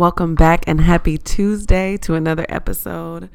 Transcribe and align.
Welcome 0.00 0.34
back 0.34 0.64
and 0.66 0.80
happy 0.80 1.18
Tuesday 1.18 1.98
to 1.98 2.14
another 2.14 2.46
episode. 2.48 3.28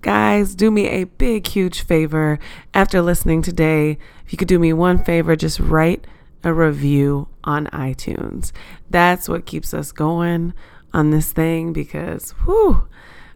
Guys, 0.00 0.56
do 0.56 0.68
me 0.68 0.88
a 0.88 1.04
big, 1.04 1.46
huge 1.46 1.82
favor 1.82 2.40
after 2.74 3.00
listening 3.00 3.40
today. 3.40 3.98
If 4.26 4.32
you 4.32 4.36
could 4.36 4.48
do 4.48 4.58
me 4.58 4.72
one 4.72 5.04
favor, 5.04 5.36
just 5.36 5.60
write 5.60 6.04
a 6.42 6.52
review 6.52 7.28
on 7.44 7.68
iTunes. 7.68 8.50
That's 8.90 9.28
what 9.28 9.46
keeps 9.46 9.72
us 9.72 9.92
going 9.92 10.54
on 10.92 11.10
this 11.10 11.30
thing 11.30 11.72
because, 11.72 12.32
whew, 12.46 12.88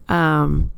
um, 0.09 0.73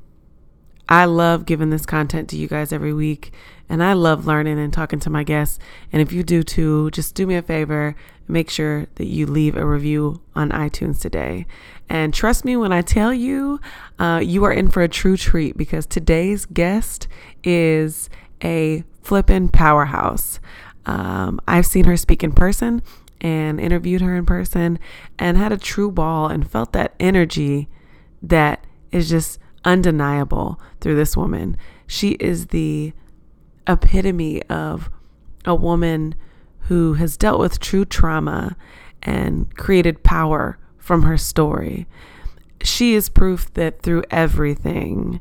I 0.91 1.07
love 1.07 1.47
giving 1.47 1.71
this 1.71 1.87
content 1.87 2.29
to 2.29 2.37
you 2.37 2.49
guys 2.49 2.71
every 2.71 2.93
week 2.93 3.33
and 3.69 3.83
I 3.83 3.93
love 3.93 4.27
learning 4.27 4.59
and 4.59 4.73
talking 4.73 5.01
to 5.01 5.11
my 5.11 5.25
guests. 5.25 5.59
And 5.93 6.01
if 6.01 6.13
you 6.13 6.23
do 6.23 6.43
too, 6.43 6.91
just 6.91 7.15
do 7.15 7.27
me 7.27 7.37
a 7.37 7.43
favor 7.43 7.95
make 8.29 8.51
sure 8.51 8.87
that 8.97 9.07
you 9.07 9.27
leave 9.27 9.57
a 9.57 9.67
review 9.67 10.21
on 10.37 10.51
iTunes 10.51 11.01
today. 11.01 11.47
And 11.89 12.13
trust 12.13 12.45
me 12.45 12.57
when 12.57 12.73
I 12.73 12.83
tell 12.83 13.13
you, 13.13 13.61
uh, 13.99 14.21
you 14.23 14.45
are 14.45 14.53
in 14.53 14.71
for 14.71 14.83
a 14.83 14.89
true 14.89 15.17
treat 15.17 15.57
because 15.57 15.87
today's 15.87 16.45
guest 16.45 17.09
is 17.43 18.11
a 18.45 18.85
flippin' 19.03 19.49
powerhouse. 19.49 20.39
Um, 20.85 21.41
I've 21.49 21.67
seen 21.67 21.87
her 21.87 21.97
speak 21.97 22.23
in 22.23 22.33
person 22.33 22.83
and 23.21 23.59
interviewed 23.59 24.03
her 24.03 24.15
in 24.15 24.27
person 24.27 24.79
and 25.19 25.37
had 25.37 25.53
a 25.53 25.57
true 25.57 25.91
ball 25.91 26.29
and 26.29 26.49
felt 26.49 26.73
that 26.75 26.95
energy 27.01 27.69
that 28.23 28.65
is 28.93 29.09
just 29.09 29.39
undeniable 29.65 30.61
through 30.81 30.95
this 30.95 31.17
woman. 31.17 31.57
She 31.87 32.13
is 32.13 32.49
the 32.49 32.93
epitome 33.69 34.43
of 34.45 34.91
a 35.45 35.55
woman 35.55 36.15
who 36.63 36.95
has 36.95 37.17
dealt 37.17 37.39
with 37.39 37.61
true 37.61 37.85
trauma 37.85 38.57
and 39.03 39.55
created 39.57 40.03
power 40.03 40.59
from 40.77 41.03
her 41.03 41.17
story. 41.17 41.87
She 42.63 42.95
is 42.95 43.09
proof 43.09 43.53
that 43.55 43.83
through 43.83 44.05
everything, 44.11 45.21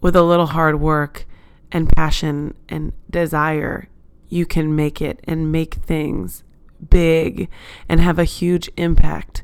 with 0.00 0.16
a 0.16 0.22
little 0.22 0.46
hard 0.46 0.80
work 0.80 1.26
and 1.70 1.94
passion 1.94 2.54
and 2.68 2.92
desire, 3.08 3.88
you 4.28 4.44
can 4.44 4.74
make 4.74 5.00
it 5.00 5.20
and 5.24 5.52
make 5.52 5.74
things 5.74 6.42
big 6.90 7.48
and 7.88 8.00
have 8.00 8.18
a 8.18 8.24
huge 8.24 8.68
impact. 8.76 9.42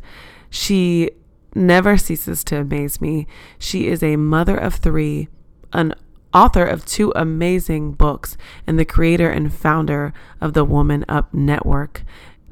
She 0.50 1.10
never 1.54 1.96
ceases 1.96 2.42
to 2.44 2.60
amaze 2.60 3.00
me. 3.00 3.26
She 3.58 3.86
is 3.86 4.02
a 4.02 4.16
mother 4.16 4.56
of 4.56 4.74
three, 4.74 5.28
an 5.72 5.94
author 6.38 6.64
of 6.64 6.86
two 6.86 7.12
amazing 7.16 7.92
books, 7.92 8.36
and 8.66 8.78
the 8.78 8.84
creator 8.84 9.28
and 9.28 9.52
founder 9.52 10.12
of 10.40 10.52
the 10.52 10.64
Woman 10.64 11.04
Up 11.08 11.34
Network, 11.34 12.04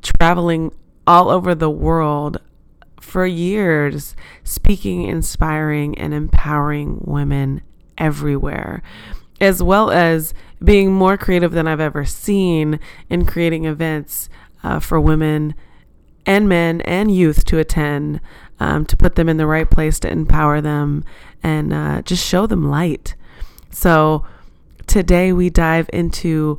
traveling 0.02 0.72
all 1.06 1.30
over 1.30 1.54
the 1.54 1.70
world 1.70 2.40
for 3.00 3.24
years, 3.24 4.16
speaking, 4.42 5.02
inspiring, 5.02 5.96
and 5.96 6.12
empowering 6.12 6.98
women 7.04 7.62
everywhere, 7.96 8.82
as 9.40 9.62
well 9.62 9.92
as 9.92 10.34
being 10.64 10.92
more 10.92 11.16
creative 11.16 11.52
than 11.52 11.68
I've 11.68 11.80
ever 11.80 12.04
seen 12.04 12.80
in 13.08 13.24
creating 13.24 13.66
events 13.66 14.28
uh, 14.64 14.80
for 14.80 15.00
women 15.00 15.54
and 16.24 16.48
men 16.48 16.80
and 16.80 17.14
youth 17.14 17.44
to 17.44 17.58
attend, 17.58 18.20
um, 18.58 18.84
to 18.86 18.96
put 18.96 19.14
them 19.14 19.28
in 19.28 19.36
the 19.36 19.46
right 19.46 19.70
place 19.70 20.00
to 20.00 20.10
empower 20.10 20.60
them 20.60 21.04
and 21.40 21.72
uh, 21.72 22.02
just 22.02 22.26
show 22.26 22.48
them 22.48 22.68
light. 22.68 23.14
So 23.76 24.24
today 24.86 25.34
we 25.34 25.50
dive 25.50 25.90
into 25.92 26.58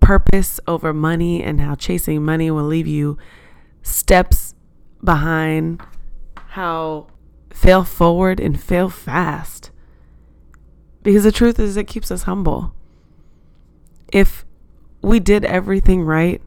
purpose 0.00 0.58
over 0.66 0.94
money 0.94 1.42
and 1.42 1.60
how 1.60 1.74
chasing 1.74 2.24
money 2.24 2.50
will 2.50 2.64
leave 2.64 2.86
you 2.86 3.18
steps 3.82 4.54
behind, 5.04 5.82
how 6.36 7.08
fail 7.50 7.84
forward 7.84 8.40
and 8.40 8.58
fail 8.58 8.88
fast. 8.88 9.70
Because 11.02 11.24
the 11.24 11.30
truth 11.30 11.60
is, 11.60 11.76
it 11.76 11.86
keeps 11.86 12.10
us 12.10 12.22
humble. 12.22 12.74
If 14.10 14.46
we 15.02 15.20
did 15.20 15.44
everything 15.44 16.04
right, 16.04 16.40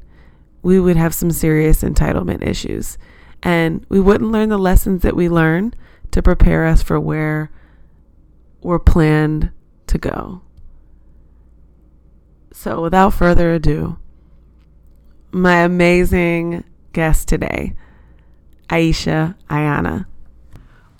we 0.63 0.79
would 0.79 0.97
have 0.97 1.13
some 1.13 1.29
serious 1.29 1.83
entitlement 1.83 2.41
issues. 2.41 2.97
And 3.43 3.85
we 3.89 3.99
wouldn't 3.99 4.31
learn 4.31 4.49
the 4.49 4.57
lessons 4.57 5.03
that 5.03 5.15
we 5.15 5.29
learn 5.29 5.75
to 6.09 6.23
prepare 6.23 6.65
us 6.65 6.81
for 6.81 6.99
where 6.99 7.51
we're 8.63 8.79
planned 8.79 9.51
to 9.93 9.97
go. 9.99 10.41
So, 12.51 12.81
without 12.81 13.13
further 13.13 13.53
ado, 13.53 13.97
my 15.31 15.57
amazing 15.61 16.63
guest 16.93 17.27
today, 17.27 17.75
Aisha 18.69 19.35
Ayana. 19.49 20.05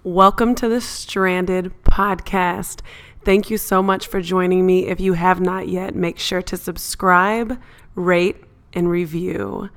Welcome 0.04 0.54
to 0.56 0.70
the 0.70 0.80
Stranded 0.80 1.72
podcast. 1.84 2.82
Thank 3.26 3.50
you 3.50 3.58
so 3.58 3.82
much 3.82 4.06
for 4.06 4.22
joining 4.22 4.66
me. 4.66 4.88
If 4.88 5.00
you 5.00 5.14
have 5.14 5.42
not 5.42 5.68
yet, 5.68 5.96
make 5.96 6.20
sure 6.20 6.42
to 6.44 6.58
subscribe, 6.58 7.60
rate, 7.96 8.38
and 8.74 8.90
review. 8.90 9.70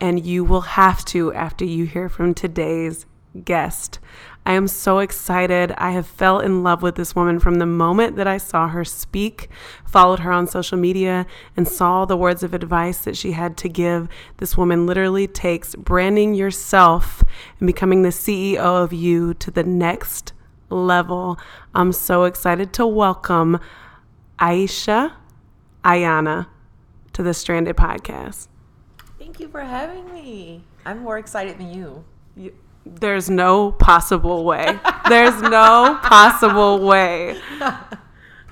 And 0.00 0.24
you 0.24 0.42
will 0.44 0.62
have 0.62 1.04
to 1.06 1.32
after 1.34 1.64
you 1.64 1.84
hear 1.84 2.08
from 2.08 2.32
today's 2.34 3.04
guest. 3.42 3.98
I 4.46 4.52
am 4.52 4.68
so 4.68 4.98
excited. 4.98 5.72
I 5.78 5.92
have 5.92 6.06
fell 6.06 6.38
in 6.38 6.62
love 6.62 6.82
with 6.82 6.96
this 6.96 7.16
woman 7.16 7.38
from 7.38 7.54
the 7.54 7.66
moment 7.66 8.16
that 8.16 8.26
I 8.26 8.36
saw 8.36 8.68
her 8.68 8.84
speak, 8.84 9.48
followed 9.86 10.20
her 10.20 10.30
on 10.30 10.46
social 10.46 10.76
media, 10.76 11.26
and 11.56 11.66
saw 11.66 12.04
the 12.04 12.16
words 12.16 12.42
of 12.42 12.52
advice 12.52 12.98
that 12.98 13.16
she 13.16 13.32
had 13.32 13.56
to 13.58 13.68
give. 13.68 14.08
This 14.36 14.56
woman 14.56 14.86
literally 14.86 15.26
takes 15.26 15.74
branding 15.74 16.34
yourself 16.34 17.24
and 17.58 17.66
becoming 17.66 18.02
the 18.02 18.10
CEO 18.10 18.58
of 18.58 18.92
you 18.92 19.32
to 19.34 19.50
the 19.50 19.64
next 19.64 20.34
level. 20.68 21.38
I'm 21.74 21.92
so 21.92 22.24
excited 22.24 22.72
to 22.74 22.86
welcome 22.86 23.58
Aisha 24.38 25.14
Ayana 25.82 26.48
to 27.14 27.22
the 27.22 27.32
Stranded 27.32 27.76
podcast. 27.76 28.48
Thank 29.18 29.40
you 29.40 29.48
for 29.48 29.60
having 29.60 30.12
me. 30.12 30.64
I'm 30.84 30.98
more 30.98 31.16
excited 31.16 31.58
than 31.58 31.72
you. 31.72 32.04
you 32.36 32.54
there's 32.86 33.30
no 33.30 33.72
possible 33.72 34.44
way. 34.44 34.78
There's 35.08 35.40
no 35.42 35.98
possible 36.02 36.80
way. 36.80 37.40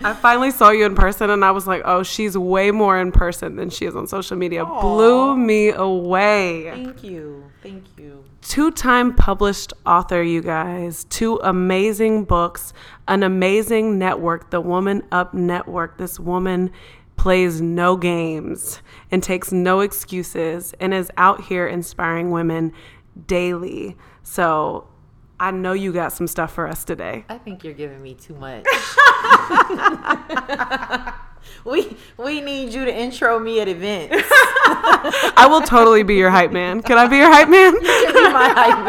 I 0.04 0.15
finally 0.15 0.50
saw 0.50 0.70
you 0.70 0.84
in 0.84 0.94
person 0.94 1.31
and 1.31 1.44
I 1.44 1.53
was 1.53 1.66
like, 1.66 1.82
oh, 1.84 2.03
she's 2.03 2.37
way 2.37 2.71
more 2.71 2.98
in 2.98 3.12
person 3.12 3.56
than 3.56 3.71
she 3.71 3.84
is 3.84 3.94
on 3.94 4.06
social 4.06 4.37
media. 4.37 4.65
Aww. 4.65 4.81
Blew 4.81 5.37
me 5.37 5.69
away. 5.71 6.71
Thank 6.71 7.04
you. 7.04 7.50
Thank 7.62 7.84
you. 7.97 8.25
Two 8.41 8.72
time 8.72 9.15
published 9.15 9.72
author, 9.87 10.22
you 10.22 10.42
guys. 10.42 11.04
Two 11.04 11.37
amazing 11.44 12.25
books, 12.25 12.72
an 13.06 13.22
amazing 13.22 13.98
network, 13.98 14.50
the 14.50 14.60
Woman 14.60 15.04
Up 15.12 15.32
Network. 15.32 15.98
This 15.98 16.19
woman 16.19 16.72
plays 17.16 17.60
no 17.60 17.97
games 17.97 18.83
and 19.12 19.22
takes 19.22 19.53
no 19.53 19.80
excuses 19.80 20.74
and 20.80 20.92
is 20.92 21.10
out 21.16 21.42
here 21.42 21.68
inspiring 21.68 22.33
women 22.33 22.72
daily. 23.28 23.97
So 24.22 24.89
I 25.41 25.51
know 25.51 25.72
you 25.72 25.92
got 25.92 26.13
some 26.13 26.27
stuff 26.27 26.54
for 26.54 26.69
us 26.69 26.84
today. 26.84 27.24
I 27.28 27.39
think 27.39 27.65
you're 27.65 27.74
giving 27.74 28.03
me 28.03 28.15
too 28.15 28.34
much. 28.34 28.65
we 31.65 31.97
we 32.16 32.41
need 32.41 32.72
you 32.72 32.84
to 32.84 32.95
intro 32.95 33.39
me 33.39 33.60
at 33.60 33.69
events. 33.69 34.15
I 34.24 35.47
will 35.51 35.63
totally 35.63 36.03
be 36.03 36.16
your 36.16 36.30
hype 36.30 36.53
man. 36.53 36.83
Can 36.83 36.98
I 36.98 37.07
be 37.07 37.16
your 37.16 37.33
hype 37.33 37.48
man? 37.48 37.74
You 37.74 37.80
can 37.80 38.15
be 38.15 38.33
my 38.33 38.48
hype 38.57 38.84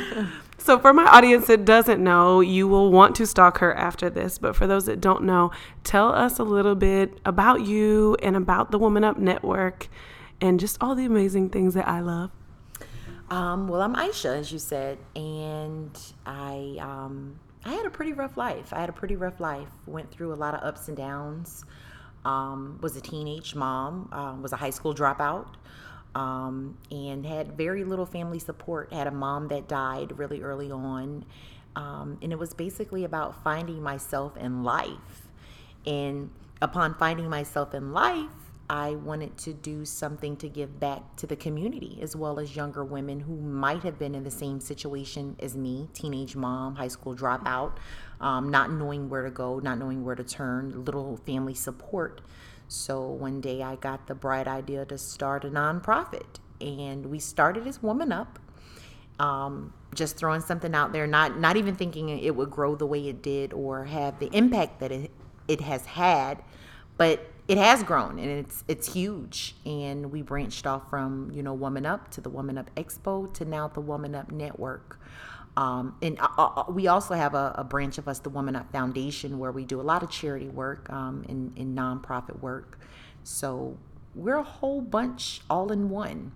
man. 0.00 0.32
so 0.58 0.78
for 0.78 0.92
my 0.92 1.04
audience 1.04 1.46
that 1.46 1.64
doesn't 1.64 2.02
know, 2.02 2.40
you 2.40 2.68
will 2.68 2.90
want 2.90 3.14
to 3.16 3.26
stalk 3.26 3.58
her 3.58 3.74
after 3.74 4.10
this. 4.10 4.38
But 4.38 4.56
for 4.56 4.66
those 4.66 4.86
that 4.86 5.00
don't 5.00 5.24
know, 5.24 5.50
tell 5.82 6.12
us 6.12 6.38
a 6.38 6.44
little 6.44 6.74
bit 6.74 7.18
about 7.24 7.62
you 7.62 8.16
and 8.22 8.36
about 8.36 8.70
the 8.70 8.78
Woman 8.78 9.04
Up 9.04 9.18
Network 9.18 9.88
and 10.40 10.58
just 10.58 10.78
all 10.80 10.94
the 10.94 11.04
amazing 11.04 11.50
things 11.50 11.74
that 11.74 11.88
I 11.88 12.00
love. 12.00 12.30
Um, 13.30 13.68
well, 13.68 13.80
I'm 13.80 13.94
Aisha, 13.94 14.36
as 14.38 14.52
you 14.52 14.58
said, 14.58 14.98
and 15.16 15.98
I 16.26 16.76
um, 16.80 17.38
I 17.64 17.70
had 17.72 17.86
a 17.86 17.90
pretty 17.90 18.12
rough 18.12 18.36
life. 18.36 18.72
I 18.72 18.80
had 18.80 18.88
a 18.90 18.92
pretty 18.92 19.16
rough 19.16 19.40
life. 19.40 19.68
Went 19.86 20.10
through 20.10 20.32
a 20.32 20.36
lot 20.36 20.54
of 20.54 20.62
ups 20.62 20.88
and 20.88 20.96
downs. 20.96 21.64
um, 22.24 22.78
was 22.82 22.96
a 22.96 23.00
teenage 23.00 23.54
mom, 23.54 24.08
um, 24.12 24.42
was 24.42 24.52
a 24.52 24.56
high 24.56 24.70
school 24.70 24.94
dropout, 24.94 25.46
um, 26.14 26.76
and 26.90 27.24
had 27.26 27.56
very 27.56 27.84
little 27.84 28.06
family 28.06 28.38
support. 28.38 28.92
Had 28.92 29.06
a 29.06 29.10
mom 29.10 29.48
that 29.48 29.68
died 29.68 30.18
really 30.18 30.42
early 30.42 30.70
on. 30.70 31.24
Um, 31.76 32.18
and 32.22 32.32
it 32.32 32.38
was 32.38 32.54
basically 32.54 33.04
about 33.04 33.42
finding 33.42 33.82
myself 33.82 34.36
in 34.36 34.62
life. 34.62 35.28
And 35.86 36.30
upon 36.62 36.94
finding 36.94 37.28
myself 37.28 37.74
in 37.74 37.92
life, 37.92 38.43
I 38.68 38.92
wanted 38.92 39.36
to 39.38 39.52
do 39.52 39.84
something 39.84 40.36
to 40.38 40.48
give 40.48 40.80
back 40.80 41.16
to 41.16 41.26
the 41.26 41.36
community 41.36 41.98
as 42.00 42.16
well 42.16 42.40
as 42.40 42.56
younger 42.56 42.82
women 42.82 43.20
who 43.20 43.36
might 43.36 43.82
have 43.82 43.98
been 43.98 44.14
in 44.14 44.24
the 44.24 44.30
same 44.30 44.58
situation 44.58 45.36
as 45.40 45.54
me 45.54 45.88
teenage 45.92 46.34
mom, 46.34 46.76
high 46.76 46.88
school 46.88 47.14
dropout, 47.14 47.72
um, 48.20 48.50
not 48.50 48.72
knowing 48.72 49.10
where 49.10 49.22
to 49.22 49.30
go, 49.30 49.58
not 49.58 49.78
knowing 49.78 50.02
where 50.02 50.14
to 50.14 50.24
turn, 50.24 50.84
little 50.84 51.18
family 51.18 51.52
support. 51.52 52.22
So 52.68 53.06
one 53.06 53.42
day 53.42 53.62
I 53.62 53.76
got 53.76 54.06
the 54.06 54.14
bright 54.14 54.48
idea 54.48 54.86
to 54.86 54.96
start 54.96 55.44
a 55.44 55.50
nonprofit, 55.50 56.38
and 56.60 57.06
we 57.06 57.18
started 57.18 57.66
as 57.66 57.82
Woman 57.82 58.12
Up. 58.12 58.38
Um, 59.20 59.74
just 59.94 60.16
throwing 60.16 60.40
something 60.40 60.74
out 60.74 60.92
there, 60.92 61.06
not 61.06 61.38
not 61.38 61.56
even 61.56 61.76
thinking 61.76 62.08
it 62.08 62.34
would 62.34 62.50
grow 62.50 62.74
the 62.74 62.86
way 62.86 63.08
it 63.08 63.22
did 63.22 63.52
or 63.52 63.84
have 63.84 64.18
the 64.18 64.26
impact 64.32 64.80
that 64.80 64.90
it 64.90 65.12
it 65.46 65.60
has 65.60 65.84
had, 65.84 66.42
but 66.96 67.30
it 67.46 67.58
has 67.58 67.82
grown 67.82 68.18
and 68.18 68.30
it's 68.30 68.64
it's 68.68 68.92
huge. 68.92 69.54
And 69.66 70.10
we 70.10 70.22
branched 70.22 70.66
off 70.66 70.88
from 70.88 71.30
you 71.32 71.42
know 71.42 71.54
Woman 71.54 71.86
Up 71.86 72.10
to 72.12 72.20
the 72.20 72.30
Woman 72.30 72.58
Up 72.58 72.70
Expo 72.74 73.32
to 73.34 73.44
now 73.44 73.68
the 73.68 73.80
Woman 73.80 74.14
Up 74.14 74.30
Network. 74.30 75.00
Um, 75.56 75.96
and 76.02 76.18
uh, 76.18 76.28
uh, 76.36 76.64
we 76.68 76.88
also 76.88 77.14
have 77.14 77.34
a, 77.34 77.54
a, 77.56 77.62
branch 77.62 77.98
of 77.98 78.08
us, 78.08 78.18
the 78.18 78.28
Woman 78.28 78.56
Up 78.56 78.72
Foundation, 78.72 79.38
where 79.38 79.52
we 79.52 79.64
do 79.64 79.80
a 79.80 79.82
lot 79.82 80.02
of 80.02 80.10
charity 80.10 80.48
work 80.48 80.90
um, 80.90 81.24
and, 81.28 81.56
and 81.56 81.78
nonprofit 81.78 82.40
work. 82.40 82.80
So 83.22 83.78
we're 84.16 84.38
a 84.38 84.42
whole 84.42 84.80
bunch 84.80 85.42
all 85.48 85.70
in 85.70 85.90
one. 85.90 86.32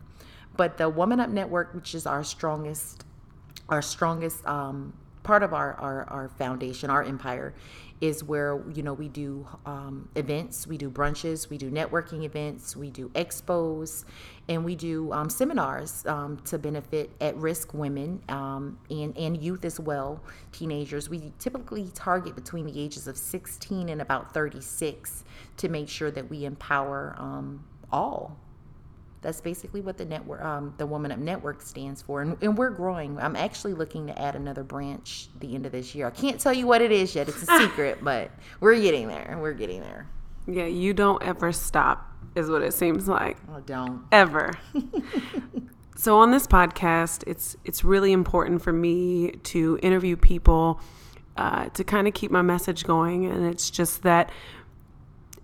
But 0.56 0.78
the 0.78 0.88
Woman 0.88 1.18
Up 1.18 1.30
Network, 1.30 1.74
which 1.74 1.96
is 1.96 2.06
our 2.06 2.22
strongest, 2.22 3.04
our 3.68 3.82
strongest 3.82 4.46
um, 4.46 4.92
part 5.24 5.42
of 5.42 5.52
our, 5.52 5.74
our, 5.74 6.04
our 6.04 6.28
foundation, 6.28 6.88
our 6.88 7.02
empire, 7.02 7.54
is 8.00 8.22
where 8.22 8.62
you 8.72 8.82
know 8.82 8.92
we 8.94 9.08
do 9.08 9.46
um, 9.66 10.08
events 10.14 10.66
we 10.66 10.76
do 10.76 10.90
brunches 10.90 11.48
we 11.50 11.58
do 11.58 11.70
networking 11.70 12.24
events 12.24 12.76
we 12.76 12.90
do 12.90 13.08
expos 13.10 14.04
and 14.48 14.64
we 14.64 14.74
do 14.74 15.12
um, 15.12 15.28
seminars 15.28 16.06
um, 16.06 16.38
to 16.38 16.58
benefit 16.58 17.10
at-risk 17.20 17.74
women 17.74 18.22
um, 18.28 18.78
and, 18.90 19.16
and 19.18 19.42
youth 19.42 19.64
as 19.64 19.78
well 19.78 20.20
teenagers. 20.52 21.08
We 21.08 21.32
typically 21.38 21.90
target 21.94 22.34
between 22.34 22.66
the 22.66 22.80
ages 22.80 23.06
of 23.06 23.16
16 23.16 23.88
and 23.88 24.00
about 24.00 24.32
36 24.32 25.24
to 25.58 25.68
make 25.68 25.88
sure 25.88 26.10
that 26.10 26.28
we 26.30 26.44
empower 26.44 27.14
um, 27.18 27.64
all 27.92 28.38
that's 29.20 29.40
basically 29.40 29.80
what 29.80 29.96
the 29.96 30.04
network, 30.04 30.42
um, 30.42 30.74
the 30.78 30.86
Woman 30.86 31.10
Up 31.10 31.18
Network 31.18 31.62
stands 31.62 32.02
for, 32.02 32.22
and, 32.22 32.36
and, 32.42 32.56
we're 32.56 32.70
growing. 32.70 33.18
I'm 33.18 33.36
actually 33.36 33.74
looking 33.74 34.06
to 34.06 34.18
add 34.20 34.36
another 34.36 34.62
branch 34.62 35.28
the 35.40 35.54
end 35.54 35.66
of 35.66 35.72
this 35.72 35.94
year. 35.94 36.06
I 36.06 36.10
can't 36.10 36.40
tell 36.40 36.52
you 36.52 36.66
what 36.66 36.82
it 36.82 36.92
is 36.92 37.14
yet; 37.14 37.28
it's 37.28 37.42
a 37.42 37.46
secret, 37.58 37.98
but 38.02 38.30
we're 38.60 38.80
getting 38.80 39.08
there. 39.08 39.36
We're 39.40 39.54
getting 39.54 39.80
there. 39.80 40.06
Yeah, 40.46 40.66
you 40.66 40.94
don't 40.94 41.22
ever 41.22 41.52
stop, 41.52 42.10
is 42.34 42.48
what 42.48 42.62
it 42.62 42.74
seems 42.74 43.08
like. 43.08 43.36
I 43.52 43.60
don't 43.60 44.04
ever. 44.12 44.52
so 45.96 46.18
on 46.18 46.30
this 46.30 46.46
podcast, 46.46 47.24
it's 47.26 47.56
it's 47.64 47.84
really 47.84 48.12
important 48.12 48.62
for 48.62 48.72
me 48.72 49.32
to 49.44 49.78
interview 49.82 50.16
people 50.16 50.80
uh, 51.38 51.68
to 51.70 51.84
kind 51.84 52.08
of 52.08 52.14
keep 52.14 52.30
my 52.30 52.42
message 52.42 52.84
going, 52.84 53.26
and 53.26 53.46
it's 53.46 53.70
just 53.70 54.02
that 54.02 54.30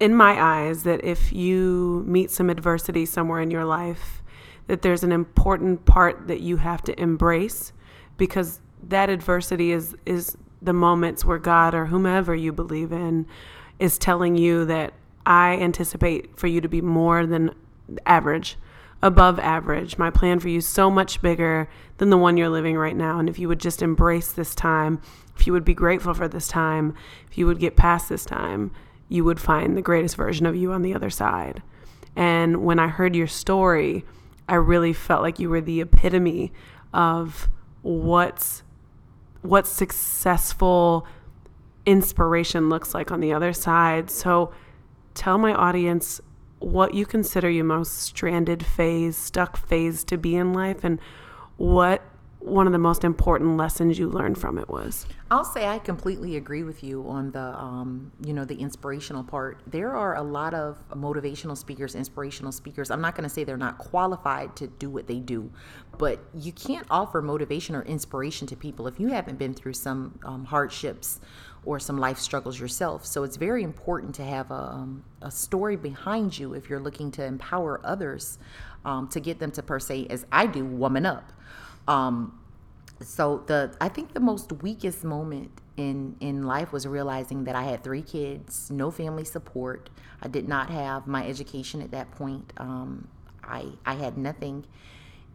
in 0.01 0.15
my 0.15 0.41
eyes 0.41 0.83
that 0.83 1.05
if 1.05 1.33
you 1.33 2.05
meet 2.07 2.31
some 2.31 2.51
adversity 2.51 3.07
somewhere 3.07 3.41
in 3.41 3.51
your 3.51 3.65
life, 3.65 4.23
that 4.67 4.83
there's 4.83 5.05
an 5.05 5.13
important 5.13 5.85
part 5.85 6.27
that 6.29 6.41
you 6.41 6.57
have 6.57 6.83
to 6.83 7.01
embrace 7.01 7.73
because 8.17 8.61
that 8.83 9.11
adversity 9.11 9.73
is 9.73 9.95
is 10.07 10.37
the 10.63 10.73
moments 10.73 11.25
where 11.25 11.39
God 11.39 11.75
or 11.75 11.87
whomever 11.87 12.35
you 12.35 12.53
believe 12.53 12.91
in 12.93 13.27
is 13.79 13.99
telling 13.99 14.37
you 14.37 14.65
that 14.65 14.95
I 15.27 15.59
anticipate 15.59 16.39
for 16.39 16.47
you 16.47 16.61
to 16.61 16.69
be 16.69 16.81
more 16.81 17.27
than 17.27 17.55
average, 18.07 18.57
above 19.03 19.39
average. 19.39 19.99
My 19.99 20.11
plan 20.11 20.41
for 20.41 20.49
you 20.49 20.59
is 20.59 20.67
so 20.67 20.91
much 20.91 21.21
bigger 21.21 21.69
than 21.99 22.11
the 22.11 22.17
one 22.17 22.37
you're 22.37 22.49
living 22.49 22.77
right 22.77 22.97
now. 22.97 23.19
And 23.19 23.29
if 23.29 23.39
you 23.39 23.49
would 23.49 23.61
just 23.61 23.83
embrace 23.83 24.33
this 24.33 24.55
time, 24.55 25.01
if 25.37 25.47
you 25.47 25.53
would 25.53 25.65
be 25.65 25.75
grateful 25.75 26.15
for 26.15 26.29
this 26.29 26.49
time, 26.49 26.95
if 27.31 27.37
you 27.37 27.47
would 27.47 27.59
get 27.59 27.77
past 27.77 28.09
this 28.09 28.25
time, 28.25 28.71
you 29.09 29.25
would 29.25 29.41
find 29.41 29.77
the 29.77 29.83
greatest 29.83 30.17
version 30.17 30.47
of 30.47 30.57
you 30.57 30.73
on 30.73 30.83
the 30.83 30.95
other 30.95 31.11
side. 31.11 31.63
And 32.17 32.65
when 32.65 32.79
I 32.79 32.89
heard 32.89 33.15
your 33.17 33.27
story, 33.27 34.05
I 34.49 34.55
really 34.55 34.93
felt 34.93 35.23
like 35.23 35.39
you 35.39 35.51
were 35.51 35.61
the 35.61 35.81
epitome 35.81 36.53
of 36.93 37.49
what's 37.83 38.63
what 39.43 39.67
successful 39.67 41.07
inspiration 41.85 42.71
looks 42.71 42.95
like 42.95 43.11
on 43.11 43.21
the 43.21 43.33
other 43.33 43.53
side. 43.53 44.11
So 44.11 44.53
tell 45.13 45.37
my 45.37 45.53
audience 45.53 46.21
what 46.61 46.95
you 46.95 47.05
consider 47.05 47.51
your 47.51 47.65
most 47.65 47.99
stranded 47.99 48.65
phase, 48.65 49.17
stuck 49.17 49.59
phase 49.59 50.03
to 50.05 50.17
be 50.17 50.35
in 50.35 50.55
life 50.55 50.83
and 50.83 50.99
what 51.59 52.03
one 52.45 52.67
of 52.67 52.75
the 52.75 52.79
most 52.79 53.05
important 53.05 53.57
lessons 53.57 53.99
you 53.99 54.07
learned 54.07 54.37
from 54.37 54.59
it 54.59 54.69
was? 54.69 55.07
I'll 55.31 55.47
say 55.47 55.67
I 55.67 55.79
completely 55.79 56.37
agree 56.37 56.63
with 56.63 56.85
you 56.85 57.09
on 57.09 57.31
the, 57.31 57.41
um, 57.41 58.13
you 58.23 58.35
know, 58.35 58.45
the 58.45 58.57
inspirational 58.57 59.25
part. 59.25 59.63
There 59.67 59.97
are 59.97 60.17
a 60.17 60.23
lot 60.23 60.53
of 60.53 60.77
motivational 60.91 61.57
speakers, 61.57 61.95
inspirational 61.95 62.53
speakers. 62.53 62.91
I'm 62.91 63.01
not 63.01 63.15
going 63.17 63.27
to 63.27 63.35
say 63.35 63.45
they're 63.45 63.57
not 63.57 63.79
qualified 63.79 64.57
to 64.57 64.67
do 64.67 64.91
what 64.91 65.07
they 65.07 65.21
do, 65.21 65.51
but 65.97 66.21
you 66.35 66.53
can't 66.53 66.87
offer 66.91 67.23
motivation 67.23 67.75
or 67.75 67.83
inspiration 67.83 68.47
to 68.49 68.57
people 68.57 68.87
if 68.87 69.01
you 69.01 69.09
haven't 69.09 69.39
been 69.39 69.55
through 69.55 69.73
some 69.73 70.19
um, 70.25 70.45
hardships 70.45 71.21
or 71.65 71.81
some 71.81 71.97
life 71.97 72.19
struggles 72.19 72.61
yourself. 72.61 73.07
So 73.07 73.25
it's 73.25 73.39
very 73.39 73.63
important 73.63 74.15
to 74.17 74.25
have 74.25 74.51
a, 74.51 74.55
um, 74.55 75.05
a 75.23 75.31
story 75.31 75.77
behind 75.77 76.39
you 76.39 76.53
if 76.53 76.69
you're 76.69 76.79
looking 76.79 77.11
to 77.13 77.25
empower 77.25 77.81
others 77.85 78.39
um, 78.85 79.09
to 79.09 79.19
get 79.21 79.39
them 79.39 79.51
to 79.53 79.63
per 79.63 79.81
se, 79.81 80.09
as 80.11 80.27
I 80.31 80.47
do, 80.47 80.63
woman 80.67 81.07
up. 81.07 81.33
Um, 81.87 82.39
so 83.01 83.43
the 83.47 83.75
I 83.81 83.89
think 83.89 84.15
the 84.15 84.21
most 84.21 84.53
weakest 84.53 85.05
moment 85.05 85.51
in 85.77 86.17
in 86.21 86.45
life 86.45 86.73
was 86.73 86.87
realizing 86.87 87.45
that 87.45 87.55
I 87.55 87.65
had 87.65 87.83
three 87.83 88.03
kids, 88.03 88.71
no 88.71 88.91
family 88.91 89.25
support. 89.25 89.91
I 90.23 90.29
did 90.29 90.49
not 90.49 90.71
have 90.71 91.07
my 91.07 91.27
education 91.27 91.83
at 91.83 91.91
that 91.91 92.11
point. 92.13 92.53
Um, 92.57 93.09
I 93.43 93.67
I 93.85 93.95
had 93.95 94.17
nothing, 94.17 94.65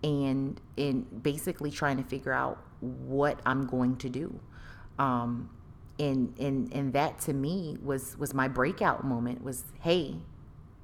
and 0.03 0.59
in 0.77 1.01
basically 1.03 1.71
trying 1.71 1.97
to 1.97 2.03
figure 2.03 2.33
out 2.33 2.59
what 2.79 3.39
I'm 3.45 3.67
going 3.67 3.97
to 3.97 4.09
do. 4.09 4.39
Um, 4.97 5.49
and 5.99 6.33
and 6.39 6.73
and 6.73 6.93
that 6.93 7.19
to 7.21 7.33
me 7.33 7.77
was 7.83 8.17
was 8.17 8.33
my 8.33 8.47
breakout 8.47 9.03
moment. 9.03 9.43
Was 9.43 9.65
hey, 9.81 10.15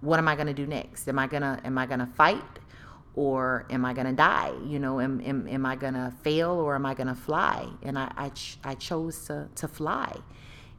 what 0.02 0.20
am 0.20 0.28
I 0.28 0.36
going 0.36 0.48
to 0.48 0.54
do 0.54 0.68
next? 0.68 1.08
Am 1.08 1.18
I 1.18 1.28
gonna 1.28 1.60
am 1.64 1.78
I 1.78 1.86
gonna 1.86 2.12
fight? 2.16 2.44
Or 3.16 3.66
am 3.70 3.86
I 3.86 3.94
going 3.94 4.08
to 4.08 4.14
die? 4.14 4.54
You 4.66 4.80
know, 4.80 5.00
am, 5.00 5.22
am, 5.22 5.48
am 5.48 5.66
I 5.66 5.76
going 5.76 5.94
to 5.94 6.14
fail 6.22 6.52
or 6.52 6.76
am 6.76 6.86
I 6.86 6.94
going 6.94 7.08
to 7.08 7.16
fly? 7.16 7.68
And 7.82 7.98
I, 7.98 8.12
I, 8.18 8.30
ch- 8.30 8.58
I 8.64 8.76
chose 8.76 9.26
to, 9.26 9.48
to 9.56 9.68
fly. 9.68 10.18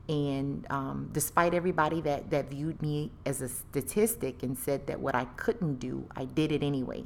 And 0.09 0.66
um, 0.71 1.09
despite 1.12 1.55
everybody 1.55 2.00
that, 2.02 2.31
that 2.31 2.50
viewed 2.50 2.81
me 2.81 3.11
as 3.25 3.40
a 3.40 3.49
statistic 3.49 4.43
and 4.43 4.57
said 4.57 4.87
that 4.87 5.00
what 5.00 5.14
I 5.14 5.25
couldn't 5.37 5.81
do, 5.81 6.07
I 6.14 6.26
did 6.26 6.52
it 6.52 6.62
anyway. 6.62 7.05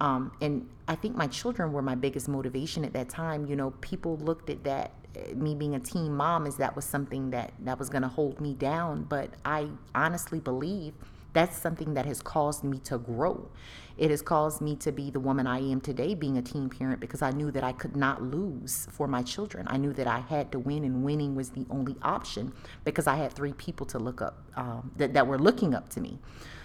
Um, 0.00 0.32
and 0.42 0.68
I 0.88 0.96
think 0.96 1.16
my 1.16 1.28
children 1.28 1.72
were 1.72 1.80
my 1.80 1.94
biggest 1.94 2.28
motivation 2.28 2.84
at 2.84 2.92
that 2.92 3.08
time. 3.08 3.46
You 3.46 3.56
know, 3.56 3.70
people 3.80 4.18
looked 4.18 4.50
at 4.50 4.64
that, 4.64 4.92
eh, 5.14 5.32
me 5.34 5.54
being 5.54 5.74
a 5.74 5.80
teen 5.80 6.14
mom, 6.14 6.46
as 6.46 6.56
that 6.56 6.76
was 6.76 6.84
something 6.84 7.30
that, 7.30 7.52
that 7.60 7.78
was 7.78 7.88
going 7.88 8.02
to 8.02 8.08
hold 8.08 8.40
me 8.40 8.52
down. 8.52 9.04
But 9.04 9.30
I 9.44 9.68
honestly 9.94 10.40
believe 10.40 10.92
that's 11.36 11.58
something 11.58 11.92
that 11.92 12.06
has 12.06 12.22
caused 12.22 12.64
me 12.64 12.78
to 12.78 12.96
grow. 12.96 13.50
It 13.98 14.10
has 14.10 14.22
caused 14.22 14.62
me 14.62 14.74
to 14.76 14.90
be 14.90 15.10
the 15.10 15.20
woman 15.20 15.46
I 15.46 15.58
am 15.58 15.82
today, 15.82 16.14
being 16.14 16.38
a 16.38 16.42
teen 16.42 16.70
parent, 16.70 16.98
because 16.98 17.20
I 17.20 17.30
knew 17.30 17.50
that 17.50 17.62
I 17.62 17.72
could 17.72 17.94
not 17.94 18.22
lose 18.22 18.88
for 18.90 19.06
my 19.06 19.22
children. 19.22 19.66
I 19.68 19.76
knew 19.76 19.92
that 19.92 20.06
I 20.06 20.20
had 20.20 20.50
to 20.52 20.58
win, 20.58 20.84
and 20.84 21.04
winning 21.04 21.34
was 21.34 21.50
the 21.50 21.66
only 21.68 21.94
option 22.00 22.54
because 22.84 23.06
I 23.06 23.16
had 23.16 23.34
three 23.34 23.52
people 23.52 23.84
to 23.86 23.98
look 23.98 24.22
up 24.22 24.42
um, 24.56 24.90
that, 24.96 25.12
that 25.12 25.26
were 25.26 25.38
looking 25.38 25.74
up 25.74 25.90
to 25.90 26.00
me. 26.00 26.18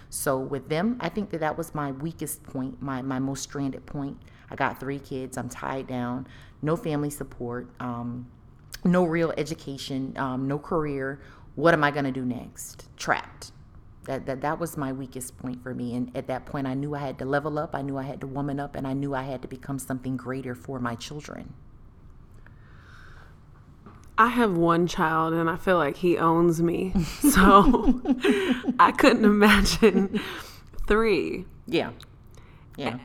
So 0.08 0.38
with 0.38 0.70
them, 0.70 0.96
I 1.00 1.10
think 1.10 1.30
that 1.30 1.40
that 1.40 1.58
was 1.58 1.74
my 1.74 1.92
weakest 1.92 2.42
point, 2.42 2.80
my, 2.80 3.02
my 3.02 3.18
most 3.18 3.42
stranded 3.42 3.84
point. 3.84 4.16
I 4.50 4.56
got 4.56 4.80
three 4.80 4.98
kids, 4.98 5.36
I'm 5.36 5.50
tied 5.50 5.86
down, 5.86 6.26
no 6.62 6.76
family 6.76 7.10
support, 7.10 7.68
um, 7.80 8.26
no 8.84 9.04
real 9.04 9.34
education, 9.36 10.14
um, 10.16 10.48
no 10.48 10.58
career. 10.58 11.20
What 11.56 11.74
am 11.74 11.84
I 11.84 11.90
going 11.90 12.04
to 12.04 12.12
do 12.12 12.24
next? 12.24 12.88
Trapped 12.96 13.52
that, 14.04 14.26
that 14.26 14.40
that 14.40 14.58
was 14.58 14.76
my 14.76 14.92
weakest 14.92 15.36
point 15.38 15.62
for 15.62 15.74
me 15.74 15.94
and 15.94 16.14
at 16.16 16.26
that 16.26 16.44
point 16.44 16.66
i 16.66 16.74
knew 16.74 16.94
i 16.94 16.98
had 16.98 17.18
to 17.18 17.24
level 17.24 17.58
up 17.58 17.74
i 17.74 17.82
knew 17.82 17.96
i 17.98 18.02
had 18.02 18.20
to 18.20 18.26
woman 18.26 18.58
up 18.58 18.74
and 18.74 18.86
i 18.86 18.92
knew 18.92 19.14
i 19.14 19.22
had 19.22 19.42
to 19.42 19.48
become 19.48 19.78
something 19.78 20.16
greater 20.16 20.54
for 20.54 20.78
my 20.78 20.94
children 20.94 21.54
I 24.18 24.28
have 24.28 24.56
one 24.56 24.86
child 24.86 25.32
and 25.32 25.48
I 25.48 25.56
feel 25.56 25.78
like 25.78 25.96
he 25.96 26.18
owns 26.18 26.62
me. 26.62 26.92
So 27.32 28.02
I 28.78 28.92
couldn't 28.92 29.24
imagine 29.24 30.20
three. 30.86 31.46
Yeah. 31.66 31.92
Yeah. 32.76 32.98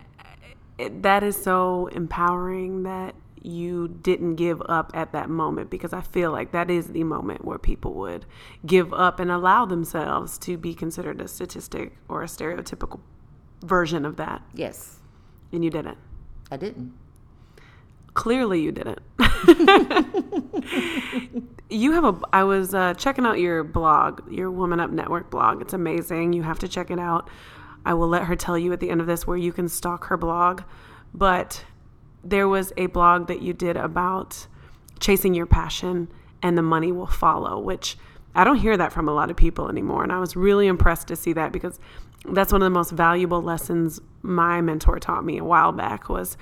That 0.78 1.24
is 1.24 1.42
so 1.42 1.88
empowering 1.88 2.84
that 2.84 3.16
you 3.48 3.88
didn't 3.88 4.36
give 4.36 4.62
up 4.68 4.92
at 4.94 5.12
that 5.14 5.30
moment 5.30 5.70
because 5.70 5.94
I 5.94 6.02
feel 6.02 6.32
like 6.32 6.52
that 6.52 6.70
is 6.70 6.88
the 6.88 7.04
moment 7.04 7.46
where 7.46 7.58
people 7.58 7.94
would 7.96 8.26
give 8.66 8.94
up 8.94 9.20
and 9.20 9.32
allow 9.32 9.66
themselves 9.66 10.38
to 10.40 10.58
be 10.58 10.74
considered 10.74 11.22
a 11.22 11.28
statistic 11.28 11.98
or 12.10 12.24
a 12.24 12.26
stereotypical 12.26 13.00
version 13.62 14.06
of 14.06 14.18
that. 14.18 14.42
Yes. 14.54 15.00
And 15.52 15.64
you 15.64 15.70
didn't. 15.70 15.98
I 16.52 16.58
didn't. 16.58 16.94
Clearly, 18.14 18.62
you 18.62 18.72
didn't. 18.72 19.00
you 21.70 21.92
have 21.92 22.04
a. 22.04 22.20
I 22.34 22.44
was 22.44 22.74
uh, 22.74 22.96
checking 22.96 23.26
out 23.26 23.40
your 23.40 23.64
blog, 23.64 24.32
your 24.32 24.50
Woman 24.50 24.80
Up 24.80 24.90
Network 24.90 25.30
blog. 25.30 25.62
It's 25.62 25.74
amazing. 25.74 26.34
You 26.34 26.42
have 26.42 26.58
to 26.60 26.68
check 26.68 26.90
it 26.90 27.00
out. 27.00 27.30
I 27.86 27.94
will 27.94 28.08
let 28.08 28.24
her 28.24 28.36
tell 28.36 28.58
you 28.58 28.74
at 28.74 28.80
the 28.80 28.90
end 28.90 29.02
of 29.02 29.08
this 29.08 29.28
where 29.28 29.38
you 29.38 29.54
can 29.54 29.70
stalk 29.70 30.06
her 30.06 30.18
blog. 30.18 30.64
But 31.14 31.64
there 32.24 32.48
was 32.48 32.74
a 32.78 32.88
blog 32.88 33.28
that 33.28 33.42
you 33.42 33.54
did 33.54 33.78
about 33.78 34.48
chasing 35.00 35.34
your 35.34 35.46
passion 35.46 36.12
and 36.42 36.58
the 36.58 36.62
money 36.62 36.92
will 36.92 37.08
follow, 37.08 37.60
which 37.60 37.98
I 38.36 38.44
don't 38.44 38.58
hear 38.58 38.78
that 38.78 38.94
from 38.94 39.10
a 39.10 39.14
lot 39.14 39.32
of 39.32 39.38
people 39.38 39.70
anymore. 39.70 40.04
And 40.04 40.12
I 40.12 40.20
was 40.20 40.36
really 40.36 40.68
impressed 40.68 41.08
to 41.08 41.16
see 41.16 41.34
that 41.34 41.52
because 41.52 41.80
that's 42.26 42.52
one 42.52 42.62
of 42.62 42.66
the 42.66 42.72
most 42.72 42.92
valuable 42.92 43.42
lessons 43.42 44.00
my 44.22 44.62
mentor 44.62 45.00
taught 45.00 45.26
me 45.26 45.38
a 45.38 45.44
while 45.44 45.72
back 45.72 46.10
was 46.10 46.38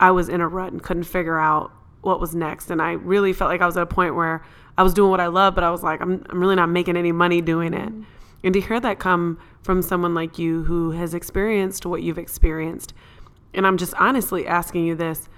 I 0.00 0.10
was 0.10 0.28
in 0.28 0.40
a 0.40 0.48
rut 0.48 0.72
and 0.72 0.82
couldn't 0.82 1.04
figure 1.04 1.38
out 1.38 1.70
what 2.00 2.20
was 2.20 2.34
next. 2.34 2.70
And 2.70 2.80
I 2.80 2.92
really 2.92 3.32
felt 3.32 3.50
like 3.50 3.60
I 3.60 3.66
was 3.66 3.76
at 3.76 3.82
a 3.82 3.86
point 3.86 4.14
where 4.14 4.42
I 4.78 4.82
was 4.82 4.94
doing 4.94 5.10
what 5.10 5.20
I 5.20 5.26
love, 5.26 5.54
but 5.54 5.64
I 5.64 5.70
was 5.70 5.82
like, 5.82 6.00
I'm, 6.00 6.24
I'm 6.28 6.40
really 6.40 6.56
not 6.56 6.68
making 6.68 6.96
any 6.96 7.12
money 7.12 7.40
doing 7.40 7.74
it. 7.74 7.88
Mm-hmm. 7.88 8.02
And 8.44 8.54
to 8.54 8.60
hear 8.60 8.78
that 8.80 8.98
come 8.98 9.38
from 9.62 9.82
someone 9.82 10.14
like 10.14 10.38
you 10.38 10.64
who 10.64 10.92
has 10.92 11.14
experienced 11.14 11.86
what 11.86 12.02
you've 12.02 12.18
experienced, 12.18 12.92
and 13.54 13.66
I'm 13.66 13.76
just 13.76 13.94
honestly 13.94 14.46
asking 14.46 14.84
you 14.84 14.94
this 14.94 15.28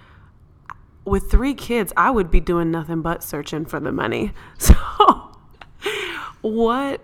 with 1.08 1.30
three 1.30 1.54
kids, 1.54 1.92
I 1.96 2.10
would 2.10 2.30
be 2.30 2.40
doing 2.40 2.70
nothing 2.70 3.02
but 3.02 3.22
searching 3.22 3.64
for 3.64 3.80
the 3.80 3.92
money. 3.92 4.32
So, 4.58 4.74
what 6.40 7.00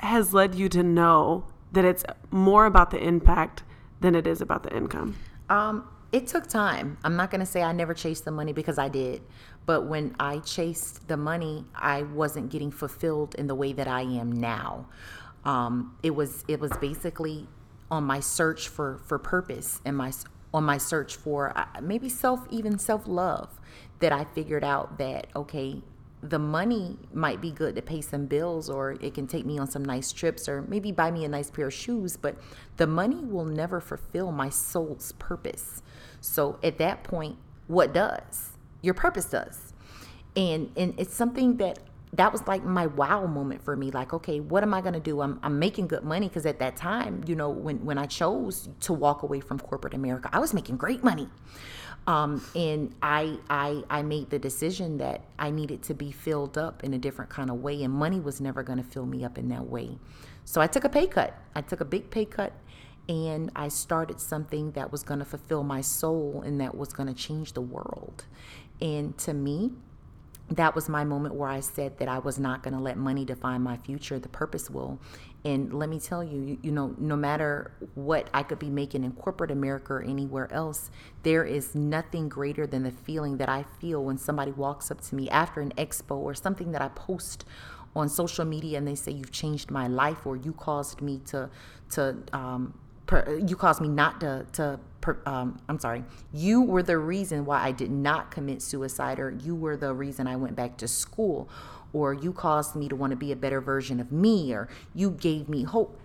has 0.00 0.34
led 0.34 0.54
you 0.54 0.68
to 0.70 0.82
know 0.82 1.46
that 1.72 1.84
it's 1.84 2.04
more 2.30 2.66
about 2.66 2.90
the 2.90 2.98
impact 2.98 3.62
than 4.00 4.14
it 4.14 4.26
is 4.26 4.40
about 4.40 4.62
the 4.62 4.74
income? 4.74 5.16
Um, 5.48 5.88
it 6.12 6.26
took 6.26 6.46
time. 6.46 6.98
I'm 7.04 7.16
not 7.16 7.30
going 7.30 7.40
to 7.40 7.46
say 7.46 7.62
I 7.62 7.72
never 7.72 7.94
chased 7.94 8.24
the 8.24 8.30
money 8.30 8.52
because 8.52 8.78
I 8.78 8.88
did. 8.88 9.22
But 9.66 9.86
when 9.86 10.14
I 10.18 10.38
chased 10.38 11.08
the 11.08 11.16
money, 11.16 11.64
I 11.74 12.02
wasn't 12.02 12.50
getting 12.50 12.70
fulfilled 12.70 13.34
in 13.36 13.46
the 13.46 13.54
way 13.54 13.72
that 13.72 13.88
I 13.88 14.02
am 14.02 14.32
now. 14.32 14.86
Um, 15.44 15.96
it 16.02 16.10
was 16.10 16.44
it 16.48 16.60
was 16.60 16.72
basically 16.80 17.48
on 17.90 18.04
my 18.04 18.20
search 18.20 18.68
for 18.68 18.98
for 19.06 19.18
purpose 19.18 19.80
and 19.84 19.96
my 19.96 20.12
on 20.52 20.64
my 20.64 20.78
search 20.78 21.16
for 21.16 21.56
uh, 21.56 21.66
maybe 21.80 22.08
self 22.08 22.46
even 22.50 22.78
self 22.78 23.06
love 23.06 23.60
that 24.00 24.12
I 24.12 24.24
figured 24.24 24.64
out 24.64 24.98
that 24.98 25.28
okay 25.36 25.82
the 26.22 26.38
money 26.38 26.98
might 27.14 27.40
be 27.40 27.50
good 27.50 27.74
to 27.76 27.82
pay 27.82 28.00
some 28.00 28.26
bills 28.26 28.68
or 28.68 28.92
it 29.00 29.14
can 29.14 29.26
take 29.26 29.46
me 29.46 29.58
on 29.58 29.70
some 29.70 29.84
nice 29.84 30.12
trips 30.12 30.48
or 30.48 30.62
maybe 30.62 30.92
buy 30.92 31.10
me 31.10 31.24
a 31.24 31.28
nice 31.28 31.50
pair 31.50 31.68
of 31.68 31.72
shoes 31.72 32.16
but 32.16 32.36
the 32.76 32.86
money 32.86 33.24
will 33.24 33.46
never 33.46 33.80
fulfill 33.80 34.30
my 34.30 34.50
soul's 34.50 35.12
purpose. 35.12 35.82
So 36.20 36.58
at 36.62 36.78
that 36.78 37.04
point 37.04 37.38
what 37.68 37.94
does? 37.94 38.50
Your 38.82 38.94
purpose 38.94 39.26
does. 39.26 39.72
And 40.36 40.70
and 40.76 40.94
it's 40.98 41.14
something 41.14 41.56
that 41.56 41.78
that 42.12 42.32
was 42.32 42.46
like 42.46 42.64
my 42.64 42.86
wow 42.86 43.26
moment 43.26 43.62
for 43.62 43.76
me 43.76 43.90
like 43.90 44.12
okay 44.12 44.40
what 44.40 44.62
am 44.62 44.74
i 44.74 44.80
going 44.80 44.94
to 44.94 45.00
do? 45.00 45.20
I'm, 45.20 45.38
I'm 45.42 45.58
making 45.58 45.86
good 45.86 46.04
money 46.04 46.28
because 46.28 46.46
at 46.46 46.58
that 46.58 46.76
time 46.76 47.22
you 47.26 47.36
know 47.36 47.50
when, 47.50 47.84
when 47.84 47.98
i 47.98 48.06
chose 48.06 48.68
to 48.80 48.92
walk 48.92 49.22
away 49.22 49.40
from 49.40 49.58
corporate 49.58 49.94
america 49.94 50.28
i 50.32 50.38
was 50.38 50.54
making 50.54 50.76
great 50.76 51.02
money. 51.04 51.28
Um, 52.06 52.42
and 52.56 52.94
I, 53.02 53.38
I 53.50 53.84
i 53.90 54.02
made 54.02 54.30
the 54.30 54.38
decision 54.38 54.98
that 54.98 55.22
i 55.38 55.50
needed 55.50 55.82
to 55.82 55.94
be 55.94 56.10
filled 56.10 56.56
up 56.56 56.82
in 56.82 56.94
a 56.94 56.98
different 56.98 57.30
kind 57.30 57.50
of 57.50 57.56
way 57.56 57.82
and 57.82 57.92
money 57.92 58.18
was 58.18 58.40
never 58.40 58.62
going 58.62 58.78
to 58.78 58.84
fill 58.84 59.06
me 59.06 59.24
up 59.24 59.38
in 59.38 59.48
that 59.48 59.66
way. 59.66 59.98
So 60.44 60.60
i 60.60 60.66
took 60.66 60.84
a 60.84 60.88
pay 60.88 61.06
cut. 61.06 61.36
I 61.54 61.60
took 61.60 61.80
a 61.80 61.84
big 61.84 62.10
pay 62.10 62.24
cut 62.24 62.52
and 63.08 63.50
i 63.54 63.68
started 63.68 64.20
something 64.20 64.72
that 64.72 64.90
was 64.90 65.02
going 65.02 65.18
to 65.18 65.24
fulfill 65.24 65.62
my 65.62 65.80
soul 65.80 66.42
and 66.44 66.60
that 66.60 66.74
was 66.74 66.92
going 66.92 67.08
to 67.08 67.14
change 67.14 67.52
the 67.52 67.60
world. 67.60 68.24
And 68.80 69.16
to 69.18 69.34
me 69.34 69.72
that 70.50 70.74
was 70.74 70.88
my 70.88 71.04
moment 71.04 71.34
where 71.36 71.48
I 71.48 71.60
said 71.60 71.98
that 71.98 72.08
I 72.08 72.18
was 72.18 72.38
not 72.38 72.62
going 72.62 72.74
to 72.74 72.80
let 72.80 72.96
money 72.96 73.24
define 73.24 73.62
my 73.62 73.76
future. 73.76 74.18
The 74.18 74.28
purpose 74.28 74.68
will. 74.68 74.98
And 75.44 75.72
let 75.72 75.88
me 75.88 76.00
tell 76.00 76.24
you, 76.24 76.40
you, 76.40 76.58
you, 76.62 76.72
know, 76.72 76.94
no 76.98 77.16
matter 77.16 77.72
what 77.94 78.28
I 78.34 78.42
could 78.42 78.58
be 78.58 78.68
making 78.68 79.04
in 79.04 79.12
corporate 79.12 79.50
America 79.50 79.94
or 79.94 80.02
anywhere 80.02 80.52
else, 80.52 80.90
there 81.22 81.44
is 81.44 81.74
nothing 81.74 82.28
greater 82.28 82.66
than 82.66 82.82
the 82.82 82.90
feeling 82.90 83.36
that 83.38 83.48
I 83.48 83.64
feel 83.80 84.04
when 84.04 84.18
somebody 84.18 84.50
walks 84.50 84.90
up 84.90 85.00
to 85.02 85.14
me 85.14 85.30
after 85.30 85.60
an 85.60 85.72
expo 85.78 86.16
or 86.16 86.34
something 86.34 86.72
that 86.72 86.82
I 86.82 86.88
post 86.88 87.44
on 87.94 88.08
social 88.08 88.44
media 88.44 88.78
and 88.78 88.86
they 88.86 88.94
say 88.94 89.12
you've 89.12 89.32
changed 89.32 89.70
my 89.70 89.86
life 89.86 90.26
or 90.26 90.36
you 90.36 90.52
caused 90.52 91.00
me 91.00 91.20
to 91.26 91.50
to 91.90 92.16
um, 92.32 92.72
per, 93.10 93.42
you 93.44 93.56
caused 93.56 93.80
me 93.80 93.88
not 93.88 94.20
to 94.20 94.46
to 94.52 94.78
per, 95.00 95.18
um, 95.26 95.58
I'm 95.68 95.80
sorry, 95.80 96.04
you 96.32 96.62
were 96.62 96.82
the 96.82 96.96
reason 96.96 97.44
why 97.44 97.62
I 97.62 97.72
did 97.72 97.90
not 97.90 98.30
commit 98.30 98.62
suicide, 98.62 99.18
or 99.18 99.30
you 99.30 99.54
were 99.54 99.76
the 99.76 99.92
reason 99.92 100.26
I 100.26 100.36
went 100.36 100.54
back 100.54 100.76
to 100.78 100.88
school, 100.88 101.48
or 101.92 102.14
you 102.14 102.32
caused 102.32 102.76
me 102.76 102.88
to 102.88 102.94
want 102.94 103.10
to 103.10 103.16
be 103.16 103.32
a 103.32 103.36
better 103.36 103.60
version 103.60 103.98
of 103.98 104.12
me, 104.12 104.52
or 104.52 104.68
you 104.94 105.10
gave 105.10 105.48
me 105.48 105.64
hope. 105.64 105.98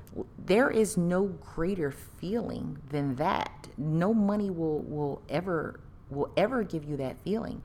There 0.44 0.72
is 0.72 0.98
no 0.98 1.26
greater 1.56 1.92
feeling 1.92 2.80
than 2.90 3.16
that. 3.18 3.68
No 3.78 4.14
money 4.14 4.50
will 4.50 4.80
will 4.80 5.22
ever 5.30 5.80
will 6.10 6.32
ever 6.36 6.64
give 6.64 6.84
you 6.86 6.98
that 6.98 7.18
feeling. 7.24 7.62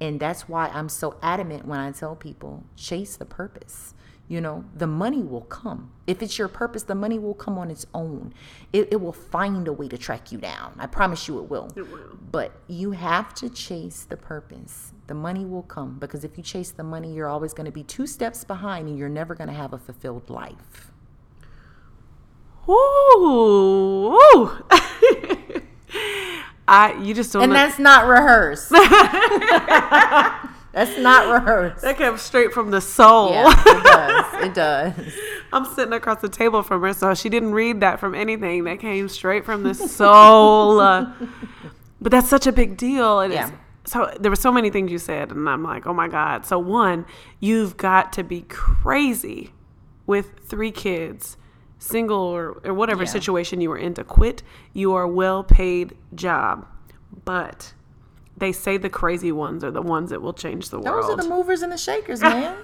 And 0.00 0.20
that's 0.20 0.48
why 0.48 0.68
I'm 0.68 0.88
so 0.88 1.16
adamant 1.22 1.64
when 1.64 1.78
I 1.78 1.92
tell 1.92 2.16
people 2.16 2.64
chase 2.76 3.16
the 3.16 3.24
purpose 3.24 3.94
you 4.28 4.40
know 4.40 4.64
the 4.74 4.86
money 4.86 5.22
will 5.22 5.42
come. 5.42 5.90
If 6.06 6.22
it's 6.22 6.38
your 6.38 6.48
purpose 6.48 6.84
the 6.84 6.94
money 6.94 7.18
will 7.18 7.34
come 7.34 7.58
on 7.58 7.70
its 7.70 7.86
own. 7.94 8.32
It, 8.72 8.88
it 8.92 9.00
will 9.00 9.12
find 9.12 9.68
a 9.68 9.72
way 9.72 9.88
to 9.88 9.98
track 9.98 10.32
you 10.32 10.38
down. 10.38 10.74
I 10.78 10.86
promise 10.86 11.28
you 11.28 11.38
it 11.38 11.50
will. 11.50 11.70
it 11.76 11.90
will. 11.90 12.16
But 12.30 12.52
you 12.68 12.92
have 12.92 13.34
to 13.34 13.50
chase 13.50 14.04
the 14.08 14.16
purpose. 14.16 14.92
The 15.06 15.14
money 15.14 15.44
will 15.44 15.62
come 15.64 15.98
because 15.98 16.24
if 16.24 16.36
you 16.38 16.42
chase 16.42 16.70
the 16.70 16.82
money 16.84 17.12
you're 17.12 17.28
always 17.28 17.52
going 17.52 17.66
to 17.66 17.72
be 17.72 17.82
two 17.82 18.06
steps 18.06 18.44
behind 18.44 18.88
and 18.88 18.96
you're 18.98 19.08
never 19.08 19.34
going 19.34 19.48
to 19.48 19.54
have 19.54 19.72
a 19.72 19.78
fulfilled 19.78 20.30
life. 20.30 20.90
Ooh, 22.68 24.16
ooh. 24.34 24.50
I 26.68 26.94
you 27.02 27.12
just 27.12 27.32
don't 27.32 27.42
and 27.42 27.52
know- 27.52 27.58
that's 27.58 27.78
not 27.80 28.06
rehearsed 28.06 28.70
that's 30.72 30.98
not 30.98 31.28
rehearsed 31.34 31.82
that 31.82 31.96
came 31.98 32.16
straight 32.18 32.52
from 32.52 32.70
the 32.70 32.80
soul. 32.80 33.30
yeah 33.32 33.52
it 33.66 33.84
does 33.84 34.44
it 34.46 34.54
does 35.06 35.14
I'm 35.54 35.66
sitting 35.74 35.92
across 35.92 36.22
the 36.22 36.30
table 36.30 36.62
from 36.62 36.80
her, 36.80 36.94
so 36.94 37.12
she 37.14 37.28
didn't 37.28 37.52
read 37.52 37.80
that 37.80 38.00
from 38.00 38.14
anything. 38.14 38.64
That 38.64 38.80
came 38.80 39.06
straight 39.10 39.44
from 39.44 39.62
the 39.64 39.74
soul. 39.74 40.80
But 42.00 42.10
that's 42.10 42.28
such 42.28 42.46
a 42.46 42.52
big 42.52 42.78
deal. 42.78 43.20
And 43.20 43.32
it's- 43.34 43.50
Yeah. 43.50 43.56
so 43.84 44.10
there 44.18 44.30
were 44.30 44.34
so 44.36 44.50
many 44.50 44.70
things 44.70 44.90
you 44.90 44.98
said, 44.98 45.30
and 45.30 45.46
I'm 45.50 45.62
like, 45.62 45.86
oh 45.86 45.92
my 45.92 46.08
god. 46.08 46.46
So 46.46 46.58
one, 46.58 47.04
you've 47.38 47.76
got 47.76 48.12
to 48.14 48.24
be 48.24 48.40
crazy 48.48 49.50
with 50.06 50.40
three 50.46 50.70
kids, 50.72 51.36
single 51.78 52.18
or, 52.18 52.60
or 52.64 52.72
whatever 52.72 53.02
Yeah. 53.02 53.10
situation 53.10 53.60
you 53.60 53.68
were 53.68 53.78
in 53.78 53.92
to 53.94 54.04
quit 54.04 54.42
your 54.72 55.06
well-paid 55.06 55.94
job. 56.14 56.66
But 57.26 57.74
they 58.42 58.50
say 58.50 58.76
the 58.76 58.90
crazy 58.90 59.30
ones 59.30 59.62
are 59.62 59.70
the 59.70 59.80
ones 59.80 60.10
that 60.10 60.20
will 60.20 60.32
change 60.32 60.70
the 60.70 60.80
world. 60.80 61.04
Those 61.04 61.10
are 61.10 61.22
the 61.22 61.28
movers 61.28 61.62
and 61.62 61.70
the 61.70 61.78
shakers, 61.78 62.20
man. 62.22 62.56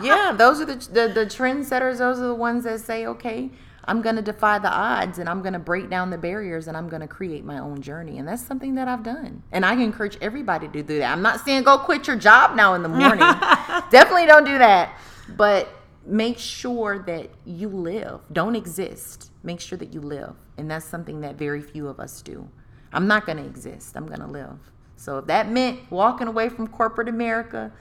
yeah, 0.00 0.32
those 0.32 0.60
are 0.60 0.64
the, 0.64 0.76
the 0.76 1.12
the 1.12 1.26
trendsetters. 1.26 1.98
Those 1.98 2.20
are 2.20 2.28
the 2.28 2.34
ones 2.34 2.62
that 2.62 2.78
say, 2.78 3.04
okay, 3.06 3.50
I'm 3.84 4.00
gonna 4.00 4.22
defy 4.22 4.60
the 4.60 4.70
odds 4.70 5.18
and 5.18 5.28
I'm 5.28 5.42
gonna 5.42 5.58
break 5.58 5.90
down 5.90 6.10
the 6.10 6.18
barriers 6.18 6.68
and 6.68 6.76
I'm 6.76 6.88
gonna 6.88 7.08
create 7.08 7.44
my 7.44 7.58
own 7.58 7.82
journey. 7.82 8.18
And 8.18 8.28
that's 8.28 8.46
something 8.46 8.76
that 8.76 8.86
I've 8.86 9.02
done. 9.02 9.42
And 9.50 9.66
I 9.66 9.72
encourage 9.72 10.16
everybody 10.20 10.68
to 10.68 10.82
do 10.84 10.98
that. 11.00 11.10
I'm 11.10 11.22
not 11.22 11.40
saying 11.40 11.64
go 11.64 11.78
quit 11.78 12.06
your 12.06 12.16
job 12.16 12.54
now 12.54 12.74
in 12.74 12.84
the 12.84 12.88
morning. 12.88 13.18
Definitely 13.90 14.26
don't 14.26 14.44
do 14.44 14.56
that. 14.58 15.00
But 15.36 15.68
make 16.06 16.38
sure 16.38 17.00
that 17.00 17.30
you 17.44 17.68
live. 17.70 18.20
Don't 18.32 18.54
exist. 18.54 19.32
Make 19.42 19.58
sure 19.58 19.78
that 19.78 19.92
you 19.92 20.00
live. 20.00 20.36
And 20.56 20.70
that's 20.70 20.86
something 20.86 21.22
that 21.22 21.34
very 21.34 21.60
few 21.60 21.88
of 21.88 21.98
us 21.98 22.22
do. 22.22 22.48
I'm 22.92 23.08
not 23.08 23.26
gonna 23.26 23.44
exist. 23.44 23.96
I'm 23.96 24.06
gonna 24.06 24.30
live. 24.30 24.58
So 24.98 25.18
if 25.18 25.26
that 25.26 25.48
meant 25.48 25.90
walking 25.90 26.26
away 26.26 26.48
from 26.48 26.66
corporate 26.66 27.08
America 27.08 27.72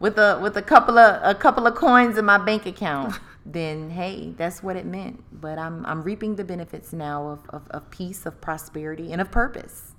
with 0.00 0.18
a 0.18 0.38
with 0.42 0.56
a 0.56 0.62
couple 0.62 0.98
of 0.98 1.20
a 1.22 1.34
couple 1.34 1.66
of 1.66 1.74
coins 1.74 2.16
in 2.16 2.24
my 2.24 2.38
bank 2.38 2.66
account, 2.66 3.14
then 3.46 3.90
hey, 3.90 4.32
that's 4.36 4.62
what 4.62 4.74
it 4.76 4.86
meant. 4.86 5.22
But 5.30 5.58
I'm 5.58 5.84
I'm 5.84 6.02
reaping 6.02 6.36
the 6.36 6.44
benefits 6.44 6.92
now 6.92 7.28
of, 7.28 7.40
of, 7.50 7.68
of 7.70 7.90
peace, 7.90 8.24
of 8.26 8.40
prosperity, 8.40 9.12
and 9.12 9.20
of 9.20 9.30
purpose. 9.30 9.92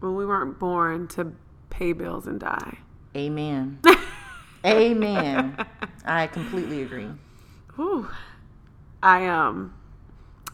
well, 0.00 0.14
we 0.14 0.24
weren't 0.24 0.58
born 0.58 1.08
to 1.08 1.32
pay 1.68 1.92
bills 1.92 2.26
and 2.26 2.38
die. 2.38 2.78
Amen. 3.16 3.80
Amen. 4.64 5.56
I 6.04 6.28
completely 6.28 6.82
agree. 6.82 7.08
Whew. 7.74 8.08
I 9.02 9.26
um 9.26 9.74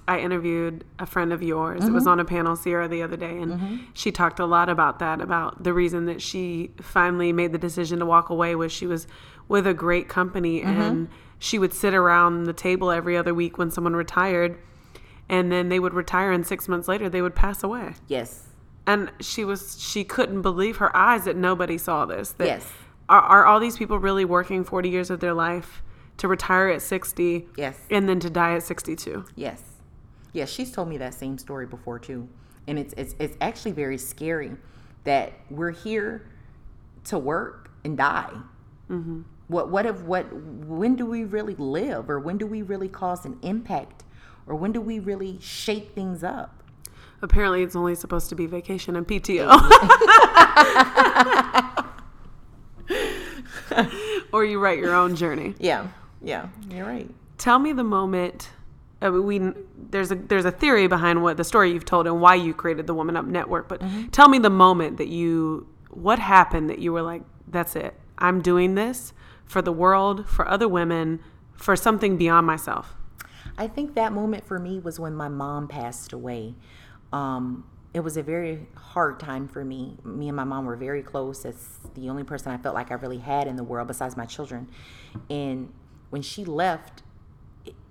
I 0.08 0.20
interviewed 0.20 0.84
a 0.98 1.06
friend 1.06 1.32
of 1.32 1.42
yours. 1.42 1.84
It 1.84 1.90
was 1.90 2.04
mm-hmm. 2.04 2.10
on 2.10 2.20
a 2.20 2.24
panel, 2.24 2.54
Sierra, 2.54 2.86
the 2.86 3.02
other 3.02 3.16
day, 3.16 3.38
and 3.38 3.52
mm-hmm. 3.52 3.76
she 3.92 4.12
talked 4.12 4.38
a 4.38 4.46
lot 4.46 4.68
about 4.68 5.00
that, 5.00 5.20
about 5.20 5.64
the 5.64 5.72
reason 5.72 6.06
that 6.06 6.22
she 6.22 6.70
finally 6.80 7.32
made 7.32 7.52
the 7.52 7.58
decision 7.58 7.98
to 7.98 8.06
walk 8.06 8.30
away 8.30 8.54
was 8.54 8.70
she 8.70 8.86
was 8.86 9.08
with 9.48 9.66
a 9.66 9.74
great 9.74 10.08
company 10.08 10.60
mm-hmm. 10.60 10.80
and 10.80 11.08
she 11.38 11.58
would 11.58 11.72
sit 11.72 11.92
around 11.92 12.44
the 12.44 12.52
table 12.52 12.90
every 12.90 13.16
other 13.16 13.34
week 13.34 13.58
when 13.58 13.70
someone 13.70 13.94
retired 13.94 14.58
and 15.28 15.50
then 15.50 15.68
they 15.68 15.78
would 15.78 15.94
retire 15.94 16.32
and 16.32 16.46
six 16.46 16.68
months 16.68 16.88
later 16.88 17.08
they 17.08 17.22
would 17.22 17.34
pass 17.34 17.62
away. 17.62 17.94
Yes. 18.06 18.44
And 18.86 19.10
she 19.20 19.44
was 19.44 19.80
she 19.80 20.04
couldn't 20.04 20.42
believe 20.42 20.76
her 20.76 20.96
eyes 20.96 21.24
that 21.24 21.36
nobody 21.36 21.78
saw 21.78 22.06
this. 22.06 22.32
That 22.32 22.46
Yes. 22.46 22.72
Are, 23.08 23.20
are 23.20 23.46
all 23.46 23.60
these 23.60 23.76
people 23.76 23.98
really 23.98 24.24
working 24.24 24.64
40 24.64 24.88
years 24.88 25.10
of 25.10 25.20
their 25.20 25.34
life 25.34 25.82
to 26.18 26.28
retire 26.28 26.68
at 26.68 26.82
60 26.82 27.46
Yes. 27.56 27.78
and 27.90 28.08
then 28.08 28.20
to 28.20 28.30
die 28.30 28.54
at 28.54 28.62
62? 28.62 29.24
Yes. 29.34 29.62
Yes, 30.36 30.50
she's 30.50 30.70
told 30.70 30.88
me 30.88 30.98
that 30.98 31.14
same 31.14 31.38
story 31.38 31.64
before 31.64 31.98
too. 31.98 32.28
And 32.66 32.78
it's 32.78 32.92
it's 32.98 33.14
it's 33.18 33.38
actually 33.40 33.72
very 33.72 33.96
scary 33.96 34.52
that 35.04 35.32
we're 35.48 35.70
here 35.70 36.28
to 37.04 37.18
work 37.18 37.70
and 37.84 37.96
die. 37.96 38.32
Mm-hmm. 38.90 39.22
What 39.48 39.70
what 39.70 39.86
if 39.86 40.02
what 40.02 40.30
when 40.30 40.94
do 40.94 41.06
we 41.06 41.24
really 41.24 41.54
live 41.54 42.10
or 42.10 42.20
when 42.20 42.36
do 42.36 42.46
we 42.46 42.60
really 42.60 42.88
cause 42.88 43.24
an 43.24 43.38
impact 43.40 44.04
or 44.46 44.54
when 44.56 44.72
do 44.72 44.80
we 44.82 44.98
really 44.98 45.38
shake 45.40 45.94
things 45.94 46.22
up? 46.22 46.62
Apparently, 47.22 47.62
it's 47.62 47.74
only 47.74 47.94
supposed 47.94 48.28
to 48.28 48.34
be 48.34 48.44
vacation 48.44 48.94
and 48.94 49.08
PTO. 49.08 49.48
or 54.32 54.44
you 54.44 54.60
write 54.60 54.78
your 54.80 54.94
own 54.94 55.16
journey. 55.16 55.54
Yeah. 55.58 55.86
Yeah. 56.20 56.48
You're 56.68 56.84
right. 56.84 57.08
Tell 57.38 57.58
me 57.58 57.72
the 57.72 57.84
moment. 57.84 58.50
Uh, 59.02 59.12
we 59.12 59.52
there's 59.90 60.10
a 60.10 60.14
there's 60.14 60.46
a 60.46 60.50
theory 60.50 60.86
behind 60.86 61.22
what 61.22 61.36
the 61.36 61.44
story 61.44 61.70
you've 61.72 61.84
told 61.84 62.06
and 62.06 62.20
why 62.20 62.34
you 62.34 62.54
created 62.54 62.86
the 62.86 62.94
Woman 62.94 63.16
Up 63.16 63.26
Network. 63.26 63.68
But 63.68 63.82
tell 64.12 64.28
me 64.28 64.38
the 64.38 64.50
moment 64.50 64.96
that 64.98 65.08
you 65.08 65.66
what 65.90 66.18
happened 66.18 66.70
that 66.70 66.78
you 66.78 66.92
were 66.92 67.02
like, 67.02 67.22
that's 67.48 67.76
it. 67.76 67.94
I'm 68.18 68.40
doing 68.40 68.74
this 68.74 69.12
for 69.44 69.62
the 69.62 69.72
world, 69.72 70.28
for 70.28 70.48
other 70.48 70.68
women, 70.68 71.20
for 71.54 71.76
something 71.76 72.16
beyond 72.16 72.46
myself. 72.46 72.94
I 73.58 73.66
think 73.66 73.94
that 73.94 74.12
moment 74.12 74.44
for 74.46 74.58
me 74.58 74.78
was 74.78 75.00
when 75.00 75.14
my 75.14 75.28
mom 75.28 75.68
passed 75.68 76.12
away. 76.12 76.54
Um, 77.12 77.64
it 77.94 78.00
was 78.00 78.18
a 78.18 78.22
very 78.22 78.66
hard 78.74 79.18
time 79.18 79.48
for 79.48 79.64
me. 79.64 79.96
Me 80.04 80.28
and 80.28 80.36
my 80.36 80.44
mom 80.44 80.66
were 80.66 80.76
very 80.76 81.02
close. 81.02 81.46
It's 81.46 81.78
the 81.94 82.10
only 82.10 82.24
person 82.24 82.52
I 82.52 82.58
felt 82.58 82.74
like 82.74 82.90
I 82.90 82.94
really 82.94 83.18
had 83.18 83.46
in 83.46 83.56
the 83.56 83.64
world 83.64 83.88
besides 83.88 84.16
my 84.16 84.26
children. 84.26 84.68
And 85.30 85.72
when 86.10 86.20
she 86.20 86.44
left, 86.44 87.02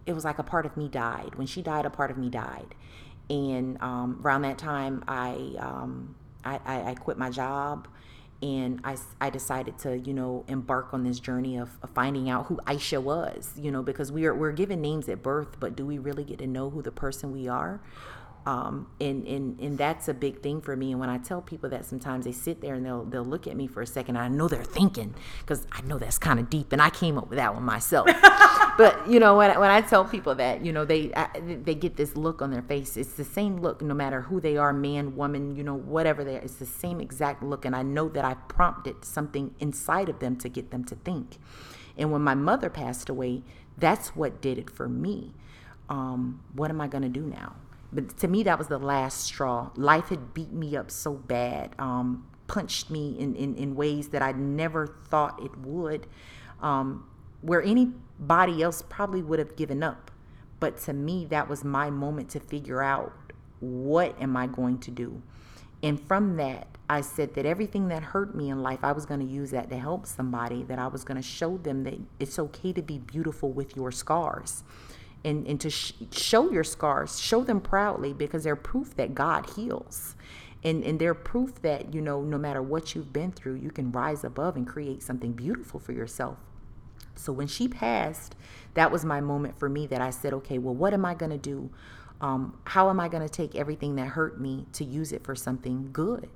it, 0.05 0.13
was 0.13 0.25
like 0.25 0.39
a 0.39 0.43
part 0.43 0.65
of 0.65 0.77
me 0.77 0.87
died. 0.87 1.35
When 1.35 1.47
she 1.47 1.61
died, 1.61 1.85
a 1.85 1.89
part 1.89 2.11
of 2.11 2.17
me 2.17 2.29
died. 2.29 2.75
And 3.29 3.81
um, 3.81 4.21
around 4.23 4.43
that 4.43 4.57
time, 4.57 5.03
I, 5.07 5.55
um, 5.59 6.15
I, 6.43 6.59
I, 6.65 6.89
I 6.91 6.93
quit 6.95 7.17
my 7.17 7.29
job 7.29 7.87
and 8.41 8.81
I, 8.83 8.97
I 9.21 9.29
decided 9.29 9.77
to 9.79 9.97
you 9.97 10.13
know 10.13 10.43
embark 10.47 10.93
on 10.93 11.03
this 11.03 11.19
journey 11.19 11.57
of, 11.57 11.69
of 11.81 11.89
finding 11.91 12.29
out 12.29 12.47
who 12.47 12.57
Aisha 12.67 13.01
was 13.01 13.51
you 13.57 13.71
know 13.71 13.81
because 13.81 14.11
we 14.11 14.25
are 14.25 14.35
we're 14.35 14.51
given 14.51 14.81
names 14.81 15.07
at 15.07 15.23
birth 15.23 15.59
but 15.59 15.75
do 15.75 15.85
we 15.85 15.97
really 15.97 16.23
get 16.23 16.39
to 16.39 16.47
know 16.47 16.69
who 16.69 16.81
the 16.81 16.91
person 16.91 17.31
we 17.31 17.47
are 17.47 17.79
um, 18.45 18.87
and, 19.01 19.25
and 19.27 19.59
and 19.59 19.77
that's 19.77 20.07
a 20.07 20.13
big 20.13 20.41
thing 20.41 20.61
for 20.61 20.75
me. 20.75 20.91
And 20.91 20.99
when 20.99 21.09
I 21.09 21.17
tell 21.17 21.41
people 21.41 21.69
that 21.71 21.83
sometimes 21.85 22.25
they 22.25 22.31
sit 22.31 22.61
there 22.61 22.75
and 22.75 22.85
they'll 22.85 23.03
they'll 23.03 23.25
look 23.25 23.47
at 23.47 23.55
me 23.55 23.65
for 23.67 23.81
a 23.81 23.87
second 23.87 24.17
I 24.17 24.27
know 24.27 24.47
they're 24.47 24.63
thinking 24.63 25.15
because 25.39 25.65
I 25.71 25.81
know 25.81 25.97
that's 25.97 26.19
kind 26.19 26.39
of 26.39 26.49
deep 26.49 26.71
and 26.71 26.81
I 26.81 26.91
came 26.91 27.17
up 27.17 27.29
with 27.29 27.37
that 27.37 27.53
one 27.53 27.63
myself. 27.63 28.07
But 28.77 29.09
you 29.09 29.21
know 29.21 29.37
when, 29.37 29.51
I- 29.51 29.57
when 29.57 29.71
I 29.71 29.79
tell 29.79 30.03
people 30.03 30.35
that 30.35 30.65
you 30.65 30.73
know 30.73 30.83
they 30.83 31.11
I, 31.15 31.29
they 31.63 31.75
get 31.75 31.95
this 31.95 32.17
look 32.17 32.41
on 32.41 32.51
their 32.51 32.61
face. 32.61 32.97
It's 32.97 33.13
the 33.13 33.23
same 33.23 33.57
look 33.61 33.81
no 33.81 33.93
matter 33.93 34.21
who 34.21 34.41
they 34.41 34.57
are 34.57 34.73
man 34.73 35.15
woman 35.15 35.55
you 35.55 35.63
know 35.63 35.75
whatever 35.75 36.23
they 36.25 36.35
are. 36.35 36.39
It's 36.41 36.55
the 36.55 36.65
same 36.65 36.99
exact 36.99 37.41
look. 37.41 37.63
And 37.65 37.73
I 37.75 37.83
know 37.83 38.09
that 38.09 38.25
I 38.25 38.33
prompted 38.33 39.05
something 39.05 39.55
inside 39.59 40.09
of 40.09 40.19
them 40.19 40.35
to 40.37 40.49
get 40.49 40.71
them 40.71 40.83
to 40.85 40.95
think. 40.95 41.37
And 41.97 42.11
when 42.11 42.21
my 42.21 42.35
mother 42.35 42.69
passed 42.69 43.09
away 43.09 43.43
that's 43.77 44.09
what 44.15 44.41
did 44.41 44.57
it 44.57 44.69
for 44.69 44.87
me. 44.87 45.33
Um, 45.89 46.41
what 46.53 46.69
am 46.71 46.81
I 46.81 46.87
going 46.87 47.03
to 47.03 47.09
do 47.09 47.21
now 47.21 47.55
but 47.91 48.17
to 48.17 48.27
me 48.27 48.43
that 48.43 48.57
was 48.57 48.67
the 48.67 48.77
last 48.77 49.21
straw 49.21 49.69
life 49.75 50.09
had 50.09 50.33
beat 50.33 50.51
me 50.51 50.75
up 50.75 50.89
so 50.91 51.13
bad 51.13 51.71
um, 51.79 52.27
punched 52.47 52.89
me 52.89 53.15
in, 53.17 53.35
in, 53.35 53.55
in 53.55 53.75
ways 53.75 54.09
that 54.09 54.21
I 54.21 54.31
never 54.31 54.87
thought 55.09 55.41
it 55.43 55.57
would 55.59 56.07
um, 56.61 57.05
where 57.41 57.61
anybody 57.61 58.63
else 58.63 58.81
probably 58.81 59.21
would 59.21 59.39
have 59.39 59.55
given 59.55 59.83
up. 59.83 60.11
But 60.59 60.77
to 60.83 60.93
me, 60.93 61.25
that 61.25 61.47
was 61.47 61.63
my 61.63 61.89
moment 61.89 62.29
to 62.29 62.39
figure 62.39 62.81
out 62.81 63.13
what 63.59 64.19
am 64.21 64.35
I 64.35 64.47
going 64.47 64.79
to 64.79 64.91
do. 64.91 65.21
And 65.83 65.99
from 65.99 66.37
that, 66.37 66.67
I 66.89 67.01
said 67.01 67.33
that 67.35 67.45
everything 67.45 67.89
that 67.89 68.01
hurt 68.01 68.35
me 68.35 68.49
in 68.49 68.61
life, 68.63 68.79
I 68.83 68.91
was 68.91 69.05
going 69.05 69.19
to 69.19 69.25
use 69.25 69.51
that 69.51 69.69
to 69.69 69.77
help 69.77 70.05
somebody, 70.05 70.63
that 70.63 70.79
I 70.79 70.87
was 70.87 71.03
going 71.03 71.17
to 71.17 71.27
show 71.27 71.57
them 71.57 71.83
that 71.83 71.95
it's 72.19 72.39
okay 72.39 72.73
to 72.73 72.81
be 72.81 72.99
beautiful 72.99 73.51
with 73.51 73.75
your 73.75 73.91
scars. 73.91 74.63
And, 75.25 75.47
and 75.47 75.59
to 75.61 75.69
sh- 75.71 75.93
show 76.11 76.51
your 76.51 76.63
scars, 76.63 77.19
show 77.19 77.43
them 77.43 77.59
proudly 77.59 78.13
because 78.13 78.43
they're 78.43 78.55
proof 78.55 78.95
that 78.95 79.15
God 79.15 79.49
heals. 79.55 80.15
And, 80.63 80.83
and 80.83 80.99
they're 80.99 81.15
proof 81.15 81.61
that, 81.63 81.93
you 81.93 82.01
know, 82.01 82.21
no 82.21 82.37
matter 82.37 82.61
what 82.61 82.93
you've 82.93 83.11
been 83.11 83.31
through, 83.31 83.55
you 83.55 83.71
can 83.71 83.91
rise 83.91 84.23
above 84.23 84.55
and 84.55 84.67
create 84.67 85.01
something 85.03 85.33
beautiful 85.33 85.79
for 85.79 85.93
yourself. 85.93 86.37
So 87.15 87.33
when 87.33 87.47
she 87.47 87.67
passed, 87.67 88.35
that 88.75 88.91
was 88.91 89.03
my 89.03 89.19
moment 89.19 89.57
for 89.57 89.67
me 89.67 89.87
that 89.87 90.01
I 90.01 90.11
said, 90.11 90.33
okay, 90.33 90.59
well, 90.59 90.75
what 90.75 90.93
am 90.93 91.05
I 91.05 91.15
going 91.15 91.31
to 91.31 91.37
do? 91.37 91.71
Um, 92.21 92.59
how 92.65 92.89
am 92.89 92.99
I 92.99 93.07
going 93.09 93.23
to 93.23 93.29
take 93.29 93.55
everything 93.55 93.95
that 93.95 94.09
hurt 94.09 94.39
me 94.39 94.67
to 94.73 94.83
use 94.83 95.11
it 95.11 95.23
for 95.23 95.35
something 95.35 95.89
good? 95.91 96.29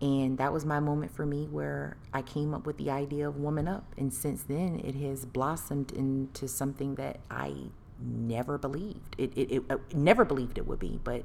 And 0.00 0.38
that 0.38 0.52
was 0.52 0.64
my 0.64 0.80
moment 0.80 1.14
for 1.14 1.26
me 1.26 1.46
where 1.46 1.96
I 2.12 2.22
came 2.22 2.54
up 2.54 2.66
with 2.66 2.78
the 2.78 2.90
idea 2.90 3.28
of 3.28 3.36
Woman 3.36 3.68
Up. 3.68 3.94
And 3.98 4.12
since 4.12 4.42
then, 4.42 4.80
it 4.82 4.94
has 4.94 5.26
blossomed 5.26 5.92
into 5.92 6.48
something 6.48 6.94
that 6.94 7.20
I 7.30 7.54
never 8.02 8.58
believed. 8.58 9.16
It, 9.18 9.32
it, 9.36 9.52
it 9.52 9.62
uh, 9.70 9.76
never 9.92 10.24
believed 10.24 10.58
it 10.58 10.66
would 10.66 10.78
be, 10.78 11.00
but 11.02 11.24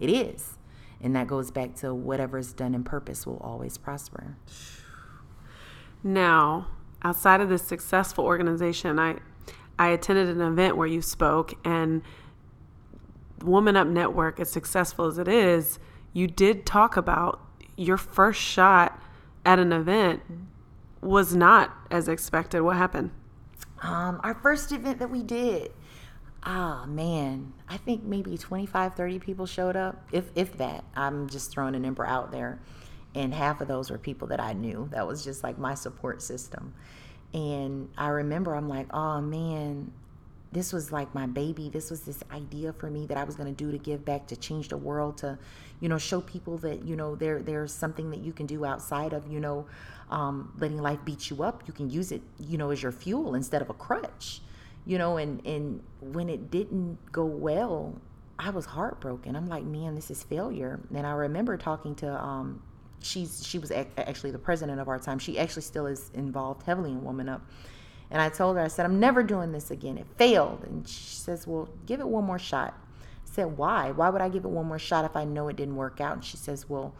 it 0.00 0.10
is. 0.10 0.58
And 1.00 1.14
that 1.14 1.26
goes 1.26 1.50
back 1.50 1.74
to 1.76 1.94
whatever 1.94 2.38
is 2.38 2.52
done 2.52 2.74
in 2.74 2.84
purpose 2.84 3.26
will 3.26 3.38
always 3.38 3.76
prosper. 3.76 4.36
Now, 6.02 6.68
outside 7.02 7.40
of 7.40 7.48
this 7.48 7.62
successful 7.62 8.24
organization, 8.24 8.98
I 8.98 9.16
I 9.78 9.88
attended 9.88 10.28
an 10.28 10.40
event 10.40 10.76
where 10.76 10.86
you 10.86 11.02
spoke 11.02 11.54
and 11.66 12.02
Woman 13.42 13.76
Up 13.76 13.86
Network, 13.86 14.40
as 14.40 14.50
successful 14.50 15.06
as 15.06 15.18
it 15.18 15.28
is, 15.28 15.78
you 16.12 16.26
did 16.26 16.64
talk 16.64 16.96
about 16.96 17.40
your 17.76 17.96
first 17.98 18.40
shot 18.40 19.00
at 19.44 19.58
an 19.58 19.72
event 19.72 20.22
was 21.00 21.36
not 21.36 21.76
as 21.90 22.08
expected. 22.08 22.62
What 22.62 22.76
happened? 22.76 23.10
Um, 23.82 24.20
our 24.24 24.34
first 24.34 24.72
event 24.72 24.98
that 24.98 25.10
we 25.10 25.22
did, 25.22 25.72
ah 26.46 26.86
man, 26.86 27.52
I 27.68 27.76
think 27.76 28.04
maybe 28.04 28.38
25, 28.38 28.94
30 28.94 29.18
people 29.18 29.46
showed 29.46 29.76
up, 29.76 30.06
if 30.12 30.30
if 30.36 30.56
that. 30.58 30.84
I'm 30.94 31.28
just 31.28 31.50
throwing 31.50 31.74
a 31.74 31.80
number 31.80 32.06
out 32.06 32.30
there. 32.30 32.60
And 33.14 33.34
half 33.34 33.60
of 33.60 33.68
those 33.68 33.90
were 33.90 33.98
people 33.98 34.28
that 34.28 34.40
I 34.40 34.52
knew. 34.52 34.88
That 34.92 35.06
was 35.06 35.24
just 35.24 35.42
like 35.42 35.58
my 35.58 35.74
support 35.74 36.22
system. 36.22 36.74
And 37.34 37.88
I 37.98 38.08
remember 38.08 38.54
I'm 38.54 38.68
like, 38.68 38.92
oh 38.94 39.20
man, 39.20 39.90
this 40.52 40.72
was 40.72 40.92
like 40.92 41.14
my 41.14 41.26
baby. 41.26 41.68
This 41.68 41.90
was 41.90 42.02
this 42.02 42.22
idea 42.30 42.72
for 42.74 42.90
me 42.90 43.06
that 43.06 43.16
I 43.16 43.24
was 43.24 43.34
going 43.34 43.52
to 43.52 43.64
do 43.64 43.72
to 43.72 43.78
give 43.78 44.04
back, 44.04 44.26
to 44.28 44.36
change 44.36 44.68
the 44.68 44.76
world, 44.76 45.18
to, 45.18 45.38
you 45.80 45.88
know, 45.88 45.98
show 45.98 46.20
people 46.20 46.58
that, 46.58 46.84
you 46.84 46.94
know, 46.94 47.16
there 47.16 47.42
there's 47.42 47.72
something 47.72 48.10
that 48.10 48.20
you 48.20 48.32
can 48.32 48.46
do 48.46 48.64
outside 48.64 49.12
of, 49.12 49.30
you 49.30 49.40
know, 49.40 49.66
um, 50.10 50.52
letting 50.58 50.78
life 50.78 51.00
beat 51.04 51.30
you 51.30 51.42
up. 51.42 51.64
You 51.66 51.72
can 51.72 51.90
use 51.90 52.12
it, 52.12 52.22
you 52.38 52.58
know, 52.58 52.70
as 52.70 52.82
your 52.82 52.92
fuel 52.92 53.34
instead 53.34 53.62
of 53.62 53.70
a 53.70 53.74
crutch, 53.74 54.40
you 54.86 54.98
know, 54.98 55.16
and, 55.16 55.44
and 55.44 55.82
when 56.00 56.28
it 56.28 56.50
didn't 56.50 56.98
go 57.12 57.24
well, 57.24 58.00
I 58.38 58.50
was 58.50 58.66
heartbroken. 58.66 59.34
I'm 59.34 59.46
like, 59.46 59.64
man, 59.64 59.94
this 59.94 60.10
is 60.10 60.22
failure. 60.22 60.80
And 60.94 61.06
I 61.06 61.12
remember 61.12 61.56
talking 61.56 61.94
to, 61.96 62.22
um, 62.22 62.62
she's, 63.00 63.44
she 63.44 63.58
was 63.58 63.70
ac- 63.72 63.88
actually 63.96 64.30
the 64.30 64.38
president 64.38 64.80
of 64.80 64.88
our 64.88 64.98
time. 64.98 65.18
She 65.18 65.38
actually 65.38 65.62
still 65.62 65.86
is 65.86 66.10
involved 66.14 66.62
heavily 66.62 66.92
in 66.92 67.02
Woman 67.02 67.28
Up. 67.28 67.42
And 68.10 68.22
I 68.22 68.28
told 68.28 68.56
her, 68.56 68.62
I 68.62 68.68
said, 68.68 68.84
I'm 68.84 69.00
never 69.00 69.22
doing 69.22 69.52
this 69.52 69.70
again. 69.70 69.98
It 69.98 70.06
failed. 70.16 70.62
And 70.64 70.86
she 70.86 71.16
says, 71.16 71.46
Well, 71.46 71.68
give 71.86 71.98
it 72.00 72.06
one 72.06 72.24
more 72.24 72.38
shot. 72.38 72.78
I 73.02 73.30
said, 73.34 73.56
Why? 73.56 73.90
Why 73.90 74.10
would 74.10 74.20
I 74.20 74.28
give 74.28 74.44
it 74.44 74.50
one 74.50 74.66
more 74.66 74.78
shot 74.78 75.04
if 75.04 75.16
I 75.16 75.24
know 75.24 75.48
it 75.48 75.56
didn't 75.56 75.74
work 75.74 76.00
out? 76.00 76.14
And 76.14 76.24
she 76.24 76.36
says, 76.36 76.68
Well, 76.68 76.94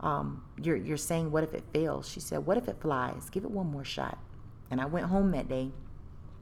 um, 0.00 0.42
you're, 0.62 0.76
you're 0.76 0.96
saying, 0.96 1.30
What 1.30 1.44
if 1.44 1.52
it 1.52 1.64
fails? 1.74 2.08
She 2.08 2.20
said, 2.20 2.46
What 2.46 2.56
if 2.56 2.68
it 2.68 2.80
flies? 2.80 3.28
Give 3.30 3.44
it 3.44 3.50
one 3.50 3.66
more 3.66 3.84
shot. 3.84 4.18
And 4.70 4.80
I 4.80 4.86
went 4.86 5.06
home 5.06 5.30
that 5.32 5.48
day. 5.48 5.72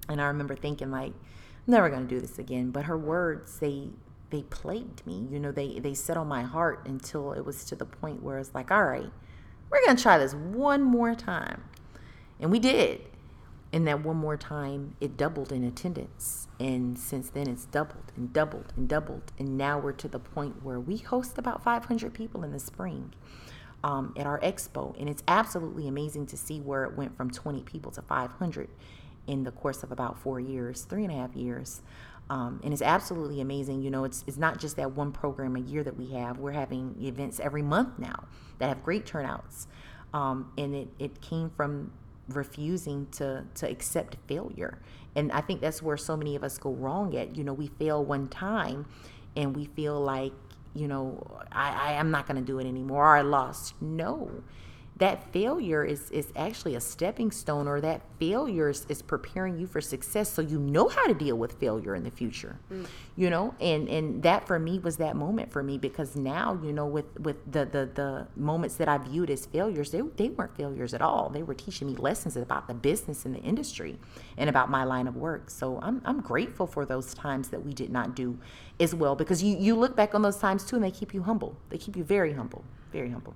And 0.09 0.21
I 0.21 0.27
remember 0.27 0.55
thinking, 0.57 0.91
like, 0.91 1.13
I'm 1.13 1.73
never 1.73 1.91
going 1.91 2.07
to 2.07 2.15
do 2.15 2.21
this 2.21 2.39
again. 2.39 2.71
But 2.71 2.85
her 2.87 2.99
words, 2.99 3.59
they, 3.61 3.89
they 4.31 4.43
plagued 4.45 5.07
me. 5.07 5.27
You 5.31 5.41
know, 5.41 5.53
they, 5.53 5.79
they 5.81 5.95
set 5.95 6.17
on 6.17 6.29
my 6.29 6.43
heart 6.43 6.87
until 6.87 7.33
it 7.33 7.45
was 7.45 7.65
to 7.67 7.77
the 7.77 7.87
point 7.87 8.23
where 8.23 8.39
it's 8.39 8.55
like, 8.55 8.71
all 8.71 8.85
right, 8.85 9.11
we're 9.71 9.97
to 9.97 10.03
try 10.03 10.19
this 10.19 10.35
one 10.35 10.83
more 10.83 11.15
time. 11.15 11.65
And 12.41 12.51
we 12.51 12.59
did. 12.61 13.03
and 13.73 13.89
that 13.89 14.05
one 14.05 14.17
more 14.17 14.37
time, 14.37 14.97
it 15.01 15.17
doubled 15.17 15.53
in 15.53 15.65
attendance. 15.65 16.49
And 16.61 16.99
since 16.99 17.31
then, 17.31 17.49
it's 17.49 17.65
doubled 17.67 18.13
and 18.17 18.33
doubled 18.33 18.73
and 18.77 18.89
doubled. 18.89 19.33
And 19.39 19.59
now 19.59 19.79
we're 19.81 19.93
to 19.95 20.09
the 20.09 20.21
point 20.21 20.63
where 20.65 20.81
we 20.81 20.99
host 20.99 21.39
about 21.39 21.65
500 21.65 22.15
people 22.15 22.45
in 22.45 22.53
the 22.53 22.61
spring 22.61 23.13
um, 23.85 24.15
at 24.17 24.27
our 24.27 24.41
expo. 24.41 24.95
And 25.01 25.09
it's 25.09 25.25
absolutely 25.29 25.89
amazing 25.89 26.27
to 26.27 26.37
see 26.37 26.61
where 26.61 26.85
it 26.85 26.97
went 26.97 27.17
from 27.17 27.31
20 27.31 27.63
people 27.65 27.91
to 27.93 28.03
500 28.03 28.69
in 29.27 29.45
the 29.45 29.51
course 29.51 29.83
of 29.83 29.93
about 29.93 30.19
four 30.19 30.41
years, 30.41 30.83
three 30.83 31.05
and 31.05 31.13
a 31.13 31.17
half 31.17 31.35
years. 31.35 31.83
Um, 32.31 32.61
and 32.65 32.73
it's 32.73 32.83
absolutely 32.83 33.41
amazing. 33.41 33.83
You 33.83 33.91
know, 33.91 34.05
it's, 34.05 34.25
it's 34.27 34.39
not 34.39 34.59
just 34.59 34.77
that 34.77 34.93
one 34.93 35.13
program 35.13 35.57
a 35.57 35.61
year 35.61 35.83
that 35.85 35.97
we 35.97 36.11
have. 36.13 36.39
We're 36.39 36.53
having 36.53 36.97
events 37.01 37.39
every 37.39 37.63
month 37.63 37.99
now 37.99 38.25
that 38.59 38.69
have 38.69 38.83
great 38.83 39.05
turnouts. 39.05 39.67
Um, 40.15 40.53
and 40.57 40.75
it, 40.75 40.89
it 40.99 41.21
came 41.21 41.51
from 41.51 41.93
refusing 42.29 43.07
to 43.11 43.45
to 43.55 43.69
accept 43.69 44.17
failure 44.27 44.79
and 45.15 45.31
i 45.33 45.41
think 45.41 45.61
that's 45.61 45.83
where 45.83 45.97
so 45.97 46.17
many 46.17 46.35
of 46.35 46.43
us 46.43 46.57
go 46.57 46.73
wrong 46.73 47.15
at 47.15 47.37
you 47.37 47.45
know 47.45 47.53
we 47.53 47.67
fail 47.67 48.03
one 48.03 48.27
time 48.29 48.87
and 49.37 49.55
we 49.55 49.67
feel 49.67 50.01
like 50.01 50.33
you 50.75 50.89
know 50.89 51.23
i, 51.53 51.91
I 51.91 51.93
am 51.93 52.11
not 52.11 52.27
going 52.27 52.37
to 52.37 52.43
do 52.43 52.59
it 52.59 52.67
anymore 52.67 53.05
or 53.05 53.17
i 53.17 53.21
lost 53.21 53.75
no 53.83 54.43
that 54.97 55.33
failure 55.33 55.85
is 55.85 56.11
is 56.11 56.33
actually 56.37 56.77
a 56.77 56.81
stepping 56.81 57.31
stone 57.31 57.67
or 57.67 57.81
that 57.81 58.03
failure 58.21 58.69
is, 58.69 58.87
is 58.89 59.03
preparing 59.03 59.59
you 59.59 59.67
for 59.67 59.81
success. 59.81 60.33
So 60.33 60.41
you 60.41 60.59
know 60.59 60.89
how 60.89 61.07
to 61.07 61.15
deal 61.15 61.37
with 61.37 61.55
failure 61.55 61.95
in 61.95 62.05
the 62.05 62.11
future 62.11 62.59
mm. 62.71 62.87
you 63.17 63.29
know? 63.29 63.55
And 63.61 63.89
and 63.89 64.23
that 64.23 64.47
for 64.47 64.59
me 64.59 64.79
was 64.79 64.97
that 64.99 65.17
moment 65.17 65.51
for 65.51 65.63
me 65.63 65.79
because 65.79 66.15
now 66.15 66.59
you 66.63 66.73
know 66.73 66.87
with 66.87 67.19
with 67.19 67.37
the 67.51 67.65
the, 67.65 67.91
the 67.95 68.27
moments 68.37 68.77
that 68.77 68.89
i 68.89 68.99
viewed 68.99 69.31
as 69.31 69.47
failures 69.47 69.91
they, 69.91 70.01
they 70.17 70.29
weren't 70.29 70.57
failures 70.57 70.95
at 70.95 71.03
all. 71.03 71.29
They 71.29 71.43
were 71.43 71.55
teaching 71.55 71.89
me 71.89 71.97
lessons 71.97 72.37
about 72.37 72.69
the 72.69 72.75
business 72.75 73.25
and 73.25 73.35
the 73.35 73.41
industry 73.41 73.99
and 74.37 74.49
about 74.49 74.71
my 74.71 74.85
line 74.85 75.09
of 75.09 75.17
work. 75.17 75.51
So 75.51 75.81
i'm, 75.83 76.01
I'm 76.05 76.21
grateful 76.21 76.67
for 76.67 76.85
those 76.85 77.15
times 77.15 77.49
that 77.49 77.65
we 77.65 77.73
did 77.73 77.91
not 77.91 78.15
do 78.15 78.39
as 78.79 78.95
well 78.95 79.17
because 79.17 79.43
you 79.43 79.57
you 79.57 79.75
look 79.75 79.97
back 79.97 80.15
on 80.15 80.23
those 80.23 80.37
times 80.37 80.65
too 80.65 80.77
and 80.77 80.85
they 80.85 80.91
keep 80.91 81.13
you 81.13 81.23
humble. 81.25 81.57
They 81.71 81.79
keep 81.79 81.97
you 81.97 82.05
very 82.05 82.33
humble 82.33 82.65
very 82.93 83.11
humble 83.11 83.35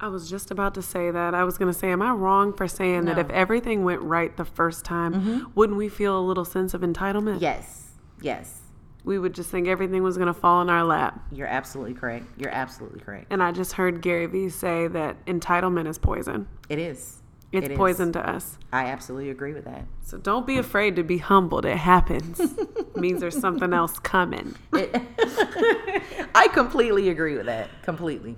I 0.00 0.08
was 0.08 0.30
just 0.30 0.50
about 0.50 0.74
to 0.74 0.82
say 0.82 1.10
that. 1.10 1.34
I 1.34 1.42
was 1.44 1.58
going 1.58 1.72
to 1.72 1.78
say, 1.78 1.90
am 1.90 2.02
I 2.02 2.12
wrong 2.12 2.52
for 2.52 2.68
saying 2.68 3.04
no. 3.04 3.14
that 3.14 3.20
if 3.20 3.30
everything 3.30 3.84
went 3.84 4.00
right 4.02 4.36
the 4.36 4.44
first 4.44 4.84
time, 4.84 5.14
mm-hmm. 5.14 5.44
wouldn't 5.54 5.76
we 5.76 5.88
feel 5.88 6.18
a 6.18 6.22
little 6.22 6.44
sense 6.44 6.72
of 6.72 6.82
entitlement? 6.82 7.40
Yes. 7.40 7.88
Yes. 8.20 8.60
We 9.04 9.18
would 9.18 9.34
just 9.34 9.50
think 9.50 9.66
everything 9.66 10.02
was 10.02 10.16
going 10.16 10.28
to 10.28 10.34
fall 10.34 10.60
in 10.62 10.70
our 10.70 10.84
lap. 10.84 11.20
You're 11.32 11.48
absolutely 11.48 11.94
correct. 11.94 12.26
You're 12.36 12.50
absolutely 12.50 13.00
correct. 13.00 13.26
And 13.30 13.42
I 13.42 13.52
just 13.52 13.72
heard 13.72 14.00
Gary 14.00 14.26
Vee 14.26 14.50
say 14.50 14.86
that 14.88 15.24
entitlement 15.26 15.88
is 15.88 15.98
poison. 15.98 16.46
It 16.68 16.78
is. 16.78 17.22
It's 17.50 17.68
it 17.68 17.76
poison 17.76 18.08
is. 18.08 18.12
to 18.12 18.28
us. 18.28 18.58
I 18.72 18.86
absolutely 18.86 19.30
agree 19.30 19.54
with 19.54 19.64
that. 19.64 19.86
So 20.02 20.18
don't 20.18 20.46
be 20.46 20.58
afraid 20.58 20.96
to 20.96 21.02
be 21.02 21.18
humbled. 21.18 21.64
It 21.64 21.78
happens. 21.78 22.38
it 22.38 22.96
means 22.96 23.20
there's 23.20 23.38
something 23.38 23.72
else 23.72 23.98
coming. 23.98 24.54
It, 24.74 24.94
I 26.34 26.48
completely 26.52 27.08
agree 27.08 27.36
with 27.36 27.46
that. 27.46 27.70
Completely. 27.82 28.36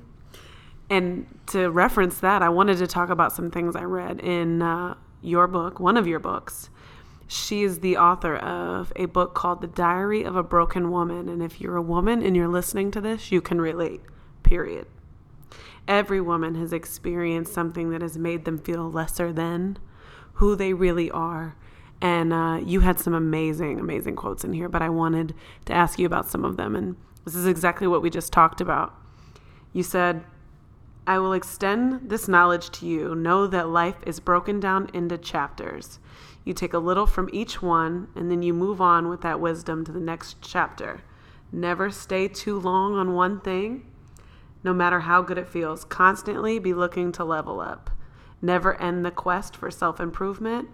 And 0.90 1.26
to 1.46 1.70
reference 1.70 2.18
that, 2.18 2.42
I 2.42 2.48
wanted 2.48 2.78
to 2.78 2.86
talk 2.88 3.10
about 3.10 3.32
some 3.32 3.50
things 3.50 3.76
I 3.76 3.84
read 3.84 4.18
in 4.20 4.60
uh, 4.60 4.94
your 5.22 5.46
book, 5.46 5.78
one 5.78 5.96
of 5.96 6.08
your 6.08 6.18
books. 6.18 6.68
She 7.28 7.62
is 7.62 7.78
the 7.78 7.96
author 7.96 8.34
of 8.34 8.92
a 8.96 9.04
book 9.04 9.32
called 9.32 9.60
The 9.60 9.68
Diary 9.68 10.24
of 10.24 10.34
a 10.34 10.42
Broken 10.42 10.90
Woman. 10.90 11.28
And 11.28 11.44
if 11.44 11.60
you're 11.60 11.76
a 11.76 11.82
woman 11.82 12.24
and 12.24 12.34
you're 12.34 12.48
listening 12.48 12.90
to 12.90 13.00
this, 13.00 13.30
you 13.30 13.40
can 13.40 13.60
relate, 13.60 14.00
period. 14.42 14.88
Every 15.86 16.20
woman 16.20 16.56
has 16.56 16.72
experienced 16.72 17.54
something 17.54 17.90
that 17.90 18.02
has 18.02 18.18
made 18.18 18.44
them 18.44 18.58
feel 18.58 18.90
lesser 18.90 19.32
than 19.32 19.78
who 20.34 20.56
they 20.56 20.72
really 20.72 21.08
are. 21.08 21.54
And 22.00 22.32
uh, 22.32 22.60
you 22.64 22.80
had 22.80 22.98
some 22.98 23.14
amazing, 23.14 23.78
amazing 23.78 24.16
quotes 24.16 24.42
in 24.42 24.52
here, 24.54 24.68
but 24.68 24.82
I 24.82 24.88
wanted 24.88 25.34
to 25.66 25.72
ask 25.72 26.00
you 26.00 26.06
about 26.06 26.28
some 26.28 26.44
of 26.44 26.56
them. 26.56 26.74
And 26.74 26.96
this 27.24 27.36
is 27.36 27.46
exactly 27.46 27.86
what 27.86 28.02
we 28.02 28.10
just 28.10 28.32
talked 28.32 28.60
about. 28.60 28.92
You 29.72 29.84
said, 29.84 30.24
I 31.06 31.18
will 31.18 31.32
extend 31.32 32.10
this 32.10 32.28
knowledge 32.28 32.70
to 32.70 32.86
you. 32.86 33.14
Know 33.14 33.46
that 33.46 33.68
life 33.68 33.96
is 34.06 34.20
broken 34.20 34.60
down 34.60 34.90
into 34.92 35.18
chapters. 35.18 35.98
You 36.44 36.54
take 36.54 36.72
a 36.72 36.78
little 36.78 37.06
from 37.06 37.28
each 37.32 37.60
one, 37.60 38.08
and 38.14 38.30
then 38.30 38.42
you 38.42 38.54
move 38.54 38.80
on 38.80 39.08
with 39.08 39.20
that 39.22 39.40
wisdom 39.40 39.84
to 39.84 39.92
the 39.92 40.00
next 40.00 40.36
chapter. 40.40 41.02
Never 41.52 41.90
stay 41.90 42.28
too 42.28 42.58
long 42.58 42.94
on 42.94 43.14
one 43.14 43.40
thing, 43.40 43.86
no 44.62 44.72
matter 44.72 45.00
how 45.00 45.22
good 45.22 45.38
it 45.38 45.48
feels. 45.48 45.84
Constantly 45.84 46.58
be 46.58 46.72
looking 46.72 47.12
to 47.12 47.24
level 47.24 47.60
up. 47.60 47.90
Never 48.42 48.80
end 48.80 49.04
the 49.04 49.10
quest 49.10 49.56
for 49.56 49.70
self 49.70 50.00
improvement, 50.00 50.68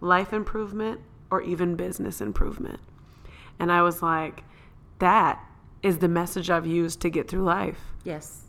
life 0.00 0.32
improvement, 0.32 1.00
or 1.30 1.40
even 1.42 1.76
business 1.76 2.20
improvement. 2.20 2.80
And 3.58 3.72
I 3.72 3.82
was 3.82 4.02
like, 4.02 4.44
that 4.98 5.42
is 5.82 5.98
the 5.98 6.08
message 6.08 6.50
I've 6.50 6.66
used 6.66 7.00
to 7.02 7.10
get 7.10 7.28
through 7.28 7.44
life. 7.44 7.94
Yes. 8.04 8.45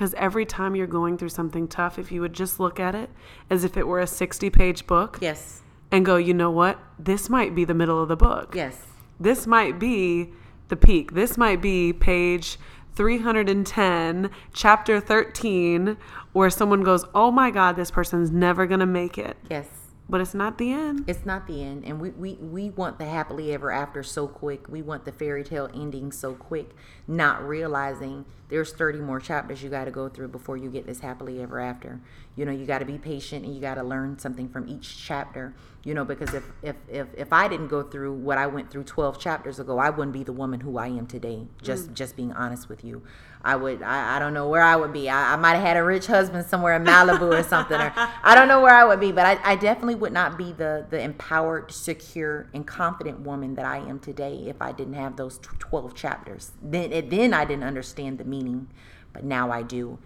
Because 0.00 0.14
every 0.14 0.46
time 0.46 0.74
you're 0.74 0.86
going 0.86 1.18
through 1.18 1.28
something 1.28 1.68
tough, 1.68 1.98
if 1.98 2.10
you 2.10 2.22
would 2.22 2.32
just 2.32 2.58
look 2.58 2.80
at 2.80 2.94
it 2.94 3.10
as 3.50 3.64
if 3.64 3.76
it 3.76 3.86
were 3.86 4.00
a 4.00 4.06
60 4.06 4.48
page 4.48 4.86
book. 4.86 5.18
Yes. 5.20 5.60
And 5.90 6.06
go, 6.06 6.16
you 6.16 6.32
know 6.32 6.50
what? 6.50 6.78
This 6.98 7.28
might 7.28 7.54
be 7.54 7.66
the 7.66 7.74
middle 7.74 8.02
of 8.02 8.08
the 8.08 8.16
book. 8.16 8.54
Yes. 8.54 8.78
This 9.20 9.46
might 9.46 9.78
be 9.78 10.32
the 10.68 10.76
peak. 10.76 11.12
This 11.12 11.36
might 11.36 11.60
be 11.60 11.92
page 11.92 12.58
310, 12.94 14.30
chapter 14.54 15.00
13, 15.00 15.98
where 16.32 16.48
someone 16.48 16.82
goes, 16.82 17.04
oh 17.14 17.30
my 17.30 17.50
God, 17.50 17.76
this 17.76 17.90
person's 17.90 18.30
never 18.30 18.66
going 18.66 18.80
to 18.80 18.86
make 18.86 19.18
it. 19.18 19.36
Yes. 19.50 19.66
But 20.10 20.20
it's 20.20 20.34
not 20.34 20.58
the 20.58 20.72
end. 20.72 21.04
It's 21.06 21.24
not 21.24 21.46
the 21.46 21.62
end. 21.62 21.84
And 21.84 22.00
we, 22.00 22.10
we, 22.10 22.34
we 22.34 22.70
want 22.70 22.98
the 22.98 23.04
happily 23.04 23.54
ever 23.54 23.70
after 23.70 24.02
so 24.02 24.26
quick. 24.26 24.68
We 24.68 24.82
want 24.82 25.04
the 25.04 25.12
fairy 25.12 25.44
tale 25.44 25.70
ending 25.72 26.10
so 26.10 26.34
quick, 26.34 26.70
not 27.06 27.46
realizing 27.46 28.24
there's 28.48 28.72
30 28.72 28.98
more 28.98 29.20
chapters 29.20 29.62
you 29.62 29.70
got 29.70 29.84
to 29.84 29.92
go 29.92 30.08
through 30.08 30.28
before 30.28 30.56
you 30.56 30.68
get 30.68 30.84
this 30.84 30.98
happily 30.98 31.40
ever 31.40 31.60
after. 31.60 32.00
You 32.34 32.44
know, 32.44 32.50
you 32.50 32.66
got 32.66 32.80
to 32.80 32.84
be 32.84 32.98
patient 32.98 33.44
and 33.44 33.54
you 33.54 33.60
got 33.60 33.76
to 33.76 33.84
learn 33.84 34.18
something 34.18 34.48
from 34.48 34.68
each 34.68 34.98
chapter. 34.98 35.54
You 35.84 35.94
know, 35.94 36.04
because 36.04 36.34
if, 36.34 36.42
if, 36.60 36.74
if, 36.88 37.06
if 37.16 37.32
I 37.32 37.46
didn't 37.46 37.68
go 37.68 37.84
through 37.84 38.12
what 38.14 38.36
I 38.36 38.48
went 38.48 38.68
through 38.68 38.84
12 38.84 39.20
chapters 39.20 39.60
ago, 39.60 39.78
I 39.78 39.90
wouldn't 39.90 40.12
be 40.12 40.24
the 40.24 40.32
woman 40.32 40.60
who 40.60 40.76
I 40.76 40.88
am 40.88 41.06
today. 41.06 41.46
Just, 41.62 41.90
mm. 41.90 41.94
just 41.94 42.16
being 42.16 42.32
honest 42.32 42.68
with 42.68 42.84
you. 42.84 43.02
I 43.42 43.56
would, 43.56 43.82
I, 43.82 44.16
I 44.16 44.18
don't 44.18 44.34
know 44.34 44.48
where 44.48 44.62
I 44.62 44.76
would 44.76 44.92
be. 44.92 45.08
I, 45.08 45.32
I 45.32 45.36
might 45.36 45.54
have 45.54 45.62
had 45.62 45.76
a 45.76 45.82
rich 45.82 46.06
husband 46.06 46.46
somewhere 46.46 46.76
in 46.76 46.84
Malibu 46.84 47.38
or 47.38 47.42
something, 47.42 47.80
or 47.80 47.92
I 47.96 48.34
don't 48.34 48.48
know 48.48 48.60
where 48.60 48.74
I 48.74 48.84
would 48.84 49.00
be, 49.00 49.12
but 49.12 49.24
I, 49.24 49.52
I 49.52 49.56
definitely 49.56 49.94
would 49.94 50.12
not 50.12 50.36
be 50.36 50.52
the, 50.52 50.86
the 50.90 51.00
empowered, 51.00 51.72
secure, 51.72 52.48
and 52.52 52.66
confident 52.66 53.20
woman 53.20 53.54
that 53.54 53.64
I 53.64 53.78
am 53.78 53.98
today 53.98 54.44
if 54.46 54.60
I 54.60 54.72
didn't 54.72 54.94
have 54.94 55.16
those 55.16 55.38
12 55.58 55.94
chapters. 55.94 56.52
Then, 56.62 57.08
then 57.08 57.32
I 57.32 57.44
didn't 57.44 57.64
understand 57.64 58.18
the 58.18 58.24
meaning, 58.24 58.68
but 59.12 59.24
now 59.24 59.50
I 59.50 59.62
do 59.62 59.98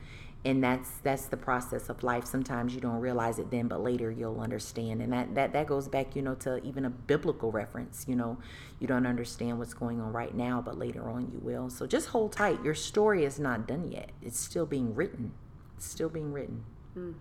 and 0.45 0.63
that's 0.63 0.91
that's 1.03 1.27
the 1.27 1.37
process 1.37 1.89
of 1.89 2.03
life. 2.03 2.27
Sometimes 2.27 2.75
you 2.75 2.81
don't 2.81 3.01
realize 3.01 3.39
it 3.39 3.51
then 3.51 3.67
but 3.67 3.83
later 3.83 4.11
you'll 4.11 4.41
understand. 4.41 5.01
And 5.01 5.13
that 5.13 5.35
that 5.35 5.53
that 5.55 5.67
goes 5.67 5.89
back 5.89 6.15
you 6.15 6.23
know 6.23 6.35
to 6.37 6.63
even 6.65 6.85
a 6.85 6.91
biblical 6.91 7.51
reference 7.51 8.05
you 8.07 8.15
know. 8.15 8.39
You 8.79 8.87
don't 8.87 9.07
understand 9.07 9.59
what's 9.59 9.75
going 9.75 10.01
on 10.01 10.13
right 10.13 10.35
now 10.35 10.61
but 10.61 10.79
later 10.79 11.09
on 11.09 11.31
you 11.33 11.39
will. 11.41 11.71
So 11.71 11.87
just 11.87 12.09
hold 12.09 12.33
tight. 12.33 12.63
Your 12.63 12.75
story 12.75 13.25
is 13.25 13.39
not 13.39 13.67
done 13.67 13.91
yet. 13.91 14.11
It's 14.21 14.39
still 14.39 14.67
being 14.67 14.95
written. 14.95 15.33
It's 15.77 15.87
still 15.87 16.09
being 16.11 16.33
written. 16.33 16.65
Mm. 16.97 17.15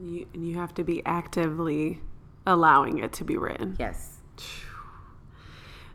you, 0.00 0.26
and 0.34 0.48
you 0.48 0.56
have 0.56 0.74
to 0.74 0.82
be 0.82 1.02
actively 1.06 2.00
allowing 2.46 2.98
it 2.98 3.12
to 3.12 3.24
be 3.24 3.36
written. 3.36 3.76
Yes. 3.78 4.18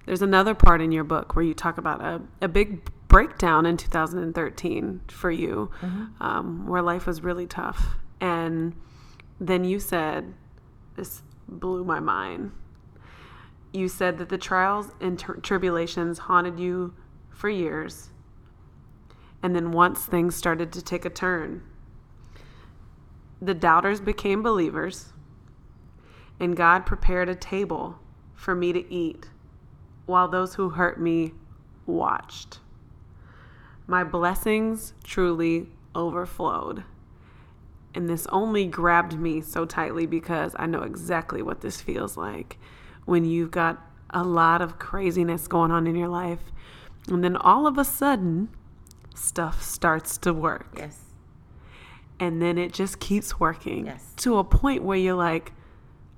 There's 0.05 0.21
another 0.21 0.55
part 0.55 0.81
in 0.81 0.91
your 0.91 1.03
book 1.03 1.35
where 1.35 1.43
you 1.43 1.53
talk 1.53 1.77
about 1.77 2.01
a, 2.01 2.21
a 2.41 2.47
big 2.47 2.81
breakdown 3.09 3.65
in 3.65 3.75
2013 3.75 5.01
for 5.09 5.29
you, 5.29 5.69
mm-hmm. 5.81 6.23
um, 6.23 6.67
where 6.67 6.81
life 6.81 7.05
was 7.05 7.21
really 7.21 7.47
tough. 7.47 7.97
And 8.21 8.73
then 9.39 9.65
you 9.65 9.79
said, 9.79 10.33
this 10.95 11.23
blew 11.47 11.83
my 11.83 11.99
mind. 11.99 12.51
You 13.73 13.89
said 13.89 14.17
that 14.19 14.29
the 14.29 14.37
trials 14.37 14.93
and 15.01 15.19
ter- 15.19 15.35
tribulations 15.37 16.19
haunted 16.19 16.59
you 16.59 16.93
for 17.29 17.49
years. 17.49 18.11
And 19.41 19.55
then 19.55 19.71
once 19.71 20.05
things 20.05 20.35
started 20.35 20.71
to 20.73 20.81
take 20.81 21.03
a 21.03 21.09
turn, 21.09 21.63
the 23.41 23.53
doubters 23.53 24.01
became 24.01 24.43
believers, 24.43 25.13
and 26.39 26.57
God 26.57 26.85
prepared 26.85 27.29
a 27.29 27.35
table 27.35 27.97
for 28.35 28.53
me 28.53 28.73
to 28.73 28.93
eat 28.93 29.29
while 30.05 30.27
those 30.27 30.55
who 30.55 30.69
hurt 30.69 30.99
me 30.99 31.33
watched. 31.85 32.59
My 33.89 34.03
blessings 34.03 34.93
truly 35.03 35.65
overflowed. 35.95 36.83
And 37.95 38.07
this 38.07 38.27
only 38.27 38.67
grabbed 38.67 39.19
me 39.19 39.41
so 39.41 39.65
tightly 39.65 40.05
because 40.05 40.55
I 40.59 40.67
know 40.67 40.83
exactly 40.83 41.41
what 41.41 41.61
this 41.61 41.81
feels 41.81 42.15
like 42.15 42.59
when 43.05 43.25
you've 43.25 43.49
got 43.49 43.81
a 44.11 44.23
lot 44.23 44.61
of 44.61 44.77
craziness 44.77 45.47
going 45.47 45.71
on 45.71 45.87
in 45.87 45.95
your 45.95 46.07
life. 46.07 46.51
And 47.07 47.23
then 47.23 47.35
all 47.35 47.65
of 47.65 47.79
a 47.79 47.83
sudden, 47.83 48.49
stuff 49.15 49.63
starts 49.63 50.19
to 50.19 50.33
work. 50.33 50.67
Yes. 50.77 50.99
And 52.19 52.39
then 52.43 52.59
it 52.59 52.71
just 52.71 52.99
keeps 52.99 53.39
working 53.39 53.87
yes. 53.87 54.13
to 54.17 54.37
a 54.37 54.43
point 54.43 54.83
where 54.83 54.99
you're 54.99 55.15
like, 55.15 55.51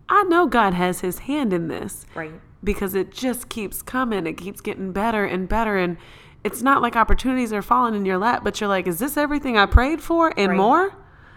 I 0.09 0.23
know 0.23 0.45
God 0.45 0.73
has 0.73 0.99
his 0.99 1.19
hand 1.19 1.53
in 1.53 1.69
this. 1.69 2.05
Right. 2.15 2.33
Because 2.61 2.95
it 2.95 3.11
just 3.11 3.47
keeps 3.47 3.81
coming. 3.81 4.27
It 4.27 4.33
keeps 4.33 4.59
getting 4.59 4.91
better 4.91 5.23
and 5.23 5.47
better. 5.47 5.77
And 5.77 5.95
it's 6.43 6.61
not 6.61 6.81
like 6.81 6.95
opportunities 6.95 7.53
are 7.53 7.61
falling 7.61 7.93
in 7.95 8.05
your 8.05 8.17
lap, 8.17 8.43
but 8.43 8.59
you're 8.59 8.67
like, 8.69 8.87
is 8.87 8.99
this 8.99 9.15
everything 9.17 9.57
I 9.57 9.65
prayed 9.65 10.01
for 10.01 10.33
and 10.37 10.49
Right. 10.49 10.57
more? 10.57 10.93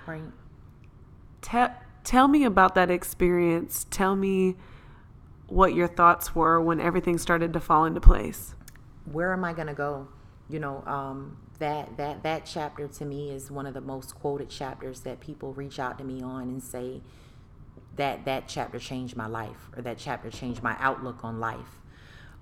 Right. 0.07 0.23
Tell 1.43 1.75
tell 2.05 2.29
me 2.29 2.45
about 2.45 2.75
that 2.75 2.91
experience. 2.91 3.87
Tell 3.91 4.15
me 4.17 4.57
what 5.47 5.75
your 5.75 5.87
thoughts 5.89 6.35
were 6.35 6.61
when 6.61 6.81
everything 6.81 7.19
started 7.19 7.53
to 7.53 7.61
fall 7.61 7.85
into 7.85 8.01
place. 8.01 8.55
where 9.13 9.33
am 9.35 9.45
I 9.45 9.53
going 9.53 9.67
to 9.69 9.75
go? 9.75 10.09
You 10.49 10.61
know, 10.61 10.83
um, 10.87 11.37
that 11.59 11.97
that 11.99 12.23
that 12.23 12.47
chapter 12.47 12.89
to 12.89 13.05
me 13.05 13.31
is 13.31 13.51
one 13.51 13.67
of 13.67 13.75
the 13.75 13.81
most 13.83 14.15
quoted 14.15 14.49
chapters 14.49 15.01
that 15.01 15.21
people 15.21 15.53
reach 15.53 15.79
out 15.79 15.99
to 15.99 16.05
me 16.05 16.23
on 16.23 16.43
and 16.45 16.63
say 16.63 17.03
that 17.97 18.25
that 18.25 18.49
chapter 18.49 18.79
changed 18.79 19.15
my 19.17 19.27
life 19.27 19.69
or 19.77 19.83
that 19.83 19.99
chapter 19.99 20.31
changed 20.31 20.63
my 20.63 20.75
outlook 20.81 21.23
on 21.23 21.39
life. 21.39 21.81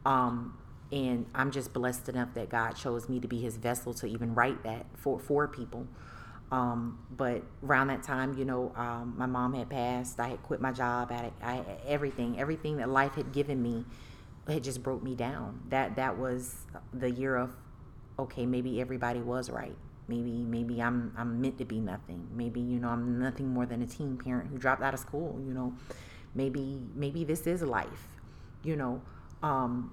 Um, 0.06 0.56
and 0.92 1.26
I'm 1.34 1.50
just 1.50 1.72
blessed 1.72 2.08
enough 2.10 2.34
that 2.34 2.50
God 2.50 2.72
chose 2.72 3.08
me 3.08 3.18
to 3.20 3.26
be 3.26 3.40
His 3.40 3.56
vessel 3.56 3.94
to 3.94 4.06
even 4.06 4.34
write 4.34 4.62
that 4.64 4.86
for 4.94 5.18
for 5.18 5.48
people. 5.48 5.86
Um, 6.52 6.98
but 7.10 7.42
around 7.64 7.86
that 7.88 8.02
time, 8.02 8.36
you 8.36 8.44
know, 8.44 8.72
um, 8.76 9.14
my 9.16 9.24
mom 9.24 9.54
had 9.54 9.70
passed. 9.70 10.20
I 10.20 10.28
had 10.28 10.42
quit 10.42 10.60
my 10.60 10.70
job. 10.70 11.10
I, 11.10 11.14
had, 11.14 11.32
I 11.42 11.64
everything, 11.86 12.38
everything 12.38 12.76
that 12.76 12.90
life 12.90 13.14
had 13.14 13.32
given 13.32 13.62
me, 13.62 13.86
it 14.46 14.62
just 14.62 14.82
broke 14.82 15.02
me 15.02 15.14
down. 15.14 15.62
That 15.70 15.96
that 15.96 16.18
was 16.18 16.54
the 16.92 17.10
year 17.10 17.36
of, 17.36 17.56
okay, 18.18 18.44
maybe 18.44 18.82
everybody 18.82 19.20
was 19.20 19.48
right. 19.48 19.76
Maybe 20.08 20.30
maybe 20.30 20.82
I'm 20.82 21.14
I'm 21.16 21.40
meant 21.40 21.56
to 21.58 21.64
be 21.64 21.80
nothing. 21.80 22.28
Maybe 22.34 22.60
you 22.60 22.78
know 22.78 22.88
I'm 22.88 23.18
nothing 23.18 23.48
more 23.48 23.64
than 23.64 23.80
a 23.80 23.86
teen 23.86 24.18
parent 24.18 24.50
who 24.50 24.58
dropped 24.58 24.82
out 24.82 24.92
of 24.92 25.00
school. 25.00 25.40
You 25.42 25.54
know, 25.54 25.72
maybe 26.34 26.82
maybe 26.94 27.24
this 27.24 27.46
is 27.46 27.62
life. 27.62 28.08
You 28.62 28.76
know, 28.76 29.00
um, 29.42 29.90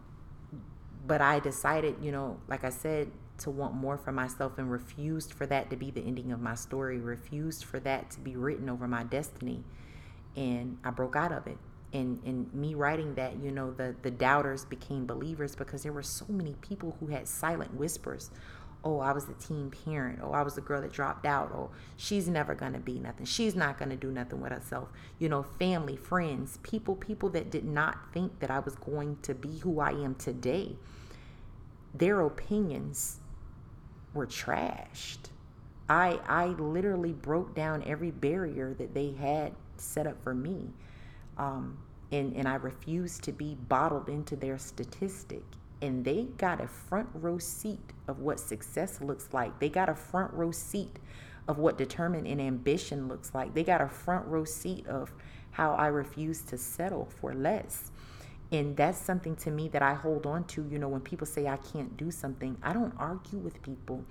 but 1.09 1.21
I 1.21 1.39
decided, 1.39 1.95
you 2.03 2.11
know, 2.11 2.37
like 2.47 2.63
I 2.63 2.69
said, 2.69 3.09
to 3.39 3.49
want 3.49 3.73
more 3.73 3.97
for 3.97 4.11
myself 4.11 4.59
and 4.59 4.71
refused 4.71 5.33
for 5.33 5.47
that 5.47 5.71
to 5.71 5.75
be 5.75 5.89
the 5.89 6.01
ending 6.01 6.31
of 6.31 6.39
my 6.39 6.53
story, 6.53 6.99
refused 6.99 7.65
for 7.65 7.79
that 7.79 8.11
to 8.11 8.19
be 8.19 8.35
written 8.35 8.69
over 8.69 8.87
my 8.87 9.03
destiny. 9.03 9.63
And 10.37 10.77
I 10.83 10.91
broke 10.91 11.15
out 11.15 11.31
of 11.31 11.47
it. 11.47 11.57
And 11.91 12.21
and 12.23 12.53
me 12.53 12.75
writing 12.75 13.15
that, 13.15 13.41
you 13.41 13.51
know, 13.51 13.71
the 13.71 13.95
the 14.03 14.11
doubters 14.11 14.65
became 14.65 15.07
believers 15.07 15.55
because 15.55 15.81
there 15.81 15.91
were 15.91 16.03
so 16.03 16.27
many 16.29 16.53
people 16.61 16.95
who 16.99 17.07
had 17.07 17.27
silent 17.27 17.73
whispers. 17.73 18.29
Oh, 18.83 18.99
I 18.99 19.11
was 19.11 19.25
the 19.25 19.33
teen 19.33 19.71
parent. 19.71 20.19
Oh, 20.21 20.31
I 20.31 20.43
was 20.43 20.53
the 20.53 20.61
girl 20.61 20.81
that 20.81 20.93
dropped 20.93 21.25
out. 21.25 21.51
Oh, 21.51 21.71
she's 21.97 22.27
never 22.27 22.53
gonna 22.53 22.79
be 22.79 22.99
nothing. 22.99 23.25
She's 23.25 23.55
not 23.55 23.79
gonna 23.79 23.95
do 23.95 24.11
nothing 24.11 24.41
with 24.41 24.51
herself. 24.51 24.89
You 25.17 25.27
know, 25.27 25.41
family, 25.57 25.97
friends, 25.97 26.59
people, 26.61 26.95
people 26.95 27.29
that 27.29 27.49
did 27.49 27.65
not 27.65 28.13
think 28.13 28.39
that 28.41 28.51
I 28.51 28.59
was 28.59 28.75
going 28.75 29.17
to 29.23 29.33
be 29.33 29.57
who 29.57 29.79
I 29.79 29.89
am 29.89 30.13
today 30.13 30.75
their 31.93 32.21
opinions 32.21 33.19
were 34.13 34.27
trashed. 34.27 35.29
I 35.87 36.19
I 36.27 36.47
literally 36.47 37.13
broke 37.13 37.55
down 37.55 37.83
every 37.85 38.11
barrier 38.11 38.73
that 38.75 38.93
they 38.93 39.11
had 39.11 39.53
set 39.77 40.07
up 40.07 40.21
for 40.23 40.33
me. 40.33 40.69
Um, 41.37 41.77
and, 42.11 42.35
and 42.35 42.47
I 42.47 42.55
refused 42.55 43.23
to 43.23 43.31
be 43.31 43.55
bottled 43.67 44.09
into 44.09 44.35
their 44.35 44.57
statistic. 44.57 45.43
And 45.81 46.03
they 46.03 46.23
got 46.37 46.59
a 46.59 46.67
front 46.67 47.07
row 47.13 47.37
seat 47.37 47.93
of 48.07 48.19
what 48.19 48.39
success 48.39 48.99
looks 48.99 49.29
like. 49.31 49.59
They 49.59 49.69
got 49.69 49.89
a 49.89 49.95
front 49.95 50.33
row 50.33 50.51
seat 50.51 50.99
of 51.47 51.57
what 51.57 51.77
determined 51.77 52.27
and 52.27 52.41
ambition 52.41 53.07
looks 53.07 53.33
like. 53.33 53.53
They 53.53 53.63
got 53.63 53.81
a 53.81 53.87
front 53.87 54.27
row 54.27 54.43
seat 54.43 54.85
of 54.87 55.13
how 55.51 55.73
I 55.73 55.87
refuse 55.87 56.41
to 56.43 56.57
settle 56.57 57.05
for 57.05 57.33
less. 57.33 57.91
And 58.51 58.75
that's 58.75 58.97
something 58.97 59.35
to 59.37 59.51
me 59.51 59.67
that 59.69 59.81
I 59.81 59.93
hold 59.93 60.25
on 60.25 60.43
to. 60.45 60.65
You 60.69 60.79
know, 60.79 60.87
when 60.87 61.01
people 61.01 61.27
say 61.27 61.47
I 61.47 61.57
can't 61.57 61.95
do 61.97 62.09
something, 62.09 62.57
I 62.63 62.73
don't 62.73 62.93
argue 62.97 63.37
with 63.37 63.61
people. 63.61 64.03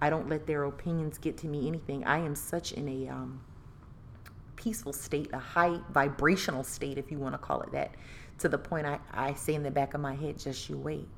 I 0.00 0.10
don't 0.10 0.28
let 0.28 0.46
their 0.46 0.64
opinions 0.64 1.18
get 1.18 1.36
to 1.38 1.46
me 1.46 1.68
anything. 1.68 2.04
I 2.04 2.18
am 2.18 2.34
such 2.34 2.72
in 2.72 2.88
a 2.88 3.08
um, 3.08 3.40
peaceful 4.56 4.92
state, 4.92 5.30
a 5.32 5.38
high 5.38 5.78
vibrational 5.92 6.64
state, 6.64 6.98
if 6.98 7.10
you 7.10 7.18
want 7.18 7.34
to 7.34 7.38
call 7.38 7.60
it 7.62 7.70
that, 7.72 7.92
to 8.38 8.48
the 8.48 8.58
point 8.58 8.86
I, 8.86 8.98
I 9.12 9.34
say 9.34 9.54
in 9.54 9.62
the 9.62 9.70
back 9.70 9.94
of 9.94 10.00
my 10.00 10.14
head, 10.14 10.38
just 10.38 10.68
you 10.68 10.76
wait. 10.76 11.08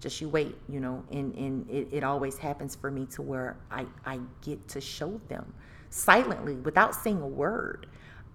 Just 0.00 0.20
you 0.20 0.28
wait, 0.28 0.54
you 0.68 0.80
know, 0.80 1.02
and, 1.10 1.34
and 1.34 1.68
it, 1.70 1.88
it 1.90 2.04
always 2.04 2.36
happens 2.36 2.74
for 2.76 2.90
me 2.90 3.06
to 3.06 3.22
where 3.22 3.56
I, 3.70 3.86
I 4.04 4.20
get 4.42 4.68
to 4.68 4.80
show 4.80 5.20
them 5.28 5.54
silently 5.88 6.56
without 6.56 6.94
saying 6.94 7.22
a 7.22 7.26
word. 7.26 7.86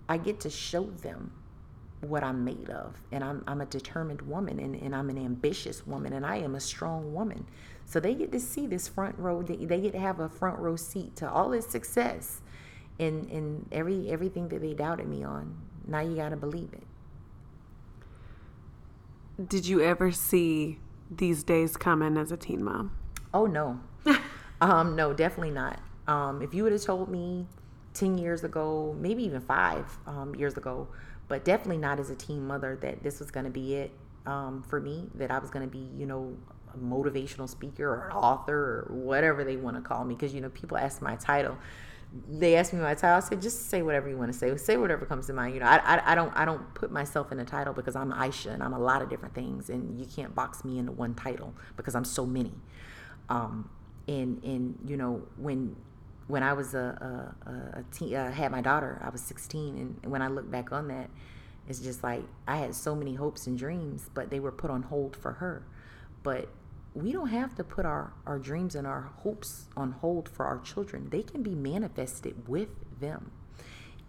I 0.08 0.18
get 0.18 0.40
to 0.42 0.50
show 0.50 0.86
them 0.86 1.32
what 2.02 2.24
I'm 2.24 2.44
made 2.44 2.70
of. 2.70 2.96
And 3.12 3.24
I'm, 3.24 3.44
I'm 3.48 3.62
a 3.62 3.66
determined 3.66 4.22
woman 4.22 4.60
and, 4.60 4.76
and 4.76 4.96
I'm 4.96 5.10
an 5.10 5.18
ambitious 5.18 5.86
woman 5.86 6.14
and 6.14 6.26
I 6.26 6.38
am 6.38 6.56
a 6.56 6.60
strong 6.60 7.14
woman. 7.14 7.46
So 7.86 8.00
they 8.00 8.14
get 8.14 8.32
to 8.32 8.40
see 8.40 8.68
this 8.68 8.88
front 8.88 9.18
row, 9.18 9.42
they, 9.42 9.58
they 9.58 9.82
get 9.82 9.94
to 9.94 10.00
have 10.00 10.20
a 10.20 10.30
front 10.30 10.60
row 10.60 10.76
seat 10.76 11.16
to 11.18 11.30
all 11.30 11.50
this 11.50 11.68
success 11.68 12.42
and, 13.00 13.30
and 13.32 13.68
every 13.72 14.12
everything 14.12 14.50
that 14.50 14.62
they 14.62 14.74
doubted 14.74 15.08
me 15.08 15.24
on. 15.24 15.56
Now 15.88 16.02
you 16.02 16.16
got 16.16 16.30
to 16.30 16.38
believe 16.38 16.70
it. 16.74 16.84
Did 19.48 19.66
you 19.66 19.82
ever 19.82 20.12
see 20.12 20.80
these 21.10 21.44
days 21.44 21.78
coming 21.78 22.18
as 22.18 22.32
a 22.32 22.38
teen 22.38 22.64
mom? 22.64 22.92
Oh 23.34 23.46
no, 23.46 23.80
um, 24.62 24.96
no, 24.96 25.14
definitely 25.14 25.52
not. 25.52 25.80
Um, 26.08 26.42
if 26.42 26.54
you 26.54 26.64
would 26.64 26.74
have 26.74 26.84
told 26.84 27.10
me 27.10 27.48
ten 27.94 28.18
years 28.18 28.44
ago, 28.44 28.96
maybe 29.00 29.24
even 29.24 29.42
five 29.42 29.98
um, 30.08 30.36
years 30.36 30.58
ago, 30.58 30.88
but 31.28 31.46
definitely 31.46 31.78
not 31.78 32.00
as 32.00 32.10
a 32.10 32.16
teen 32.16 32.46
mother, 32.46 32.78
that 32.82 33.04
this 33.04 33.20
was 33.20 33.32
going 33.32 33.46
to 33.46 33.52
be 33.52 33.76
it 33.76 33.92
um, 34.26 34.64
for 34.68 34.80
me. 34.80 35.08
That 35.16 35.32
I 35.32 35.40
was 35.40 35.50
going 35.50 35.66
to 35.66 35.72
be, 35.72 35.90
you 35.98 36.06
know, 36.06 36.36
a 36.74 36.78
motivational 36.78 37.50
speaker 37.50 37.88
or 37.88 38.08
an 38.10 38.16
author 38.16 38.86
or 38.90 38.96
whatever 38.96 39.44
they 39.44 39.58
want 39.58 39.76
to 39.78 39.82
call 39.82 40.04
me. 40.06 40.16
Because 40.16 40.34
you 40.34 40.42
know, 40.42 40.50
people 40.50 40.78
ask 40.78 41.02
my 41.02 41.16
title. 41.16 41.58
They 42.28 42.56
ask 42.56 42.74
me 42.74 42.80
my 42.80 42.96
title. 42.96 43.18
I 43.18 43.20
said, 43.20 43.40
just 43.40 43.70
say 43.70 43.84
whatever 43.84 44.10
you 44.10 44.18
want 44.18 44.34
to 44.34 44.38
say. 44.38 44.56
Say 44.58 44.78
whatever 44.78 45.06
comes 45.06 45.28
to 45.28 45.34
mind. 45.34 45.54
You 45.54 45.60
know, 45.60 45.68
I, 45.68 45.78
I, 45.78 46.12
I 46.12 46.16
don't 46.16 46.36
I 46.36 46.44
don't 46.44 46.74
put 46.74 46.92
myself 46.92 47.32
in 47.32 47.40
a 47.40 47.46
title 47.46 47.74
because 47.74 47.96
I'm 47.96 48.12
Aisha 48.12 48.52
and 48.52 48.64
I'm 48.64 48.74
a 48.74 48.80
lot 48.80 49.02
of 49.02 49.10
different 49.10 49.36
things, 49.36 49.70
and 49.70 50.00
you 50.00 50.08
can't 50.08 50.34
box 50.34 50.66
me 50.66 50.80
into 50.80 50.92
one 50.92 51.14
title 51.14 51.54
because 51.78 51.94
I'm 51.96 52.06
so 52.06 52.26
many. 52.26 52.54
Um, 53.30 53.70
and 54.08 54.44
and 54.44 54.78
you 54.88 54.98
know 54.98 55.22
when 55.38 55.76
when 56.30 56.44
I 56.44 56.54
was 56.54 56.76
a, 56.76 57.34
a, 57.46 57.80
a 57.80 57.84
teen, 57.92 58.16
uh, 58.16 58.32
had 58.32 58.52
my 58.52 58.62
daughter, 58.62 59.02
I 59.04 59.10
was 59.10 59.20
16, 59.22 59.98
and 60.04 60.12
when 60.12 60.22
I 60.22 60.28
look 60.28 60.50
back 60.50 60.72
on 60.72 60.88
that, 60.90 61.10
it's 61.68 61.80
just 61.80 62.04
like 62.04 62.24
I 62.48 62.58
had 62.58 62.76
so 62.76 62.96
many 62.96 63.16
hopes 63.16 63.48
and 63.48 63.58
dreams, 63.58 64.12
but 64.14 64.30
they 64.30 64.40
were 64.40 64.52
put 64.52 64.70
on 64.70 64.84
hold 64.84 65.16
for 65.16 65.34
her. 65.34 65.64
But 66.22 66.48
we 66.94 67.12
don't 67.12 67.30
have 67.30 67.56
to 67.56 67.64
put 67.64 67.84
our, 67.84 68.14
our 68.28 68.38
dreams 68.38 68.76
and 68.76 68.86
our 68.86 69.10
hopes 69.24 69.66
on 69.76 69.92
hold 69.92 70.30
for 70.30 70.46
our 70.46 70.60
children. 70.60 71.10
They 71.10 71.24
can 71.24 71.42
be 71.42 71.56
manifested 71.56 72.48
with 72.48 72.70
them. 73.00 73.32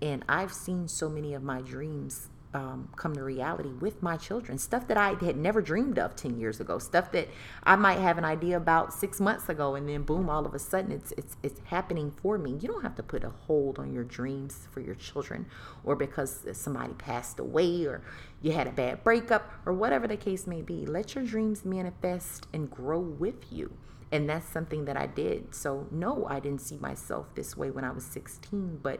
And 0.02 0.22
I've 0.28 0.52
seen 0.52 0.88
so 0.88 1.08
many 1.08 1.32
of 1.32 1.42
my 1.42 1.62
dreams 1.62 2.28
um, 2.52 2.88
come 2.96 3.14
to 3.14 3.22
reality 3.22 3.68
with 3.68 4.02
my 4.02 4.16
children. 4.16 4.58
Stuff 4.58 4.88
that 4.88 4.96
I 4.96 5.14
had 5.24 5.36
never 5.36 5.62
dreamed 5.62 5.98
of 5.98 6.16
10 6.16 6.38
years 6.38 6.60
ago. 6.60 6.78
Stuff 6.78 7.12
that 7.12 7.28
I 7.62 7.76
might 7.76 7.98
have 7.98 8.18
an 8.18 8.24
idea 8.24 8.56
about 8.56 8.92
six 8.92 9.20
months 9.20 9.48
ago, 9.48 9.76
and 9.76 9.88
then 9.88 10.02
boom, 10.02 10.28
all 10.28 10.44
of 10.44 10.54
a 10.54 10.58
sudden 10.58 10.90
it's, 10.90 11.12
it's, 11.12 11.36
it's 11.42 11.60
happening 11.64 12.10
for 12.10 12.38
me. 12.38 12.58
You 12.60 12.68
don't 12.68 12.82
have 12.82 12.96
to 12.96 13.02
put 13.02 13.22
a 13.22 13.30
hold 13.30 13.78
on 13.78 13.92
your 13.92 14.04
dreams 14.04 14.66
for 14.72 14.80
your 14.80 14.96
children, 14.96 15.46
or 15.84 15.94
because 15.94 16.44
somebody 16.52 16.92
passed 16.94 17.38
away, 17.38 17.84
or 17.84 18.02
you 18.42 18.52
had 18.52 18.66
a 18.66 18.72
bad 18.72 19.04
breakup, 19.04 19.50
or 19.64 19.72
whatever 19.72 20.08
the 20.08 20.16
case 20.16 20.46
may 20.46 20.62
be. 20.62 20.84
Let 20.86 21.14
your 21.14 21.24
dreams 21.24 21.64
manifest 21.64 22.48
and 22.52 22.68
grow 22.70 22.98
with 22.98 23.52
you. 23.52 23.72
And 24.12 24.28
that's 24.28 24.48
something 24.48 24.86
that 24.86 24.96
I 24.96 25.06
did. 25.06 25.54
So, 25.54 25.86
no, 25.92 26.26
I 26.28 26.40
didn't 26.40 26.62
see 26.62 26.76
myself 26.78 27.26
this 27.36 27.56
way 27.56 27.70
when 27.70 27.84
I 27.84 27.90
was 27.90 28.04
16, 28.04 28.80
but 28.82 28.98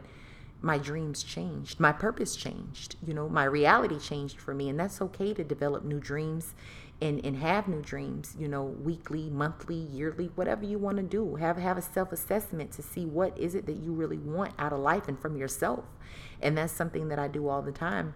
my 0.61 0.77
dreams 0.77 1.23
changed. 1.23 1.79
My 1.79 1.91
purpose 1.91 2.35
changed. 2.35 2.95
You 3.05 3.13
know, 3.13 3.27
my 3.27 3.45
reality 3.45 3.99
changed 3.99 4.39
for 4.39 4.53
me. 4.53 4.69
And 4.69 4.79
that's 4.79 5.01
okay 5.01 5.33
to 5.33 5.43
develop 5.43 5.83
new 5.83 5.99
dreams 5.99 6.53
and, 7.01 7.23
and 7.25 7.37
have 7.37 7.67
new 7.67 7.81
dreams, 7.81 8.35
you 8.37 8.47
know, 8.47 8.63
weekly, 8.63 9.29
monthly, 9.29 9.75
yearly, 9.75 10.29
whatever 10.35 10.63
you 10.63 10.77
want 10.77 10.97
to 10.97 11.03
do. 11.03 11.35
Have 11.35 11.57
have 11.57 11.77
a 11.77 11.81
self-assessment 11.81 12.71
to 12.73 12.83
see 12.83 13.05
what 13.05 13.37
is 13.37 13.55
it 13.55 13.65
that 13.65 13.77
you 13.77 13.91
really 13.91 14.19
want 14.19 14.53
out 14.59 14.71
of 14.71 14.79
life 14.79 15.07
and 15.07 15.19
from 15.19 15.35
yourself. 15.35 15.85
And 16.41 16.57
that's 16.57 16.73
something 16.73 17.07
that 17.07 17.17
I 17.17 17.27
do 17.27 17.47
all 17.47 17.63
the 17.63 17.71
time 17.71 18.13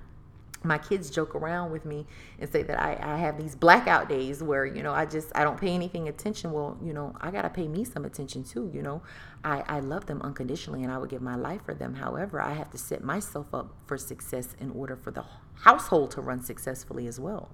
my 0.66 0.78
kids 0.78 1.10
joke 1.10 1.36
around 1.36 1.72
with 1.72 1.86
me 1.86 2.06
and 2.40 2.50
say 2.50 2.64
that 2.64 2.80
I, 2.82 2.98
I 3.02 3.18
have 3.18 3.38
these 3.38 3.56
blackout 3.56 4.10
days 4.10 4.44
where 4.44 4.66
you 4.66 4.84
know 4.84 4.94
i 4.94 5.06
just 5.06 5.32
i 5.36 5.44
don't 5.44 5.60
pay 5.60 5.70
anything 5.70 6.08
attention 6.08 6.52
well 6.52 6.78
you 6.84 6.94
know 6.94 7.14
i 7.22 7.32
gotta 7.32 7.50
pay 7.50 7.68
me 7.68 7.84
some 7.84 8.06
attention 8.06 8.44
too 8.44 8.70
you 8.74 8.82
know 8.82 9.02
i 9.44 9.64
i 9.68 9.80
love 9.80 10.06
them 10.06 10.22
unconditionally 10.22 10.84
and 10.84 10.92
i 10.92 10.98
would 10.98 11.10
give 11.10 11.22
my 11.22 11.36
life 11.36 11.62
for 11.66 11.74
them 11.74 11.96
however 11.96 12.42
i 12.42 12.54
have 12.54 12.70
to 12.72 12.78
set 12.78 13.04
myself 13.04 13.54
up 13.54 13.74
for 13.86 13.98
success 13.98 14.56
in 14.60 14.72
order 14.72 14.96
for 14.96 15.12
the 15.12 15.24
household 15.62 16.12
to 16.12 16.22
run 16.22 16.44
successfully 16.44 17.08
as 17.08 17.20
well 17.20 17.50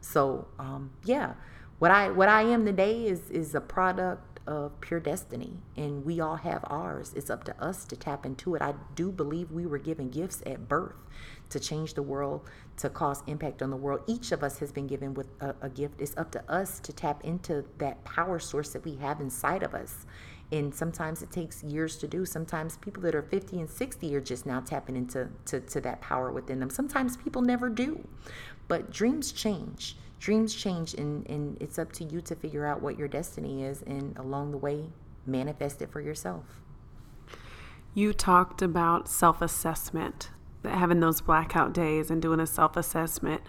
so 0.00 0.46
um, 0.58 0.90
yeah 1.04 1.34
what 1.78 1.90
i 1.90 2.10
what 2.10 2.28
i 2.28 2.42
am 2.42 2.64
today 2.64 3.06
is 3.06 3.30
is 3.30 3.54
a 3.54 3.60
product 3.60 4.32
of 4.46 4.80
pure 4.80 5.00
destiny, 5.00 5.58
and 5.76 6.04
we 6.04 6.20
all 6.20 6.36
have 6.36 6.64
ours. 6.66 7.12
It's 7.14 7.30
up 7.30 7.44
to 7.44 7.62
us 7.62 7.84
to 7.86 7.96
tap 7.96 8.26
into 8.26 8.54
it. 8.54 8.62
I 8.62 8.74
do 8.94 9.12
believe 9.12 9.50
we 9.50 9.66
were 9.66 9.78
given 9.78 10.10
gifts 10.10 10.42
at 10.46 10.68
birth 10.68 10.96
to 11.52 11.60
change 11.60 11.94
the 11.94 12.02
world, 12.02 12.48
to 12.78 12.90
cause 12.90 13.22
impact 13.26 13.62
on 13.62 13.70
the 13.70 13.76
world. 13.76 14.00
Each 14.06 14.32
of 14.32 14.42
us 14.42 14.58
has 14.58 14.72
been 14.72 14.86
given 14.86 15.14
with 15.14 15.28
a, 15.40 15.54
a 15.62 15.68
gift. 15.68 16.00
It's 16.00 16.16
up 16.16 16.30
to 16.32 16.52
us 16.52 16.80
to 16.80 16.92
tap 16.92 17.24
into 17.24 17.64
that 17.78 18.02
power 18.04 18.38
source 18.38 18.70
that 18.70 18.84
we 18.84 18.96
have 18.96 19.20
inside 19.20 19.62
of 19.62 19.74
us. 19.74 20.06
And 20.50 20.74
sometimes 20.74 21.22
it 21.22 21.30
takes 21.30 21.62
years 21.62 21.96
to 21.98 22.08
do. 22.08 22.26
Sometimes 22.26 22.76
people 22.76 23.02
that 23.04 23.14
are 23.14 23.22
50 23.22 23.60
and 23.60 23.70
60 23.70 24.14
are 24.14 24.20
just 24.20 24.44
now 24.44 24.60
tapping 24.60 24.96
into 24.96 25.28
to, 25.46 25.60
to 25.60 25.80
that 25.80 26.02
power 26.02 26.30
within 26.30 26.60
them. 26.60 26.68
Sometimes 26.68 27.16
people 27.16 27.40
never 27.40 27.70
do. 27.70 28.06
But 28.68 28.90
dreams 28.90 29.32
change 29.32 29.96
dreams 30.22 30.54
change 30.54 30.94
and, 30.94 31.28
and 31.28 31.60
it's 31.60 31.80
up 31.80 31.90
to 31.90 32.04
you 32.04 32.20
to 32.20 32.36
figure 32.36 32.64
out 32.64 32.80
what 32.80 32.96
your 32.96 33.08
destiny 33.08 33.64
is 33.64 33.82
and 33.82 34.16
along 34.18 34.52
the 34.52 34.56
way 34.56 34.84
manifest 35.26 35.82
it 35.82 35.90
for 35.90 36.00
yourself 36.00 36.44
you 37.92 38.12
talked 38.12 38.62
about 38.62 39.08
self-assessment 39.08 40.30
having 40.64 41.00
those 41.00 41.20
blackout 41.20 41.72
days 41.72 42.10
and 42.10 42.20
doing 42.22 42.40
a 42.40 42.46
self-assessment 42.46 43.42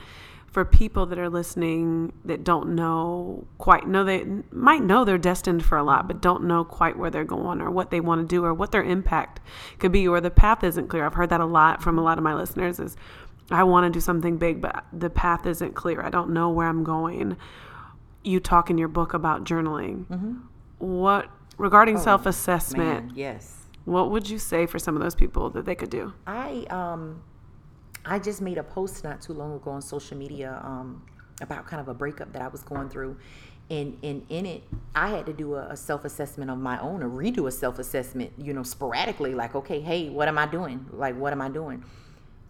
for 0.48 0.64
people 0.64 1.08
that 1.08 1.18
are 1.18 1.30
listening 1.30 2.14
that 2.24 2.44
don't 2.44 2.76
know 2.76 3.48
quite 3.58 3.88
know 3.88 4.04
they 4.04 4.24
might 4.52 4.84
know 4.84 5.04
they're 5.04 5.18
destined 5.18 5.66
for 5.66 5.80
a 5.80 5.84
lot 5.84 6.08
but 6.08 6.22
don't 6.22 6.44
know 6.44 6.64
quite 6.64 6.96
where 6.96 7.10
they're 7.10 7.24
going 7.24 7.60
or 7.60 7.72
what 7.72 7.90
they 7.90 8.00
want 8.00 8.22
to 8.22 8.36
do 8.36 8.46
or 8.46 8.54
what 8.54 8.72
their 8.72 8.84
impact 8.84 9.40
could 9.80 9.92
be 9.92 10.08
or 10.08 10.22
the 10.22 10.30
path 10.30 10.64
isn't 10.64 10.88
clear 10.88 11.06
i've 11.06 11.16
heard 11.16 11.30
that 11.30 11.42
a 11.42 11.46
lot 11.46 11.82
from 11.82 11.98
a 11.98 12.04
lot 12.04 12.20
of 12.20 12.24
my 12.24 12.36
listeners 12.36 12.80
is 12.80 12.96
I 13.52 13.64
want 13.64 13.86
to 13.86 13.96
do 13.96 14.02
something 14.02 14.38
big, 14.38 14.62
but 14.62 14.86
the 14.92 15.10
path 15.10 15.46
isn't 15.46 15.76
clear. 15.76 16.02
I 16.02 16.10
don't 16.10 16.32
know 16.32 16.50
where 16.50 16.68
I'm 16.68 16.84
going. 16.84 17.38
You 18.24 18.40
talk 18.40 18.70
in 18.70 18.78
your 18.78 18.88
book 18.88 19.14
about 19.14 19.44
journaling. 19.44 20.06
Mm-hmm. 20.08 20.34
What 20.80 21.30
regarding 21.58 21.98
oh, 21.98 22.02
self 22.02 22.26
assessment? 22.26 23.16
Yes. 23.16 23.63
What 23.86 24.12
would 24.12 24.30
you 24.30 24.40
say 24.40 24.66
for 24.66 24.80
some 24.80 24.96
of 24.96 25.02
those 25.02 25.16
people 25.16 25.50
that 25.52 25.66
they 25.66 25.76
could 25.76 25.90
do? 25.90 26.14
I 26.26 26.66
um, 26.70 27.22
I 28.06 28.20
just 28.20 28.42
made 28.42 28.58
a 28.58 28.64
post 28.64 29.04
not 29.04 29.22
too 29.22 29.34
long 29.34 29.56
ago 29.56 29.72
on 29.72 29.82
social 29.82 30.18
media 30.18 30.62
um, 30.64 31.06
about 31.42 31.66
kind 31.66 31.82
of 31.82 31.88
a 31.88 31.94
breakup 31.94 32.32
that 32.34 32.42
I 32.42 32.48
was 32.48 32.64
going 32.64 32.90
through, 32.90 33.18
and, 33.70 33.98
and 34.04 34.26
in 34.30 34.46
it 34.46 34.64
i 34.94 35.08
had 35.08 35.26
to 35.26 35.32
do 35.32 35.56
a, 35.56 35.68
a, 35.70 35.78
self-assessment 35.78 36.52
of 36.52 36.58
my 36.58 36.78
own 36.82 37.02
or 37.02 37.10
redo 37.10 37.48
a 37.48 37.52
self-assessment 37.52 38.30
you 38.38 38.54
know 38.54 38.62
sporadically 38.62 39.34
like 39.34 39.56
okay 39.56 39.80
hey 39.80 40.10
what 40.10 40.28
am 40.28 40.38
i 40.38 40.46
doing 40.46 40.86
like 40.92 41.16
what 41.16 41.32
am 41.32 41.42
i 41.42 41.48
doing 41.48 41.82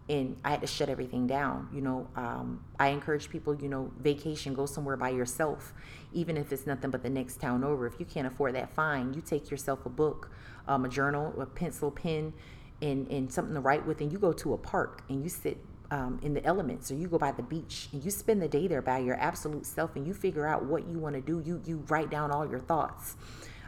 and 0.09 0.35
I 0.43 0.51
had 0.51 0.61
to 0.61 0.67
shut 0.67 0.89
everything 0.89 1.27
down. 1.27 1.69
You 1.73 1.81
know, 1.81 2.07
um, 2.15 2.63
I 2.79 2.89
encourage 2.89 3.29
people, 3.29 3.55
you 3.55 3.69
know, 3.69 3.91
vacation, 3.99 4.53
go 4.53 4.65
somewhere 4.65 4.97
by 4.97 5.09
yourself, 5.09 5.73
even 6.13 6.37
if 6.37 6.51
it's 6.51 6.65
nothing 6.65 6.89
but 6.89 7.03
the 7.03 7.09
next 7.09 7.39
town 7.39 7.63
over. 7.63 7.85
If 7.85 7.99
you 7.99 8.05
can't 8.05 8.27
afford 8.27 8.55
that, 8.55 8.73
fine. 8.73 9.13
You 9.13 9.21
take 9.21 9.51
yourself 9.51 9.85
a 9.85 9.89
book, 9.89 10.31
um, 10.67 10.85
a 10.85 10.89
journal, 10.89 11.33
a 11.39 11.45
pencil, 11.45 11.91
pen, 11.91 12.33
and, 12.81 13.07
and 13.09 13.31
something 13.31 13.53
to 13.55 13.61
write 13.61 13.85
with, 13.85 14.01
and 14.01 14.11
you 14.11 14.19
go 14.19 14.33
to 14.33 14.53
a 14.53 14.57
park 14.57 15.03
and 15.09 15.23
you 15.23 15.29
sit 15.29 15.57
um, 15.91 16.19
in 16.23 16.33
the 16.33 16.43
elements, 16.43 16.91
or 16.91 16.95
you 16.95 17.07
go 17.07 17.17
by 17.17 17.31
the 17.31 17.43
beach 17.43 17.87
and 17.91 18.03
you 18.03 18.09
spend 18.09 18.41
the 18.41 18.47
day 18.47 18.67
there 18.67 18.81
by 18.81 18.97
your 18.97 19.15
absolute 19.19 19.65
self, 19.65 19.95
and 19.95 20.07
you 20.07 20.13
figure 20.13 20.47
out 20.47 20.65
what 20.65 20.87
you 20.87 20.97
want 20.97 21.15
to 21.15 21.21
do. 21.21 21.41
You 21.45 21.61
you 21.65 21.83
write 21.87 22.09
down 22.09 22.31
all 22.31 22.49
your 22.49 22.59
thoughts. 22.59 23.15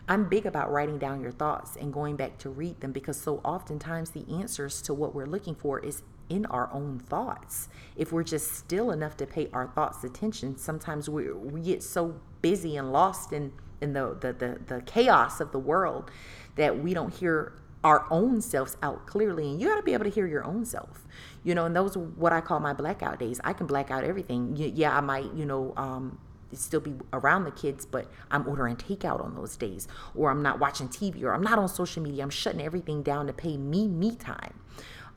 I'm 0.07 0.29
big 0.29 0.45
about 0.45 0.71
writing 0.71 0.99
down 0.99 1.21
your 1.21 1.31
thoughts 1.31 1.75
and 1.75 1.91
going 1.91 2.15
back 2.15 2.37
to 2.39 2.49
read 2.49 2.79
them 2.81 2.91
because 2.91 3.19
so 3.19 3.41
oftentimes 3.43 4.11
the 4.11 4.23
answers 4.31 4.81
to 4.83 4.93
what 4.93 5.15
we're 5.15 5.25
looking 5.25 5.55
for 5.55 5.79
is 5.79 6.03
in 6.29 6.45
our 6.47 6.71
own 6.73 6.99
thoughts. 6.99 7.69
If 7.95 8.11
we're 8.11 8.23
just 8.23 8.53
still 8.53 8.91
enough 8.91 9.17
to 9.17 9.25
pay 9.25 9.49
our 9.53 9.67
thoughts 9.67 10.03
attention, 10.03 10.57
sometimes 10.57 11.09
we, 11.09 11.31
we 11.31 11.61
get 11.61 11.83
so 11.83 12.19
busy 12.41 12.77
and 12.77 12.91
lost 12.91 13.33
in, 13.33 13.53
in 13.81 13.93
the, 13.93 14.17
the, 14.19 14.33
the, 14.33 14.59
the 14.65 14.81
chaos 14.81 15.39
of 15.39 15.51
the 15.51 15.59
world 15.59 16.11
that 16.55 16.79
we 16.79 16.93
don't 16.93 17.13
hear 17.13 17.53
our 17.83 18.07
own 18.09 18.41
selves 18.41 18.77
out 18.81 19.05
clearly. 19.05 19.51
And 19.51 19.61
you 19.61 19.67
got 19.67 19.75
to 19.75 19.83
be 19.83 19.93
able 19.93 20.05
to 20.05 20.09
hear 20.09 20.25
your 20.25 20.43
own 20.43 20.65
self, 20.65 21.05
you 21.43 21.53
know, 21.53 21.65
and 21.65 21.75
those 21.75 21.95
are 21.95 21.99
what 21.99 22.33
I 22.33 22.41
call 22.41 22.59
my 22.59 22.73
blackout 22.73 23.19
days. 23.19 23.39
I 23.43 23.53
can 23.53 23.67
black 23.67 23.91
out 23.91 24.03
everything. 24.03 24.53
Yeah, 24.55 24.97
I 24.97 25.01
might, 25.01 25.31
you 25.35 25.45
know, 25.45 25.73
um, 25.77 26.17
still 26.53 26.79
be 26.79 26.93
around 27.13 27.43
the 27.43 27.51
kids, 27.51 27.85
but 27.85 28.09
I'm 28.31 28.47
ordering 28.47 28.75
takeout 28.75 29.23
on 29.23 29.35
those 29.35 29.55
days, 29.55 29.87
or 30.15 30.31
I'm 30.31 30.41
not 30.41 30.59
watching 30.59 30.87
TV, 30.87 31.23
or 31.23 31.33
I'm 31.33 31.43
not 31.43 31.59
on 31.59 31.67
social 31.67 32.01
media. 32.01 32.23
I'm 32.23 32.29
shutting 32.29 32.61
everything 32.61 33.03
down 33.03 33.27
to 33.27 33.33
pay 33.33 33.57
me 33.57 33.87
me 33.87 34.15
time. 34.15 34.59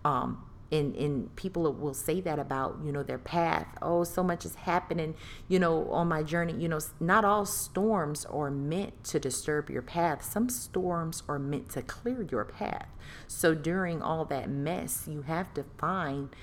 Um, 0.04 0.44
and 0.70 0.94
and 0.96 1.34
people 1.36 1.72
will 1.72 1.94
say 1.94 2.20
that 2.20 2.38
about 2.38 2.78
you 2.84 2.92
know 2.92 3.02
their 3.02 3.18
path. 3.18 3.66
Oh 3.80 4.04
so 4.04 4.22
much 4.22 4.44
is 4.44 4.54
happening 4.54 5.14
you 5.48 5.58
know 5.58 5.88
on 5.90 6.08
my 6.08 6.22
journey. 6.22 6.54
You 6.54 6.68
know 6.68 6.80
not 7.00 7.24
all 7.24 7.46
storms 7.46 8.24
are 8.26 8.50
meant 8.50 9.04
to 9.04 9.18
disturb 9.18 9.70
your 9.70 9.82
path. 9.82 10.24
Some 10.24 10.48
storms 10.48 11.22
are 11.28 11.38
meant 11.38 11.70
to 11.70 11.82
clear 11.82 12.22
your 12.22 12.44
path. 12.44 12.88
So 13.26 13.54
during 13.54 14.02
all 14.02 14.24
that 14.26 14.50
mess 14.50 15.06
you 15.08 15.22
have 15.22 15.52
to 15.54 15.64
find 15.78 16.34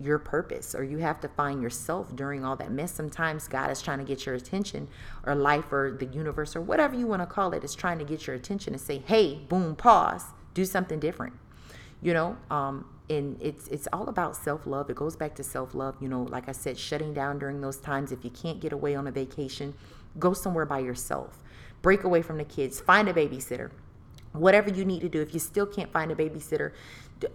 your 0.00 0.18
purpose 0.18 0.74
or 0.74 0.82
you 0.82 0.98
have 0.98 1.20
to 1.20 1.28
find 1.28 1.62
yourself 1.62 2.14
during 2.16 2.44
all 2.44 2.56
that 2.56 2.70
mess. 2.70 2.92
Sometimes 2.92 3.48
god 3.48 3.70
is 3.70 3.80
trying 3.80 3.98
to 3.98 4.04
get 4.04 4.26
your 4.26 4.34
attention 4.34 4.88
or 5.24 5.34
life 5.34 5.72
or 5.72 5.96
the 5.98 6.06
universe 6.06 6.54
or 6.56 6.60
whatever 6.60 6.96
you 6.96 7.06
want 7.06 7.22
to 7.22 7.26
call 7.26 7.52
it 7.54 7.64
is 7.64 7.74
trying 7.74 7.98
to 7.98 8.04
get 8.04 8.26
your 8.26 8.36
attention 8.36 8.74
and 8.74 8.80
say 8.82 8.98
hey 8.98 9.40
boom 9.48 9.74
pause. 9.74 10.24
Do 10.54 10.66
something 10.66 11.00
different 11.00 11.32
you 12.02 12.12
know 12.12 12.36
um 12.50 12.84
and 13.10 13.36
it's 13.40 13.68
it's 13.68 13.88
all 13.92 14.08
about 14.08 14.36
self-love. 14.36 14.88
It 14.88 14.96
goes 14.96 15.16
back 15.16 15.34
to 15.36 15.44
self-love 15.44 15.96
you 16.00 16.08
know 16.08 16.22
like 16.22 16.48
i 16.48 16.52
said 16.52 16.78
shutting 16.78 17.14
down 17.14 17.38
during 17.38 17.60
those 17.60 17.78
times. 17.78 18.12
If 18.12 18.24
you 18.24 18.30
can't 18.30 18.60
get 18.60 18.72
away 18.72 18.94
on 18.94 19.06
a 19.06 19.12
vacation 19.12 19.74
go 20.18 20.32
somewhere 20.32 20.66
by 20.66 20.78
yourself. 20.78 21.38
Break 21.80 22.04
away 22.04 22.22
from 22.22 22.38
the 22.38 22.44
kids. 22.44 22.80
Find 22.80 23.08
a 23.08 23.12
babysitter. 23.12 23.70
Whatever 24.32 24.70
you 24.70 24.84
need 24.84 25.00
to 25.00 25.08
do. 25.08 25.20
If 25.20 25.34
you 25.34 25.40
still 25.40 25.66
can't 25.66 25.92
find 25.92 26.10
a 26.10 26.14
babysitter 26.14 26.72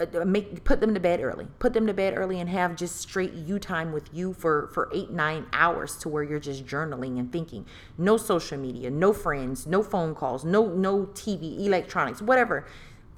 uh, 0.01 0.25
make 0.25 0.63
put 0.65 0.81
them 0.81 0.93
to 0.93 0.99
bed 0.99 1.21
early. 1.21 1.47
Put 1.59 1.73
them 1.73 1.87
to 1.87 1.93
bed 1.93 2.13
early 2.17 2.39
and 2.39 2.49
have 2.49 2.75
just 2.75 2.97
straight 2.97 3.33
you 3.33 3.59
time 3.59 3.91
with 3.91 4.09
you 4.13 4.33
for 4.33 4.69
for 4.73 4.89
eight 4.93 5.11
nine 5.11 5.45
hours 5.53 5.95
to 5.97 6.09
where 6.09 6.23
you're 6.23 6.39
just 6.39 6.65
journaling 6.65 7.19
and 7.19 7.31
thinking. 7.31 7.65
No 7.97 8.17
social 8.17 8.57
media 8.57 8.89
no 8.89 9.13
friends 9.13 9.65
no 9.65 9.81
phone 9.81 10.13
calls 10.13 10.43
no 10.43 10.67
no 10.67 11.05
tv 11.13 11.59
electronics 11.65 12.21
whatever 12.21 12.65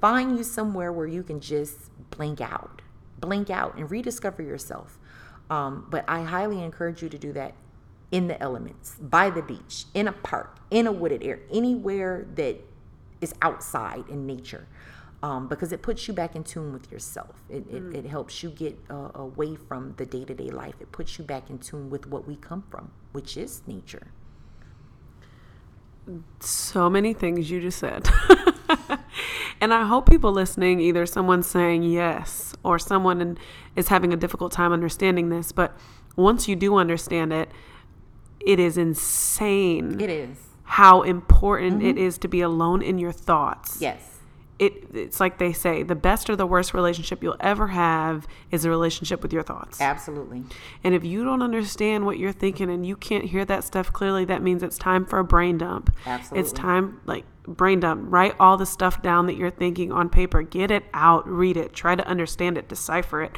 find 0.01 0.37
you 0.37 0.43
somewhere 0.43 0.91
where 0.91 1.07
you 1.07 1.23
can 1.23 1.39
just 1.39 1.77
blink 2.11 2.41
out, 2.41 2.81
blink 3.19 3.49
out, 3.49 3.75
and 3.75 3.89
rediscover 3.89 4.41
yourself. 4.41 4.97
Um, 5.49 5.87
but 5.89 6.05
I 6.07 6.23
highly 6.23 6.63
encourage 6.63 7.01
you 7.01 7.09
to 7.09 7.17
do 7.17 7.33
that 7.33 7.53
in 8.11 8.27
the 8.27 8.41
elements, 8.41 8.95
by 8.99 9.29
the 9.29 9.41
beach, 9.41 9.85
in 9.93 10.07
a 10.07 10.11
park, 10.11 10.57
in 10.71 10.87
a 10.87 10.91
wooded 10.91 11.23
area, 11.23 11.43
anywhere 11.51 12.27
that 12.35 12.57
is 13.21 13.33
outside 13.41 14.03
in 14.09 14.25
nature. 14.25 14.67
Um, 15.21 15.49
because 15.49 15.73
it 15.73 15.81
puts 15.81 16.07
you 16.07 16.13
back 16.13 16.37
in 16.37 16.45
tune 16.45 16.71
with 16.71 16.89
yourself. 16.93 17.43
It, 17.49 17.69
mm. 17.69 17.93
it, 17.93 18.05
it, 18.05 18.09
helps 18.09 18.41
you 18.41 18.51
get 18.51 18.79
uh, 18.89 19.09
away 19.15 19.57
from 19.57 19.93
the 19.97 20.05
day 20.05 20.23
to 20.23 20.33
day 20.33 20.49
life. 20.49 20.75
It 20.79 20.93
puts 20.93 21.17
you 21.19 21.25
back 21.25 21.49
in 21.49 21.59
tune 21.59 21.89
with 21.89 22.07
what 22.07 22.25
we 22.25 22.37
come 22.37 22.63
from, 22.71 22.91
which 23.11 23.35
is 23.35 23.61
nature. 23.67 24.07
So 26.39 26.89
many 26.89 27.13
things 27.13 27.51
you 27.51 27.59
just 27.59 27.79
said. 27.79 28.07
And 29.61 29.73
I 29.73 29.85
hope 29.85 30.09
people 30.09 30.31
listening, 30.31 30.79
either 30.79 31.05
someone 31.05 31.43
saying 31.43 31.83
yes 31.83 32.53
or 32.63 32.79
someone 32.79 33.37
is 33.75 33.87
having 33.87 34.13
a 34.13 34.17
difficult 34.17 34.51
time 34.51 34.71
understanding 34.71 35.29
this, 35.29 35.51
but 35.51 35.77
once 36.15 36.47
you 36.47 36.55
do 36.55 36.75
understand 36.75 37.33
it, 37.33 37.49
it 38.39 38.59
is 38.59 38.77
insane. 38.77 39.99
It 39.99 40.09
is. 40.09 40.37
How 40.63 41.01
important 41.01 41.79
mm-hmm. 41.79 41.87
it 41.87 41.97
is 41.97 42.17
to 42.19 42.27
be 42.27 42.41
alone 42.41 42.81
in 42.81 42.97
your 42.99 43.11
thoughts. 43.11 43.81
Yes 43.81 44.09
it 44.59 44.85
it's 44.93 45.19
like 45.19 45.39
they 45.39 45.53
say 45.53 45.81
the 45.83 45.95
best 45.95 46.29
or 46.29 46.35
the 46.35 46.45
worst 46.45 46.73
relationship 46.73 47.23
you'll 47.23 47.35
ever 47.39 47.67
have 47.67 48.27
is 48.51 48.65
a 48.65 48.69
relationship 48.69 49.23
with 49.23 49.33
your 49.33 49.41
thoughts 49.41 49.81
absolutely 49.81 50.43
and 50.83 50.93
if 50.93 51.03
you 51.03 51.23
don't 51.23 51.41
understand 51.41 52.05
what 52.05 52.19
you're 52.19 52.33
thinking 52.33 52.69
and 52.69 52.85
you 52.85 52.95
can't 52.95 53.25
hear 53.25 53.45
that 53.45 53.63
stuff 53.63 53.91
clearly 53.91 54.25
that 54.25 54.43
means 54.43 54.61
it's 54.61 54.77
time 54.77 55.05
for 55.05 55.17
a 55.19 55.23
brain 55.23 55.57
dump 55.57 55.95
absolutely 56.05 56.41
it's 56.41 56.51
time 56.51 56.99
like 57.05 57.25
brain 57.49 57.79
dump. 57.79 58.03
Write 58.05 58.35
all 58.39 58.57
the 58.57 58.65
stuff 58.65 59.01
down 59.01 59.27
that 59.27 59.35
you're 59.35 59.49
thinking 59.49 59.91
on 59.91 60.09
paper. 60.09 60.41
Get 60.41 60.71
it 60.71 60.85
out. 60.93 61.27
Read 61.27 61.57
it. 61.57 61.73
Try 61.73 61.95
to 61.95 62.07
understand 62.07 62.57
it. 62.57 62.69
Decipher 62.69 63.23
it 63.23 63.37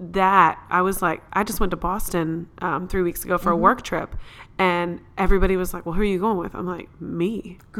that 0.00 0.58
I 0.70 0.80
was 0.80 1.02
like, 1.02 1.22
I 1.32 1.44
just 1.44 1.60
went 1.60 1.70
to 1.72 1.76
Boston 1.76 2.48
um, 2.62 2.88
three 2.88 3.02
weeks 3.02 3.24
ago 3.24 3.36
for 3.36 3.50
mm-hmm. 3.50 3.58
a 3.58 3.62
work 3.62 3.82
trip, 3.82 4.16
and 4.58 5.00
everybody 5.16 5.56
was 5.56 5.72
like, 5.72 5.84
"Well, 5.86 5.94
who 5.94 6.00
are 6.00 6.04
you 6.04 6.18
going 6.18 6.38
with?" 6.38 6.54
I'm 6.54 6.66
like, 6.66 6.88
"Me." 7.00 7.58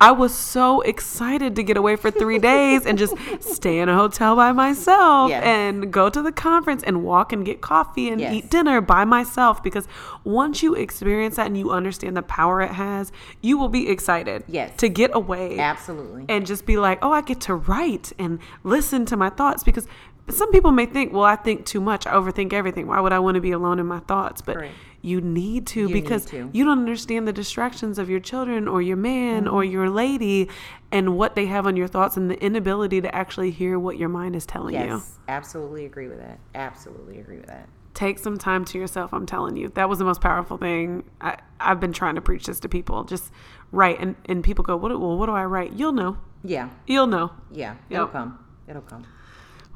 I 0.00 0.12
was 0.12 0.34
so 0.34 0.80
excited 0.80 1.56
to 1.56 1.62
get 1.62 1.76
away 1.76 1.96
for 1.96 2.10
three 2.10 2.38
days 2.38 2.86
and 2.86 2.98
just 2.98 3.14
stay 3.40 3.78
in 3.78 3.88
a 3.88 3.96
hotel 3.96 4.36
by 4.36 4.52
myself 4.52 5.30
yes. 5.30 5.42
and 5.44 5.92
go 5.92 6.10
to 6.10 6.22
the 6.22 6.32
conference 6.32 6.82
and 6.82 7.02
walk 7.02 7.32
and 7.32 7.44
get 7.44 7.60
coffee 7.60 8.08
and 8.10 8.20
yes. 8.20 8.32
eat 8.32 8.50
dinner 8.50 8.80
by 8.80 9.04
myself. 9.04 9.62
Because 9.62 9.88
once 10.22 10.62
you 10.62 10.74
experience 10.74 11.36
that 11.36 11.46
and 11.46 11.56
you 11.56 11.70
understand 11.70 12.16
the 12.16 12.22
power 12.22 12.60
it 12.60 12.72
has, 12.72 13.10
you 13.40 13.58
will 13.58 13.68
be 13.68 13.88
excited. 13.88 14.44
Yes. 14.46 14.76
To 14.78 14.88
get 14.88 15.10
away. 15.14 15.58
Absolutely. 15.58 16.26
And 16.28 16.46
just 16.46 16.66
be 16.66 16.76
like, 16.76 16.98
"Oh, 17.02 17.12
I 17.12 17.22
get 17.22 17.40
to 17.42 17.54
write 17.54 18.12
and 18.18 18.40
listen 18.62 19.04
to 19.06 19.16
my 19.16 19.30
thoughts." 19.30 19.64
Because 19.64 19.86
some 20.30 20.50
people 20.52 20.70
may 20.72 20.86
think, 20.86 21.12
well, 21.12 21.24
I 21.24 21.36
think 21.36 21.66
too 21.66 21.80
much. 21.80 22.06
I 22.06 22.12
overthink 22.12 22.52
everything. 22.52 22.86
Why 22.86 23.00
would 23.00 23.12
I 23.12 23.18
want 23.18 23.34
to 23.36 23.40
be 23.40 23.52
alone 23.52 23.78
in 23.78 23.86
my 23.86 24.00
thoughts? 24.00 24.40
But 24.40 24.56
right. 24.56 24.70
you 25.02 25.20
need 25.20 25.66
to 25.68 25.80
You 25.80 25.86
need 25.88 25.92
because 25.94 26.24
to. 26.26 26.48
you 26.52 26.64
don't 26.64 26.78
understand 26.78 27.28
the 27.28 27.32
distractions 27.32 27.98
of 27.98 28.08
your 28.08 28.20
children 28.20 28.66
or 28.66 28.80
your 28.80 28.96
man 28.96 29.44
Mm-hmm. 29.44 29.54
or 29.54 29.64
your 29.64 29.90
lady 29.90 30.48
and 30.90 31.16
what 31.16 31.34
they 31.34 31.46
have 31.46 31.66
on 31.66 31.76
your 31.76 31.88
thoughts 31.88 32.16
and 32.16 32.30
the 32.30 32.42
inability 32.42 33.00
to 33.02 33.14
actually 33.14 33.50
hear 33.50 33.78
what 33.78 33.98
your 33.98 34.08
mind 34.08 34.34
is 34.36 34.46
telling 34.46 34.74
you. 34.74 34.80
Yes, 34.80 35.18
absolutely 35.28 35.84
agree 35.84 36.08
with 36.08 36.18
that. 36.20 36.38
Absolutely 36.54 37.18
agree 37.18 37.36
with 37.38 37.46
that. 37.46 37.68
Take 37.94 38.18
some 38.18 38.38
time 38.38 38.64
to 38.66 38.78
yourself. 38.78 39.12
I'm 39.12 39.26
telling 39.26 39.56
you, 39.56 39.68
that 39.70 39.88
was 39.88 39.98
the 40.00 40.04
most 40.04 40.20
powerful 40.20 40.56
thing. 40.56 41.04
I, 41.20 41.36
I've 41.60 41.78
been 41.80 41.92
trying 41.92 42.14
to 42.16 42.20
preach 42.20 42.46
this 42.46 42.58
to 42.60 42.68
people. 42.68 43.04
Just 43.04 43.30
write, 43.72 44.00
and, 44.00 44.16
and 44.26 44.42
people 44.42 44.64
go, 44.64 44.76
"What? 44.76 44.90
Well, 44.98 45.16
what 45.16 45.26
do 45.26 45.32
I 45.32 45.44
write?" 45.44 45.74
You'll 45.74 45.92
know. 45.92 46.16
Yeah, 46.42 46.70
You'll 46.88 47.06
know. 47.06 47.30
yeah, 47.52 47.76
it'll 47.88 48.04
Yep. 48.06 48.12
come. 48.12 48.38
It'll 48.66 48.82
come. 48.82 49.06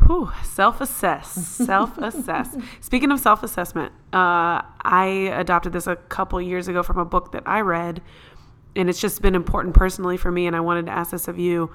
Whew, 0.06 0.30
self-assess, 0.42 1.30
self-assess. 1.66 2.56
Speaking 2.80 3.10
of 3.10 3.20
self-assessment, 3.20 3.92
uh, 4.12 4.62
I 4.82 5.32
adopted 5.34 5.72
this 5.72 5.86
a 5.86 5.96
couple 5.96 6.40
years 6.40 6.68
ago 6.68 6.82
from 6.82 6.98
a 6.98 7.04
book 7.04 7.32
that 7.32 7.42
I 7.46 7.60
read, 7.60 8.00
and 8.74 8.88
it's 8.88 9.00
just 9.00 9.20
been 9.20 9.34
important 9.34 9.74
personally 9.74 10.16
for 10.16 10.30
me. 10.30 10.46
And 10.46 10.56
I 10.56 10.60
wanted 10.60 10.86
to 10.86 10.92
ask 10.92 11.10
this 11.10 11.28
of 11.28 11.38
you: 11.38 11.70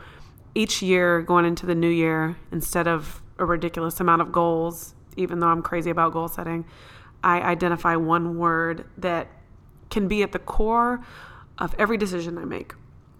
each 0.55 0.81
year 0.81 1.21
going 1.21 1.45
into 1.45 1.65
the 1.65 1.75
new 1.75 1.89
year, 1.89 2.37
instead 2.51 2.87
of 2.87 3.21
a 3.37 3.45
ridiculous 3.45 3.99
amount 3.99 4.21
of 4.21 4.31
goals, 4.31 4.95
even 5.17 5.39
though 5.39 5.47
I'm 5.47 5.61
crazy 5.61 5.89
about 5.89 6.13
goal 6.13 6.27
setting, 6.27 6.65
I 7.23 7.41
identify 7.41 7.95
one 7.95 8.37
word 8.37 8.85
that 8.97 9.27
can 9.89 10.07
be 10.07 10.23
at 10.23 10.31
the 10.31 10.39
core 10.39 11.01
of 11.59 11.75
every 11.77 11.97
decision 11.97 12.37
I 12.37 12.45
make, 12.45 12.73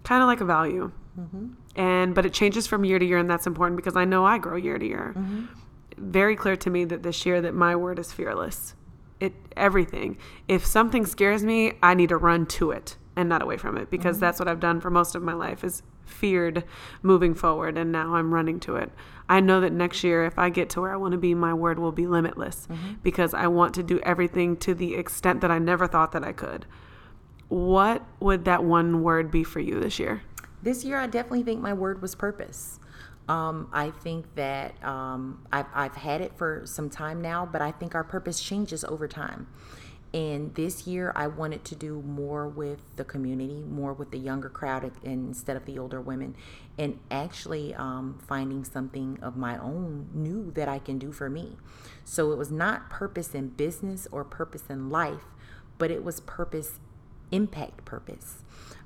kind 0.04 0.24
of 0.24 0.28
like 0.28 0.42
a 0.42 0.46
value 0.46 0.92
and 1.76 2.14
but 2.14 2.26
it 2.26 2.34
changes 2.34 2.68
from 2.68 2.86
year 2.86 3.00
to 3.00 3.06
year 3.06 3.18
and 3.18 3.30
that's 3.30 3.48
important 3.48 3.76
because 3.78 3.96
i 3.96 4.06
know 4.06 4.26
i 4.26 4.38
grow 4.38 4.56
year 4.56 4.78
to 4.78 4.86
year. 4.86 5.14
Mm-hmm. 5.16 5.46
Very 5.98 6.36
clear 6.36 6.56
to 6.56 6.70
me 6.70 6.86
that 6.86 7.04
this 7.04 7.26
year 7.26 7.42
that 7.42 7.54
my 7.54 7.76
word 7.76 8.00
is 8.00 8.12
fearless. 8.12 8.74
It 9.20 9.34
everything. 9.56 10.18
If 10.48 10.66
something 10.66 11.06
scares 11.06 11.44
me 11.44 11.74
i 11.82 11.94
need 11.94 12.10
to 12.10 12.18
run 12.18 12.46
to 12.48 12.72
it 12.72 12.98
and 13.16 13.30
not 13.30 13.42
away 13.42 13.58
from 13.58 13.78
it 13.78 13.90
because 13.90 14.18
mm-hmm. 14.18 14.26
that's 14.26 14.40
what 14.40 14.48
i've 14.48 14.60
done 14.60 14.82
for 14.82 14.90
most 14.90 15.16
of 15.16 15.22
my 15.22 15.34
life 15.34 15.64
is 15.64 15.84
feared 16.06 16.64
moving 17.02 17.34
forward 17.34 17.78
and 17.78 17.92
now 17.92 18.16
i'm 18.16 18.34
running 18.34 18.60
to 18.60 18.76
it. 18.76 18.92
I 19.30 19.40
know 19.40 19.62
that 19.62 19.72
next 19.72 20.04
year 20.04 20.26
if 20.26 20.38
i 20.38 20.50
get 20.50 20.70
to 20.72 20.82
where 20.82 20.94
i 20.94 20.98
want 20.98 21.14
to 21.14 21.18
be 21.18 21.34
my 21.34 21.54
word 21.54 21.80
will 21.80 21.92
be 21.92 22.06
limitless 22.06 22.68
mm-hmm. 22.70 22.96
because 23.02 23.34
i 23.34 23.48
want 23.48 23.74
to 23.76 23.84
do 23.84 24.00
everything 24.02 24.58
to 24.58 24.74
the 24.76 24.96
extent 24.96 25.42
that 25.42 25.50
i 25.50 25.60
never 25.60 25.88
thought 25.88 26.12
that 26.12 26.24
i 26.24 26.34
could. 26.34 26.66
What 27.50 28.04
would 28.20 28.46
that 28.46 28.64
one 28.64 29.04
word 29.04 29.30
be 29.30 29.44
for 29.44 29.60
you 29.60 29.80
this 29.80 30.00
year 30.00 30.24
This 30.64 30.86
year, 30.86 30.98
I 30.98 31.08
definitely 31.08 31.44
think 31.44 31.60
my 31.60 31.74
word 31.74 32.02
was 32.02 32.16
purpose. 32.16 32.80
Um, 33.28 33.68
I 33.74 33.92
think 33.92 34.34
that 34.36 34.82
um, 34.82 35.46
I've, 35.52 35.66
I've 35.74 35.96
had 35.96 36.22
it 36.22 36.38
for 36.38 36.62
some 36.66 36.90
time 36.90 37.22
now, 37.22 37.46
but 37.46 37.62
I 37.62 37.72
think 37.72 37.96
our 37.96 38.04
purpose 38.04 38.42
changes 38.42 38.86
over 38.86 39.06
time. 39.10 39.48
And 40.14 40.56
this 40.56 40.88
year, 40.88 41.12
I 41.18 41.28
wanted 41.28 41.66
to 41.66 41.76
do 41.76 42.02
more 42.04 42.48
with 42.48 42.80
the 42.96 43.04
community, 43.04 43.62
more 43.68 43.92
with 43.92 44.12
the 44.12 44.18
younger 44.18 44.48
crowd 44.48 44.90
instead 45.04 45.58
of 45.58 45.66
the 45.66 45.78
older 45.78 46.00
women, 46.00 46.34
and 46.78 46.98
actually 47.12 47.76
um, 47.76 48.20
finding 48.26 48.64
something 48.64 49.20
of 49.22 49.36
my 49.36 49.58
own 49.58 50.08
new 50.14 50.50
that 50.52 50.70
I 50.70 50.80
can 50.80 50.98
do 50.98 51.12
for 51.12 51.30
me. 51.30 51.58
So 52.06 52.32
it 52.32 52.38
was 52.38 52.52
not 52.52 52.90
purpose 52.90 53.36
in 53.36 53.50
business 53.50 54.08
or 54.14 54.24
purpose 54.24 54.64
in 54.70 54.90
life, 54.90 55.26
but 55.78 55.92
it 55.92 56.06
was 56.06 56.22
purpose, 56.22 56.80
impact 57.32 57.84
purpose 57.84 58.44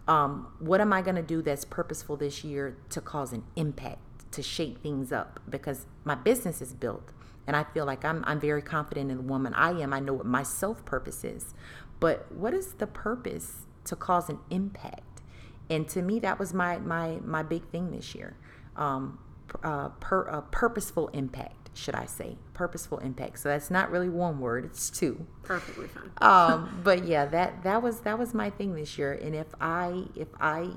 um, 0.07 0.47
what 0.59 0.79
am 0.79 0.93
I 0.93 1.01
going 1.01 1.15
to 1.15 1.21
do 1.21 1.41
that's 1.41 1.65
purposeful 1.65 2.15
this 2.15 2.43
year 2.43 2.77
to 2.89 3.01
cause 3.01 3.33
an 3.33 3.43
impact, 3.55 4.31
to 4.31 4.41
shake 4.41 4.79
things 4.79 5.11
up? 5.11 5.39
Because 5.49 5.85
my 6.03 6.15
business 6.15 6.61
is 6.61 6.73
built, 6.73 7.11
and 7.45 7.55
I 7.55 7.63
feel 7.63 7.85
like 7.85 8.05
I'm, 8.05 8.23
I'm 8.25 8.39
very 8.39 8.61
confident 8.61 9.11
in 9.11 9.17
the 9.17 9.23
woman 9.23 9.53
I 9.53 9.71
am. 9.71 9.93
I 9.93 9.99
know 9.99 10.13
what 10.13 10.25
my 10.25 10.43
self 10.43 10.83
purpose 10.85 11.23
is. 11.23 11.53
But 11.99 12.31
what 12.31 12.53
is 12.53 12.73
the 12.73 12.87
purpose 12.87 13.65
to 13.85 13.95
cause 13.95 14.29
an 14.29 14.39
impact? 14.49 15.21
And 15.69 15.87
to 15.89 16.01
me, 16.01 16.19
that 16.19 16.39
was 16.39 16.53
my, 16.53 16.77
my, 16.77 17.19
my 17.25 17.43
big 17.43 17.67
thing 17.69 17.91
this 17.91 18.15
year. 18.15 18.35
Um, 18.75 19.19
uh, 19.63 19.89
per, 19.99 20.27
uh, 20.29 20.41
purposeful 20.51 21.07
impact, 21.09 21.69
should 21.73 21.95
I 21.95 22.05
say? 22.05 22.37
Purposeful 22.53 22.99
impact. 22.99 23.39
So 23.39 23.49
that's 23.49 23.69
not 23.71 23.91
really 23.91 24.09
one 24.09 24.39
word; 24.39 24.65
it's 24.65 24.89
two 24.89 25.25
perfectly 25.43 25.87
fine 25.87 26.11
um 26.21 26.81
but 26.83 27.05
yeah 27.05 27.25
that 27.25 27.63
that 27.63 27.81
was 27.81 28.01
that 28.01 28.19
was 28.19 28.33
my 28.33 28.49
thing 28.49 28.75
this 28.75 28.97
year 28.97 29.13
and 29.13 29.33
if 29.33 29.47
i 29.61 30.03
if 30.15 30.27
i 30.41 30.69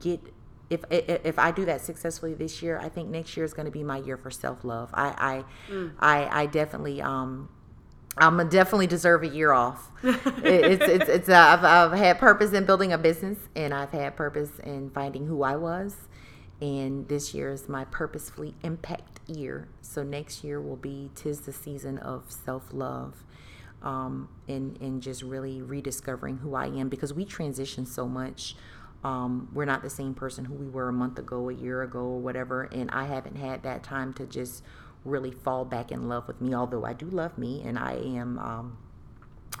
get 0.00 0.20
if 0.70 0.82
if, 0.90 1.20
if 1.24 1.38
i 1.38 1.50
do 1.50 1.66
that 1.66 1.82
successfully 1.82 2.32
this 2.32 2.62
year 2.62 2.78
i 2.78 2.88
think 2.88 3.10
next 3.10 3.36
year 3.36 3.44
is 3.44 3.52
going 3.52 3.66
to 3.66 3.70
be 3.72 3.84
my 3.84 3.98
year 3.98 4.16
for 4.16 4.30
self-love 4.30 4.88
i 4.94 5.44
i 5.68 5.84
I, 6.00 6.42
I 6.42 6.46
definitely 6.46 7.02
um 7.02 7.50
I'm 8.16 8.48
definitely 8.48 8.88
deserve 8.88 9.22
a 9.22 9.28
year 9.28 9.52
off. 9.52 9.88
It's 10.02 10.82
it's 10.82 11.08
it's 11.08 11.28
uh, 11.28 11.32
I've, 11.36 11.64
I've 11.64 11.96
had 11.96 12.18
purpose 12.18 12.52
in 12.52 12.64
building 12.64 12.92
a 12.92 12.98
business, 12.98 13.38
and 13.54 13.72
I've 13.72 13.92
had 13.92 14.16
purpose 14.16 14.50
in 14.64 14.90
finding 14.90 15.26
who 15.26 15.42
I 15.44 15.54
was. 15.54 15.96
And 16.60 17.08
this 17.08 17.32
year 17.32 17.50
is 17.50 17.68
my 17.68 17.84
purposefully 17.86 18.54
impact 18.62 19.20
year. 19.26 19.68
So 19.80 20.02
next 20.02 20.44
year 20.44 20.60
will 20.60 20.76
be 20.76 21.10
tis 21.14 21.40
the 21.40 21.52
season 21.52 21.98
of 21.98 22.30
self 22.30 22.68
love, 22.72 23.24
um, 23.82 24.28
and 24.46 24.76
and 24.80 25.02
just 25.02 25.22
really 25.22 25.62
rediscovering 25.62 26.38
who 26.38 26.54
I 26.54 26.66
am 26.66 26.88
because 26.88 27.14
we 27.14 27.24
transition 27.24 27.86
so 27.86 28.06
much. 28.06 28.56
Um, 29.02 29.48
we're 29.54 29.64
not 29.64 29.82
the 29.82 29.88
same 29.88 30.12
person 30.14 30.44
who 30.44 30.54
we 30.54 30.68
were 30.68 30.90
a 30.90 30.92
month 30.92 31.18
ago, 31.18 31.48
a 31.48 31.54
year 31.54 31.82
ago, 31.82 32.00
or 32.00 32.18
whatever. 32.18 32.64
And 32.64 32.90
I 32.90 33.04
haven't 33.04 33.36
had 33.36 33.62
that 33.62 33.82
time 33.82 34.12
to 34.14 34.26
just 34.26 34.62
really 35.04 35.30
fall 35.30 35.64
back 35.64 35.90
in 35.90 36.08
love 36.08 36.28
with 36.28 36.42
me. 36.42 36.54
Although 36.54 36.84
I 36.84 36.92
do 36.92 37.06
love 37.06 37.38
me, 37.38 37.62
and 37.64 37.78
I 37.78 37.94
am. 37.94 38.38
Um, 38.38 38.78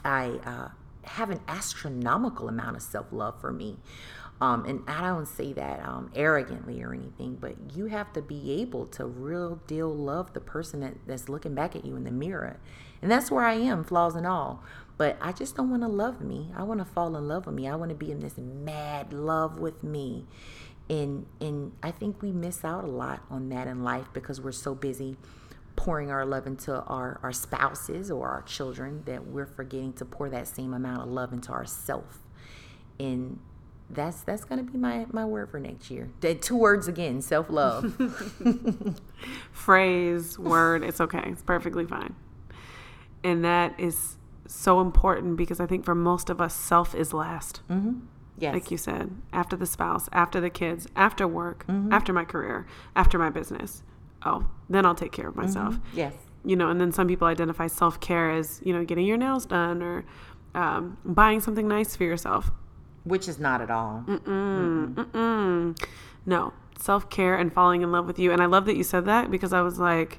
I 0.04 0.40
uh, 0.44 0.68
have 1.04 1.30
an 1.30 1.40
astronomical 1.48 2.48
amount 2.48 2.76
of 2.76 2.82
self 2.82 3.06
love 3.10 3.40
for 3.40 3.52
me. 3.52 3.78
Um, 4.40 4.64
and 4.64 4.82
I 4.88 5.02
don't 5.02 5.28
say 5.28 5.52
that 5.52 5.86
um, 5.86 6.10
arrogantly 6.14 6.82
or 6.82 6.94
anything, 6.94 7.36
but 7.38 7.56
you 7.74 7.86
have 7.86 8.12
to 8.14 8.22
be 8.22 8.62
able 8.62 8.86
to 8.86 9.04
real 9.04 9.56
deal 9.66 9.94
love 9.94 10.32
the 10.32 10.40
person 10.40 10.80
that, 10.80 10.94
that's 11.06 11.28
looking 11.28 11.54
back 11.54 11.76
at 11.76 11.84
you 11.84 11.94
in 11.94 12.04
the 12.04 12.10
mirror. 12.10 12.58
And 13.02 13.10
that's 13.10 13.30
where 13.30 13.44
I 13.44 13.54
am, 13.54 13.84
flaws 13.84 14.14
and 14.14 14.26
all. 14.26 14.62
But 14.96 15.18
I 15.20 15.32
just 15.32 15.56
don't 15.56 15.70
want 15.70 15.82
to 15.82 15.88
love 15.88 16.22
me. 16.22 16.52
I 16.56 16.62
want 16.62 16.80
to 16.80 16.86
fall 16.86 17.14
in 17.16 17.28
love 17.28 17.46
with 17.46 17.54
me. 17.54 17.68
I 17.68 17.74
want 17.74 17.90
to 17.90 17.94
be 17.94 18.10
in 18.10 18.20
this 18.20 18.38
mad 18.38 19.12
love 19.12 19.58
with 19.58 19.82
me. 19.82 20.26
And, 20.88 21.26
and 21.40 21.72
I 21.82 21.90
think 21.90 22.22
we 22.22 22.32
miss 22.32 22.64
out 22.64 22.84
a 22.84 22.88
lot 22.88 23.22
on 23.30 23.50
that 23.50 23.66
in 23.66 23.82
life 23.82 24.06
because 24.12 24.40
we're 24.40 24.52
so 24.52 24.74
busy 24.74 25.16
pouring 25.76 26.10
our 26.10 26.24
love 26.24 26.46
into 26.46 26.74
our, 26.74 27.20
our 27.22 27.32
spouses 27.32 28.10
or 28.10 28.28
our 28.28 28.42
children 28.42 29.02
that 29.04 29.26
we're 29.26 29.46
forgetting 29.46 29.92
to 29.94 30.04
pour 30.04 30.28
that 30.30 30.48
same 30.48 30.74
amount 30.74 31.02
of 31.02 31.08
love 31.08 31.32
into 31.32 31.52
ourself 31.52 32.18
and 32.98 33.38
that's 33.92 34.20
that's 34.22 34.44
gonna 34.44 34.62
be 34.62 34.78
my 34.78 35.06
my 35.10 35.24
word 35.24 35.50
for 35.50 35.58
next 35.58 35.90
year 35.90 36.08
two 36.40 36.56
words 36.56 36.86
again 36.88 37.20
self-love 37.20 37.96
phrase, 39.52 40.38
word, 40.38 40.82
it's 40.82 41.00
okay. 41.00 41.22
It's 41.26 41.42
perfectly 41.42 41.84
fine. 41.86 42.14
And 43.22 43.44
that 43.44 43.78
is 43.78 44.16
so 44.46 44.80
important 44.80 45.36
because 45.36 45.60
I 45.60 45.66
think 45.66 45.84
for 45.84 45.94
most 45.94 46.30
of 46.30 46.40
us, 46.40 46.54
self 46.54 46.94
is 46.94 47.12
last. 47.12 47.60
yes 48.38 48.54
Like 48.54 48.70
you 48.70 48.78
said, 48.78 49.10
after 49.32 49.56
the 49.56 49.66
spouse, 49.66 50.08
after 50.12 50.40
the 50.40 50.50
kids, 50.50 50.86
after 50.96 51.26
work, 51.28 51.66
Mm-hmm. 51.68 51.92
after 51.92 52.12
my 52.12 52.24
career, 52.24 52.66
after 52.96 53.18
my 53.18 53.30
business. 53.30 53.82
Oh, 54.24 54.48
then 54.68 54.84
I'll 54.86 54.94
take 54.94 55.12
care 55.12 55.28
of 55.28 55.36
myself. 55.36 55.78
yes 55.92 56.14
You 56.44 56.56
know, 56.56 56.68
and 56.70 56.80
then 56.80 56.92
some 56.92 57.06
people 57.06 57.26
identify 57.26 57.66
self 57.66 58.00
care 58.00 58.30
as, 58.30 58.60
you 58.64 58.72
know, 58.72 58.84
getting 58.84 59.06
your 59.06 59.16
nails 59.18 59.46
done 59.46 59.82
or 59.82 60.04
um, 60.54 60.96
buying 61.04 61.40
something 61.40 61.68
nice 61.68 61.94
for 61.94 62.04
yourself. 62.04 62.50
Which 63.04 63.28
is 63.28 63.38
not 63.38 63.60
at 63.60 63.70
all 63.70 64.04
Mm, 64.06 65.76
no, 66.26 66.52
self 66.78 67.08
care 67.10 67.34
and 67.36 67.52
falling 67.52 67.82
in 67.82 67.90
love 67.92 68.06
with 68.06 68.18
you. 68.18 68.32
And 68.32 68.42
I 68.42 68.46
love 68.46 68.64
that 68.66 68.76
you 68.76 68.82
said 68.84 69.04
that 69.06 69.30
because 69.30 69.52
I 69.52 69.60
was 69.62 69.78
like, 69.78 70.18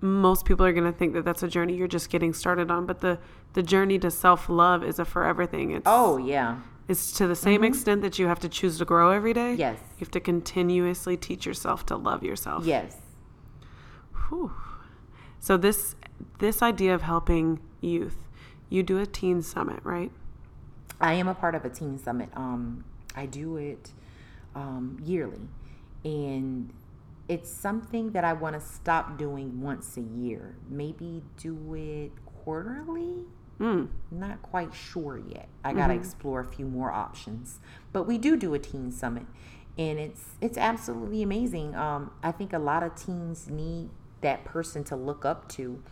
most 0.00 0.44
people 0.44 0.64
are 0.64 0.72
going 0.72 0.90
to 0.90 0.96
think 0.96 1.12
that 1.14 1.24
that's 1.24 1.42
a 1.42 1.48
journey 1.48 1.74
you're 1.74 1.88
just 1.88 2.08
getting 2.10 2.32
started 2.32 2.70
on, 2.70 2.86
but 2.86 3.00
the 3.00 3.18
the 3.54 3.62
journey 3.62 3.98
to 3.98 4.10
self 4.10 4.48
love 4.48 4.84
is 4.84 4.98
a 4.98 5.04
forever 5.04 5.46
thing. 5.46 5.72
It's 5.72 5.84
oh 5.86 6.16
yeah 6.18 6.58
it's 6.86 7.12
to 7.12 7.26
the 7.26 7.36
same 7.36 7.62
extent 7.64 8.00
that 8.00 8.18
you 8.18 8.26
have 8.28 8.40
to 8.40 8.48
choose 8.48 8.78
to 8.78 8.84
grow 8.86 9.10
every 9.10 9.34
day. 9.34 9.54
Yes. 9.54 9.78
you 9.98 10.00
have 10.00 10.10
to 10.12 10.20
continuously 10.20 11.16
teach 11.18 11.44
yourself 11.44 11.84
to 11.86 11.96
love 11.96 12.22
yourself. 12.22 12.64
yes 12.64 12.96
Whew. 14.28 14.52
So 15.40 15.56
this 15.56 15.94
this 16.38 16.62
idea 16.62 16.94
of 16.94 17.02
helping 17.02 17.60
youth, 17.80 18.16
you 18.68 18.82
do 18.82 18.98
a 18.98 19.06
teen 19.06 19.42
summit, 19.42 19.80
right? 19.82 20.10
I 21.00 21.14
am 21.14 21.28
a 21.28 21.34
part 21.34 21.54
of 21.54 21.64
a 21.64 21.68
teen 21.68 21.98
summit. 21.98 22.28
Um, 22.34 22.84
I 23.14 23.26
do 23.26 23.56
it 23.56 23.90
um, 24.54 25.00
yearly, 25.04 25.48
and 26.04 26.72
it's 27.28 27.50
something 27.50 28.12
that 28.12 28.24
I 28.24 28.32
want 28.32 28.54
to 28.54 28.60
stop 28.60 29.18
doing 29.18 29.60
once 29.60 29.96
a 29.96 30.00
year. 30.00 30.56
Maybe 30.68 31.22
do 31.36 31.74
it 31.74 32.12
quarterly. 32.24 33.24
Mm. 33.60 33.88
Not 34.10 34.40
quite 34.40 34.72
sure 34.72 35.18
yet. 35.18 35.48
I 35.64 35.72
got 35.72 35.88
to 35.88 35.94
explore 35.94 36.40
a 36.40 36.46
few 36.46 36.64
more 36.64 36.92
options. 36.92 37.58
But 37.92 38.04
we 38.04 38.16
do 38.16 38.36
do 38.36 38.54
a 38.54 38.58
teen 38.58 38.92
summit, 38.92 39.26
and 39.76 39.98
it's 39.98 40.24
it's 40.40 40.56
absolutely 40.56 41.22
amazing. 41.22 41.74
Um, 41.74 42.12
I 42.22 42.32
think 42.32 42.52
a 42.52 42.58
lot 42.58 42.82
of 42.82 42.94
teens 42.94 43.48
need 43.50 43.90
that 44.20 44.44
person 44.44 44.84
to 44.84 44.96
look 44.96 45.24
up 45.24 45.48
to. 45.50 45.82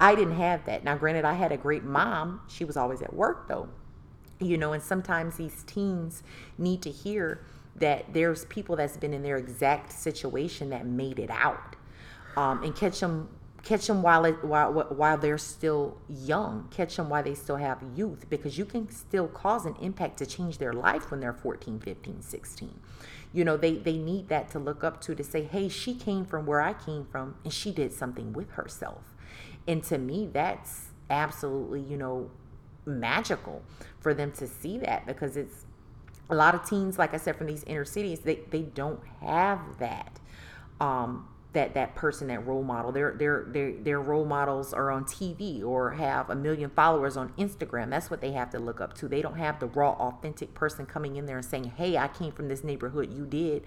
I 0.00 0.14
didn't 0.14 0.36
have 0.36 0.64
that. 0.66 0.82
Now, 0.82 0.96
granted, 0.96 1.24
I 1.24 1.34
had 1.34 1.52
a 1.52 1.56
great 1.56 1.84
mom. 1.84 2.40
She 2.48 2.64
was 2.64 2.76
always 2.76 3.02
at 3.02 3.12
work 3.14 3.48
though. 3.48 3.68
You 4.42 4.58
know, 4.58 4.72
and 4.72 4.82
sometimes 4.82 5.36
these 5.36 5.62
teens 5.64 6.22
need 6.58 6.82
to 6.82 6.90
hear 6.90 7.44
that 7.76 8.12
there's 8.12 8.44
people 8.46 8.76
that's 8.76 8.96
been 8.96 9.14
in 9.14 9.22
their 9.22 9.36
exact 9.36 9.92
situation 9.92 10.70
that 10.70 10.86
made 10.86 11.18
it 11.18 11.30
out, 11.30 11.76
um, 12.36 12.62
and 12.62 12.74
catch 12.74 13.00
them 13.00 13.28
catch 13.62 13.86
them 13.86 14.02
while 14.02 14.24
it 14.24 14.44
while 14.44 14.72
while 14.72 15.16
they're 15.16 15.38
still 15.38 15.96
young. 16.08 16.68
Catch 16.70 16.96
them 16.96 17.08
while 17.08 17.22
they 17.22 17.34
still 17.34 17.56
have 17.56 17.82
youth 17.94 18.28
because 18.28 18.58
you 18.58 18.64
can 18.64 18.90
still 18.90 19.28
cause 19.28 19.64
an 19.66 19.76
impact 19.80 20.18
to 20.18 20.26
change 20.26 20.58
their 20.58 20.72
life 20.72 21.10
when 21.10 21.20
they're 21.20 21.32
14 21.32 21.78
15 21.80 22.22
16 22.22 22.80
you 23.32 23.44
know 23.44 23.56
they 23.56 23.74
they 23.74 23.96
need 23.96 24.28
that 24.28 24.50
to 24.50 24.58
look 24.58 24.84
up 24.84 25.00
to 25.00 25.14
to 25.14 25.24
say 25.24 25.42
hey 25.42 25.68
she 25.68 25.94
came 25.94 26.24
from 26.24 26.46
where 26.46 26.60
i 26.60 26.72
came 26.72 27.04
from 27.04 27.34
and 27.44 27.52
she 27.52 27.72
did 27.72 27.92
something 27.92 28.32
with 28.32 28.50
herself. 28.52 29.14
And 29.66 29.82
to 29.84 29.98
me 29.98 30.28
that's 30.32 30.88
absolutely 31.08 31.80
you 31.80 31.96
know 31.96 32.30
magical 32.84 33.62
for 34.00 34.12
them 34.14 34.32
to 34.32 34.46
see 34.46 34.78
that 34.78 35.06
because 35.06 35.36
it's 35.36 35.64
a 36.30 36.34
lot 36.34 36.54
of 36.54 36.68
teens 36.68 36.98
like 36.98 37.14
i 37.14 37.16
said 37.16 37.36
from 37.36 37.46
these 37.46 37.62
inner 37.64 37.84
cities 37.84 38.20
they, 38.20 38.40
they 38.50 38.62
don't 38.62 39.00
have 39.20 39.60
that 39.78 40.18
um, 40.80 41.28
that 41.52 41.74
that 41.74 41.94
person 41.94 42.28
that 42.28 42.46
role 42.46 42.62
model. 42.62 42.92
Their 42.92 43.12
their 43.12 43.44
their 43.48 43.72
their 43.72 44.00
role 44.00 44.24
models 44.24 44.72
are 44.72 44.90
on 44.90 45.04
TV 45.04 45.62
or 45.62 45.92
have 45.92 46.30
a 46.30 46.34
million 46.34 46.70
followers 46.70 47.16
on 47.16 47.30
Instagram. 47.38 47.90
That's 47.90 48.10
what 48.10 48.20
they 48.20 48.32
have 48.32 48.50
to 48.50 48.58
look 48.58 48.80
up 48.80 48.94
to. 48.94 49.08
They 49.08 49.22
don't 49.22 49.38
have 49.38 49.60
the 49.60 49.66
raw 49.66 49.92
authentic 49.92 50.54
person 50.54 50.86
coming 50.86 51.16
in 51.16 51.26
there 51.26 51.36
and 51.36 51.46
saying 51.46 51.72
hey 51.76 51.96
I 51.96 52.08
came 52.08 52.32
from 52.32 52.48
this 52.48 52.64
neighborhood. 52.64 53.12
You 53.12 53.26
did. 53.26 53.64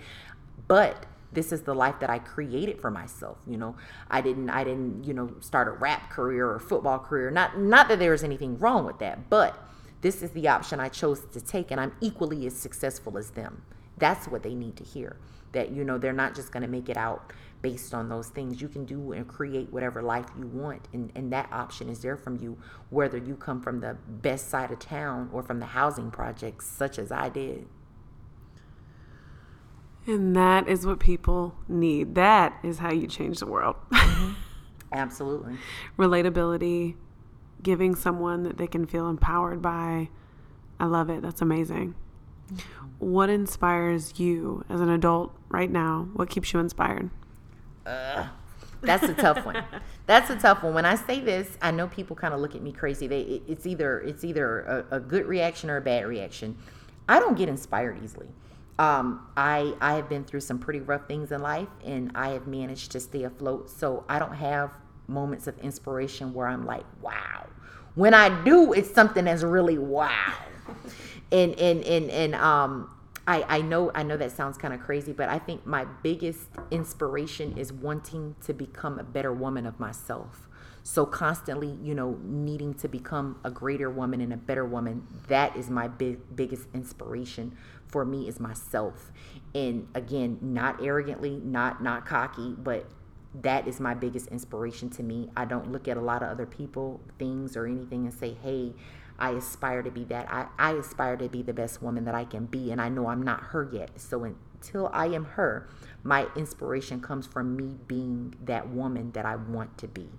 But 0.68 1.06
this 1.36 1.52
is 1.52 1.62
the 1.62 1.74
life 1.74 2.00
that 2.00 2.10
I 2.10 2.20
created 2.20 2.82
for 2.82 2.90
myself 2.90 3.38
you 3.48 3.58
know? 3.58 3.76
I 4.10 4.22
didn't 4.22 4.50
I 4.50 4.64
didn't 4.64 5.04
you 5.04 5.14
know 5.14 5.32
start 5.40 5.68
a 5.68 5.72
rap 5.72 6.10
career 6.10 6.50
or 6.50 6.60
football 6.60 7.00
career 7.00 7.30
not 7.30 7.60
not 7.60 7.88
that 7.90 8.00
there's 8.00 8.24
anything 8.24 8.58
wrong 8.58 8.86
with 8.86 9.00
that 9.00 9.30
but 9.30 9.62
this 10.06 10.22
is 10.22 10.30
the 10.32 10.48
option 10.48 10.80
I 10.80 10.90
chose 10.90 11.26
to 11.32 11.42
take 11.42 11.72
and 11.72 11.82
I'm 11.82 11.92
equally 12.00 12.46
as 12.46 12.56
successful 12.56 13.18
as 13.18 13.32
them. 13.32 13.64
That's 13.98 14.28
what 14.28 14.44
they 14.44 14.54
need 14.54 14.76
to 14.78 14.84
hear 14.84 15.18
that 15.52 15.72
you 15.72 15.84
know 15.84 15.98
they're 15.98 16.14
not 16.14 16.36
just 16.36 16.52
going 16.52 16.62
to 16.62 16.70
make 16.70 16.90
it 16.90 16.98
out 16.98 17.34
based 17.64 17.94
on 17.94 18.08
those 18.08 18.28
things. 18.28 18.62
You 18.62 18.68
can 18.68 18.86
do 18.86 19.14
and 19.14 19.28
create 19.28 19.74
whatever 19.74 20.04
life 20.04 20.28
you 20.38 20.46
want 20.46 20.88
and, 20.94 21.12
and 21.16 21.34
that 21.34 21.50
option 21.52 21.90
is 21.90 22.02
there 22.02 22.18
from 22.18 22.38
you 22.38 22.56
whether 22.92 23.18
you 23.18 23.36
come 23.36 23.62
from 23.62 23.80
the 23.80 23.98
best 24.08 24.50
side 24.50 24.70
of 24.70 24.78
town 24.78 25.30
or 25.34 25.42
from 25.42 25.60
the 25.60 25.66
housing 25.66 26.12
projects 26.12 26.68
such 26.68 27.00
as 27.00 27.12
i 27.12 27.30
did 27.30 27.66
and 30.08 30.36
that 30.36 30.68
is 30.68 30.86
what 30.86 31.00
people 31.00 31.56
need 31.68 32.16
that 32.16 32.58
is 32.64 32.80
how 32.80 32.92
you 32.92 33.08
change 33.08 33.40
the 33.40 33.46
world 33.46 33.76
mm-hmm. 33.92 34.34
absolutely 34.92 35.58
relatability 35.98 36.96
giving 37.64 37.96
someone 37.96 38.44
that 38.44 38.58
they 38.58 38.68
can 38.68 38.86
feel 38.86 39.10
empowered 39.10 39.62
by 39.62 40.10
i 40.80 40.86
love 40.86 41.10
it 41.10 41.22
that's 41.22 41.42
amazing 41.42 41.96
what 43.00 43.30
inspires 43.30 44.20
you 44.20 44.64
as 44.70 44.82
an 44.82 44.90
adult 44.90 45.36
right 45.50 45.70
now? 45.70 46.08
What 46.14 46.30
keeps 46.30 46.54
you 46.54 46.60
inspired? 46.60 47.10
Uh, 47.86 48.28
that's 48.82 49.04
a 49.04 49.14
tough 49.14 49.46
one. 49.46 49.64
That's 50.08 50.30
a 50.30 50.36
tough 50.36 50.64
one. 50.64 50.74
When 50.74 50.86
I 50.86 50.96
say 50.96 51.20
this, 51.20 51.58
I 51.62 51.72
know 51.72 51.88
people 51.88 52.16
kind 52.16 52.34
of 52.34 52.40
look 52.40 52.56
at 52.56 52.62
me 52.62 52.72
crazy. 52.72 53.08
They, 53.08 53.22
it, 53.22 53.44
it's 53.48 53.66
either 53.66 54.00
it's 54.02 54.24
either 54.24 54.86
a, 54.92 54.98
a, 54.98 55.00
good 55.00 55.26
reaction 55.26 55.70
or 55.70 55.78
a 55.78 55.82
bad 55.82 56.06
reaction. 56.06 56.58
I 57.10 57.20
don't 57.20 57.36
get 57.36 57.50
inspired 57.50 58.04
easily. 58.04 58.28
Um, 58.78 59.28
I 59.38 59.74
I 59.80 59.96
have 59.96 60.10
been 60.10 60.26
through 60.26 60.42
some 60.42 60.60
pretty 60.60 60.82
rough 60.82 61.08
things 61.08 61.32
in 61.32 61.42
life, 61.42 61.70
and 61.84 62.12
I 62.14 62.30
have 62.30 62.48
managed 62.48 62.92
to 62.92 63.00
stay 63.00 63.24
afloat. 63.24 63.70
So 63.70 64.04
I 64.10 64.20
don't 64.20 64.36
have 64.36 64.72
moments 65.08 65.48
of 65.48 65.58
inspiration 65.60 66.34
where 66.34 66.48
I'm 66.48 66.66
like, 66.66 66.86
wow. 67.02 67.48
When 67.96 68.14
I 68.14 68.44
do, 68.44 68.74
it's 68.74 68.94
something 68.94 69.26
that's 69.26 69.44
really 69.44 69.78
wow 69.78 70.34
and 71.32 71.58
and 71.60 71.84
and 71.84 72.10
and 72.10 72.36
um 72.36 72.90
I, 73.28 73.44
I 73.48 73.62
know 73.62 73.92
I 73.96 74.04
know 74.04 74.18
that 74.18 74.32
sounds 74.32 74.58
kind 74.58 74.74
of 74.74 74.82
crazy, 74.82 75.12
but 75.12 75.30
I 75.30 75.40
think 75.40 75.66
my 75.66 75.86
biggest 76.04 76.48
inspiration 76.70 77.58
is 77.58 77.74
wanting 77.74 78.36
to 78.46 78.54
become 78.54 79.00
a 79.00 79.04
better 79.04 79.34
woman 79.34 79.66
of 79.66 79.80
myself. 79.80 80.48
So 80.84 81.08
constantly, 81.08 81.80
you 81.82 81.96
know, 81.96 82.20
needing 82.24 82.76
to 82.76 82.88
become 82.88 83.40
a 83.44 83.50
greater 83.50 83.90
woman 83.90 84.22
and 84.22 84.32
a 84.32 84.38
better 84.38 84.64
woman, 84.64 85.08
that 85.28 85.58
is 85.58 85.72
my 85.72 85.88
big 85.88 86.20
biggest 86.36 86.68
inspiration 86.76 87.58
for 87.96 88.04
me 88.04 88.28
is 88.28 88.42
myself. 88.42 89.10
And 89.54 89.88
again, 89.96 90.38
not 90.42 90.84
arrogantly, 90.84 91.40
not 91.42 91.82
not 91.82 92.06
cocky, 92.06 92.54
but 92.58 92.90
that 93.34 93.70
is 93.70 93.80
my 93.80 93.94
biggest 93.94 94.28
inspiration 94.28 94.90
to 94.90 95.02
me. 95.02 95.30
I 95.38 95.46
don't 95.46 95.72
look 95.72 95.88
at 95.88 95.96
a 95.96 96.02
lot 96.02 96.22
of 96.22 96.28
other 96.28 96.46
people, 96.46 97.00
things 97.18 97.56
or 97.56 97.66
anything 97.66 98.04
and 98.04 98.14
say, 98.14 98.34
"Hey, 98.34 98.74
I 99.18 99.30
aspire 99.30 99.82
to 99.82 99.92
be 99.92 100.04
that. 100.06 100.28
I, 100.30 100.48
I 100.60 100.72
aspire 100.74 101.16
to 101.16 101.30
be 101.30 101.42
the 101.42 101.54
best 101.54 101.82
woman 101.82 102.04
that 102.04 102.14
I 102.14 102.26
can 102.26 102.48
be, 102.48 102.70
and 102.70 102.82
I 102.82 102.90
know 102.90 103.08
I'm 103.08 103.24
not 103.24 103.40
her 103.52 103.70
yet. 103.72 103.92
So 103.96 104.26
until 104.26 104.90
I 104.92 105.06
am 105.06 105.24
her, 105.24 105.70
my 106.04 106.28
inspiration 106.36 107.00
comes 107.00 107.26
from 107.26 107.56
me 107.56 107.78
being 107.88 108.36
that 108.44 108.68
woman 108.68 109.12
that 109.14 109.26
I 109.26 109.38
want 109.38 109.78
to 109.78 109.88
be. 109.88 110.10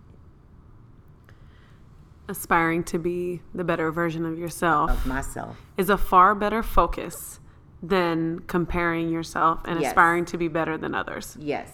Aspiring 2.27 2.85
to 2.85 2.99
be 2.99 3.43
the 3.55 3.65
better 3.65 3.93
version 3.93 4.25
of 4.25 4.39
yourself, 4.39 4.91
of 4.91 5.07
myself, 5.07 5.59
is 5.77 5.91
a 5.91 5.99
far 5.99 6.35
better 6.35 6.63
focus 6.63 7.39
than 7.83 8.41
comparing 8.41 9.11
yourself 9.11 9.61
and 9.65 9.81
yes. 9.81 9.91
aspiring 9.91 10.25
to 10.27 10.39
be 10.39 10.49
better 10.49 10.79
than 10.79 10.95
others. 10.95 11.37
Yes. 11.39 11.71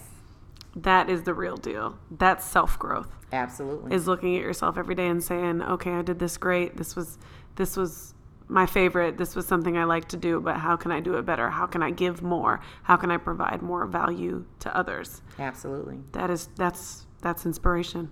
That 0.75 1.09
is 1.09 1.23
the 1.23 1.33
real 1.33 1.57
deal. 1.57 1.97
That's 2.11 2.45
self 2.45 2.79
growth. 2.79 3.09
Absolutely. 3.31 3.95
Is 3.95 4.07
looking 4.07 4.35
at 4.35 4.41
yourself 4.41 4.77
every 4.77 4.95
day 4.95 5.07
and 5.07 5.23
saying, 5.23 5.61
"Okay, 5.61 5.91
I 5.91 6.01
did 6.01 6.19
this 6.19 6.37
great. 6.37 6.77
This 6.77 6.95
was 6.95 7.19
this 7.55 7.77
was 7.77 8.13
my 8.47 8.65
favorite. 8.65 9.17
This 9.17 9.35
was 9.35 9.47
something 9.47 9.77
I 9.77 9.83
like 9.83 10.07
to 10.09 10.17
do, 10.17 10.39
but 10.39 10.57
how 10.57 10.75
can 10.75 10.91
I 10.91 10.99
do 10.99 11.15
it 11.15 11.25
better? 11.25 11.49
How 11.49 11.67
can 11.67 11.83
I 11.83 11.91
give 11.91 12.21
more? 12.21 12.59
How 12.83 12.95
can 12.95 13.11
I 13.11 13.17
provide 13.17 13.61
more 13.61 13.85
value 13.85 14.45
to 14.59 14.75
others?" 14.75 15.21
Absolutely. 15.37 15.99
That 16.13 16.29
is 16.29 16.49
that's 16.55 17.05
that's 17.21 17.45
inspiration. 17.45 18.11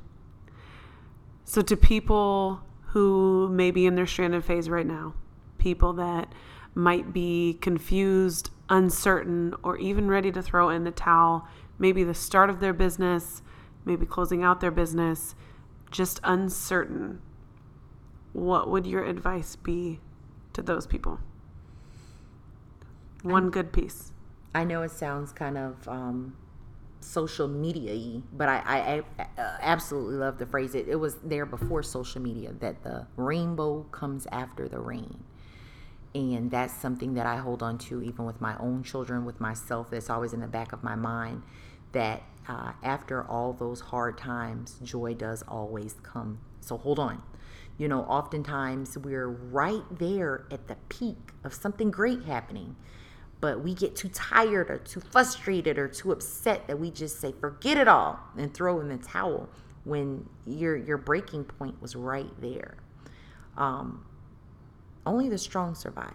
So 1.44 1.62
to 1.62 1.76
people 1.76 2.62
who 2.90 3.50
may 3.50 3.72
be 3.72 3.86
in 3.86 3.96
their 3.96 4.06
stranded 4.06 4.46
phase 4.46 4.70
right 4.70 4.86
now, 4.86 5.16
people 5.58 5.94
that 5.94 6.32
might 6.74 7.14
be 7.14 7.58
confused, 7.62 8.50
uncertain, 8.70 9.54
or 9.64 9.78
even 9.78 10.08
ready 10.08 10.32
to 10.32 10.42
throw 10.42 10.70
in 10.70 10.84
the 10.84 10.92
towel 10.92 11.48
maybe 11.82 12.04
the 12.04 12.14
start 12.14 12.50
of 12.50 12.60
their 12.60 12.74
business, 12.74 13.42
maybe 13.84 14.06
closing 14.06 14.44
out 14.44 14.62
their 14.62 14.72
business, 14.72 15.34
just 15.90 16.20
uncertain, 16.24 17.20
what 18.34 18.70
would 18.70 18.86
your 18.86 19.04
advice 19.04 19.56
be 19.56 20.00
to 20.54 20.62
those 20.62 20.86
people? 20.86 21.20
One 23.24 23.50
good 23.50 23.74
piece. 23.74 24.14
I 24.54 24.64
know 24.64 24.84
it 24.84 24.92
sounds 24.92 25.32
kind 25.32 25.58
of 25.58 25.88
um, 25.88 26.36
social 27.00 27.48
media 27.48 27.94
y, 27.94 28.22
but 28.32 28.48
I, 28.48 28.58
I, 28.58 29.04
I, 29.18 29.42
uh, 29.42 29.58
absolutely 29.60 30.16
love 30.16 30.38
the 30.38 30.46
phrase. 30.46 30.76
It, 30.76 30.88
it 30.88 30.96
was 30.96 31.16
there 31.24 31.46
before 31.46 31.82
social 31.82 32.22
media 32.22 32.54
that 32.60 32.84
the 32.84 33.08
rainbow 33.18 33.84
comes 33.92 34.28
after 34.32 34.68
the 34.68 34.80
rain. 34.80 35.24
And 36.14 36.52
that's 36.52 36.74
something 36.74 37.14
that 37.14 37.26
I 37.26 37.38
hold 37.38 37.64
on 37.64 37.78
to 37.80 38.02
even 38.02 38.26
with 38.26 38.42
my 38.42 38.58
own 38.58 38.84
children, 38.84 39.24
with 39.24 39.40
myself. 39.40 39.90
That's 39.90 40.10
always 40.10 40.34
in 40.34 40.42
the 40.42 40.48
back 40.48 40.74
of 40.74 40.84
my 40.84 40.96
mind 40.96 41.44
that 41.94 42.24
uh, 42.48 42.74
after 42.84 43.24
all 43.24 43.54
those 43.54 43.80
hard 43.80 44.18
times, 44.18 44.78
joy 44.84 45.14
does 45.14 45.44
always 45.48 45.96
come. 46.04 46.40
So 46.60 46.78
hold 46.78 47.00
on. 47.00 47.22
You 47.78 47.88
know, 47.88 48.02
oftentimes 48.02 48.98
we're 48.98 49.28
right 49.28 49.84
there 49.92 50.46
at 50.52 50.68
the 50.68 50.76
peak 50.90 51.32
of 51.44 51.54
something 51.54 51.90
great 51.90 52.24
happening, 52.24 52.76
but 53.40 53.64
we 53.64 53.74
get 53.74 53.96
too 53.96 54.10
tired 54.10 54.70
or 54.70 54.78
too 54.78 55.00
frustrated 55.00 55.80
or 55.80 55.88
too 55.88 56.12
upset 56.12 56.68
that 56.68 56.80
we 56.80 56.92
just 56.92 57.20
say, 57.20 57.32
forget 57.32 57.78
it 57.78 57.88
all 57.88 58.20
and 58.38 58.54
throw 58.54 58.80
in 58.82 58.90
the 58.90 58.98
towel 58.98 59.50
when 59.84 60.30
your, 60.46 60.76
your 60.76 60.98
breaking 60.98 61.44
point 61.44 61.82
was 61.82 61.96
right 61.96 62.30
there. 62.40 62.76
Um, 63.58 64.06
only 65.06 65.30
the 65.30 65.38
strong 65.38 65.76
survive. 65.76 66.14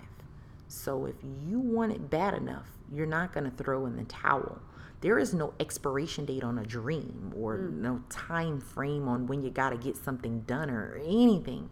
So 0.69 1.07
if 1.07 1.17
you 1.47 1.59
want 1.61 1.93
it 1.93 2.11
bad 2.11 2.35
enough, 2.35 2.69
you're 2.93 3.07
not 3.07 3.33
going 3.33 3.45
to 3.45 3.57
throw 3.57 3.87
in 3.87 3.97
the 3.97 4.05
towel 4.05 4.61
there 5.01 5.19
is 5.19 5.35
no 5.35 5.53
expiration 5.61 6.25
date 6.25 6.43
on 6.43 6.59
a 6.59 6.65
dream 6.65 7.33
or 7.37 7.59
mm. 7.59 7.75
no 7.75 8.03
time 8.09 8.61
frame 8.61 9.09
on 9.09 9.27
when 9.27 9.43
you 9.43 9.51
got 9.51 9.71
to 9.71 9.77
get 9.77 9.97
something 9.97 10.41
done 10.41 10.71
or 10.71 11.01
anything. 11.05 11.69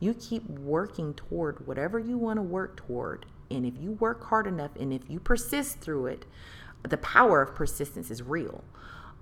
You 0.00 0.14
keep 0.14 0.48
working 0.50 1.14
toward 1.14 1.66
whatever 1.66 1.98
you 1.98 2.18
want 2.18 2.38
to 2.38 2.42
work 2.42 2.76
toward. 2.76 3.26
And 3.50 3.64
if 3.64 3.74
you 3.78 3.92
work 3.92 4.24
hard 4.24 4.46
enough 4.46 4.72
and 4.78 4.92
if 4.92 5.08
you 5.08 5.20
persist 5.20 5.80
through 5.80 6.06
it, 6.06 6.26
the 6.82 6.98
power 6.98 7.40
of 7.40 7.54
persistence 7.54 8.10
is 8.10 8.22
real. 8.22 8.64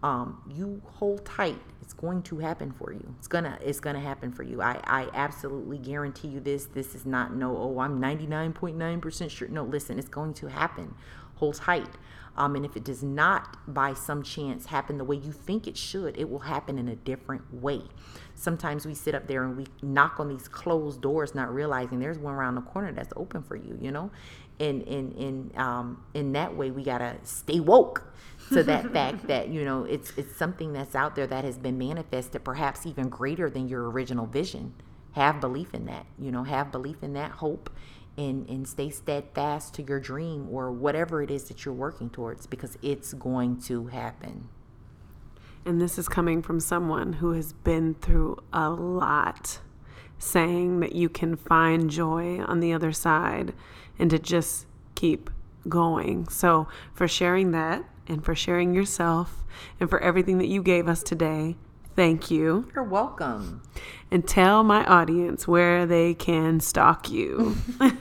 Um, 0.02 0.42
you 0.50 0.82
hold 0.84 1.24
tight. 1.24 1.60
It's 1.80 1.92
going 1.92 2.22
to 2.24 2.38
happen 2.38 2.72
for 2.72 2.92
you. 2.92 3.14
It's 3.18 3.28
gonna 3.28 3.58
it's 3.60 3.80
gonna 3.80 4.00
happen 4.00 4.32
for 4.32 4.42
you. 4.42 4.60
I, 4.60 4.80
I 4.84 5.08
absolutely 5.14 5.78
guarantee 5.78 6.28
you 6.28 6.40
this. 6.40 6.66
This 6.66 6.94
is 6.94 7.06
not 7.06 7.34
no, 7.34 7.56
oh, 7.56 7.78
I'm 7.78 8.00
99.9% 8.00 9.30
sure. 9.30 9.48
No, 9.48 9.64
listen, 9.64 9.98
it's 9.98 10.08
going 10.08 10.34
to 10.34 10.48
happen 10.48 10.94
hold 11.42 11.56
tight. 11.56 11.88
Um, 12.36 12.54
and 12.54 12.64
if 12.64 12.76
it 12.76 12.84
does 12.84 13.02
not 13.02 13.58
by 13.74 13.94
some 13.94 14.22
chance 14.22 14.66
happen 14.66 14.96
the 14.96 15.04
way 15.04 15.16
you 15.16 15.32
think 15.32 15.66
it 15.66 15.76
should, 15.76 16.16
it 16.16 16.30
will 16.30 16.38
happen 16.38 16.78
in 16.78 16.88
a 16.88 16.94
different 16.94 17.42
way. 17.52 17.82
Sometimes 18.36 18.86
we 18.86 18.94
sit 18.94 19.14
up 19.14 19.26
there 19.26 19.42
and 19.42 19.56
we 19.56 19.66
knock 19.82 20.20
on 20.20 20.28
these 20.28 20.46
closed 20.46 21.00
doors, 21.02 21.34
not 21.34 21.52
realizing 21.52 21.98
there's 21.98 22.18
one 22.18 22.32
around 22.32 22.54
the 22.54 22.62
corner 22.62 22.92
that's 22.92 23.12
open 23.16 23.42
for 23.42 23.56
you, 23.56 23.76
you 23.80 23.90
know? 23.90 24.12
And 24.60 24.82
in 24.82 25.10
in 25.12 25.52
um, 25.56 26.04
in 26.14 26.32
that 26.32 26.56
way 26.56 26.70
we 26.70 26.84
gotta 26.84 27.16
stay 27.24 27.58
woke 27.58 28.14
to 28.50 28.62
that 28.64 28.92
fact 28.92 29.26
that, 29.26 29.48
you 29.48 29.64
know, 29.64 29.84
it's 29.84 30.12
it's 30.16 30.36
something 30.36 30.72
that's 30.72 30.94
out 30.94 31.14
there 31.14 31.26
that 31.26 31.44
has 31.44 31.58
been 31.58 31.78
manifested 31.78 32.44
perhaps 32.44 32.86
even 32.86 33.08
greater 33.08 33.48
than 33.48 33.68
your 33.68 33.90
original 33.90 34.26
vision. 34.26 34.74
Have 35.12 35.40
belief 35.40 35.74
in 35.74 35.86
that, 35.86 36.06
you 36.18 36.32
know, 36.32 36.44
have 36.44 36.72
belief 36.72 37.02
in 37.02 37.12
that 37.14 37.32
hope 37.32 37.70
and 38.16 38.48
and 38.48 38.66
stay 38.68 38.90
steadfast 38.90 39.74
to 39.74 39.82
your 39.82 40.00
dream 40.00 40.48
or 40.50 40.70
whatever 40.70 41.22
it 41.22 41.30
is 41.30 41.44
that 41.44 41.64
you're 41.64 41.74
working 41.74 42.10
towards 42.10 42.46
because 42.46 42.76
it's 42.82 43.12
going 43.14 43.60
to 43.62 43.86
happen. 43.86 44.48
And 45.64 45.80
this 45.80 45.96
is 45.98 46.08
coming 46.08 46.42
from 46.42 46.58
someone 46.58 47.14
who 47.14 47.32
has 47.32 47.52
been 47.52 47.94
through 47.94 48.42
a 48.52 48.68
lot, 48.68 49.60
saying 50.18 50.80
that 50.80 50.94
you 50.94 51.08
can 51.08 51.36
find 51.36 51.88
joy 51.88 52.40
on 52.40 52.60
the 52.60 52.72
other 52.72 52.90
side 52.90 53.54
and 53.98 54.10
to 54.10 54.18
just 54.18 54.66
keep 54.96 55.30
going. 55.68 56.26
So, 56.28 56.66
for 56.92 57.06
sharing 57.06 57.52
that 57.52 57.84
and 58.08 58.24
for 58.24 58.34
sharing 58.34 58.74
yourself 58.74 59.44
and 59.80 59.88
for 59.88 60.00
everything 60.00 60.38
that 60.38 60.48
you 60.48 60.62
gave 60.62 60.88
us 60.88 61.02
today, 61.02 61.56
thank 61.94 62.30
you. 62.30 62.68
You're 62.74 62.84
welcome. 62.84 63.62
And 64.10 64.26
tell 64.26 64.64
my 64.64 64.84
audience 64.84 65.48
where 65.48 65.86
they 65.86 66.14
can 66.14 66.60
stalk 66.60 67.10
you. 67.10 67.56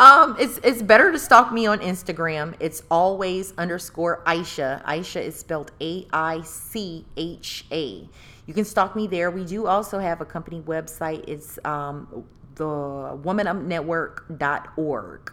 Um, 0.00 0.34
it's 0.40 0.58
it's 0.64 0.80
better 0.80 1.12
to 1.12 1.18
stalk 1.18 1.52
me 1.52 1.66
on 1.66 1.80
Instagram. 1.80 2.54
It's 2.58 2.82
always 2.90 3.52
underscore 3.58 4.22
Aicha. 4.24 4.82
Aicha 4.84 5.20
is 5.20 5.38
spelled 5.38 5.72
A 5.82 6.06
I 6.10 6.40
C 6.40 7.04
H 7.18 7.66
A. 7.70 8.08
You 8.46 8.54
can 8.54 8.64
stalk 8.64 8.96
me 8.96 9.06
there. 9.06 9.30
We 9.30 9.44
do 9.44 9.66
also 9.66 9.98
have 9.98 10.22
a 10.22 10.24
company 10.24 10.62
website. 10.62 11.22
It's 11.28 11.58
um, 11.66 12.24
the 12.54 12.64
womanupnetwork.org. 12.64 15.32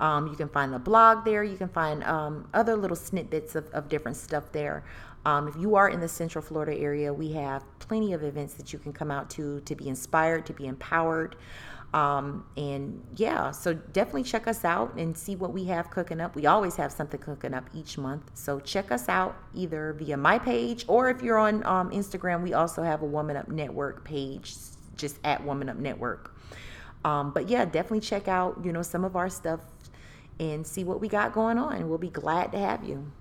Um, 0.00 0.26
you 0.26 0.34
can 0.34 0.48
find 0.48 0.72
the 0.72 0.78
blog 0.78 1.24
there. 1.24 1.44
You 1.44 1.56
can 1.56 1.68
find 1.68 2.02
um, 2.04 2.48
other 2.54 2.74
little 2.74 2.96
snippets 2.96 3.54
of, 3.54 3.68
of 3.70 3.88
different 3.88 4.16
stuff 4.16 4.50
there. 4.50 4.84
Um, 5.26 5.46
if 5.46 5.56
you 5.56 5.76
are 5.76 5.88
in 5.90 6.00
the 6.00 6.08
Central 6.08 6.42
Florida 6.42 6.74
area, 6.76 7.12
we 7.12 7.32
have 7.32 7.62
plenty 7.78 8.14
of 8.14 8.22
events 8.22 8.54
that 8.54 8.72
you 8.72 8.78
can 8.78 8.92
come 8.92 9.10
out 9.10 9.28
to 9.30 9.60
to 9.60 9.74
be 9.74 9.88
inspired, 9.88 10.46
to 10.46 10.54
be 10.54 10.66
empowered. 10.66 11.36
Um, 11.92 12.46
and 12.56 13.02
yeah, 13.16 13.50
so 13.50 13.74
definitely 13.74 14.22
check 14.22 14.46
us 14.46 14.64
out 14.64 14.94
and 14.94 15.16
see 15.16 15.34
what 15.34 15.52
we 15.52 15.64
have 15.64 15.90
cooking 15.90 16.20
up. 16.20 16.36
We 16.36 16.46
always 16.46 16.76
have 16.76 16.92
something 16.92 17.20
cooking 17.20 17.52
up 17.52 17.68
each 17.74 17.98
month. 17.98 18.30
So 18.34 18.60
check 18.60 18.92
us 18.92 19.08
out 19.08 19.36
either 19.54 19.92
via 19.98 20.16
my 20.16 20.38
page 20.38 20.84
or 20.86 21.10
if 21.10 21.20
you're 21.20 21.38
on 21.38 21.66
um, 21.66 21.90
Instagram, 21.90 22.42
we 22.42 22.54
also 22.54 22.82
have 22.82 23.02
a 23.02 23.06
Woman 23.06 23.36
Up 23.36 23.48
Network 23.48 24.04
page, 24.04 24.54
just 24.96 25.18
at 25.24 25.44
Woman 25.44 25.68
Up 25.68 25.78
Network. 25.78 26.36
Um, 27.04 27.32
but 27.32 27.48
yeah, 27.48 27.64
definitely 27.64 28.00
check 28.00 28.28
out, 28.28 28.60
you 28.64 28.72
know, 28.72 28.82
some 28.82 29.04
of 29.04 29.16
our 29.16 29.28
stuff 29.28 29.60
and 30.40 30.66
see 30.66 30.82
what 30.82 31.00
we 31.00 31.06
got 31.06 31.32
going 31.32 31.58
on. 31.58 31.88
We'll 31.88 31.98
be 31.98 32.10
glad 32.10 32.50
to 32.52 32.58
have 32.58 32.82
you. 32.82 33.12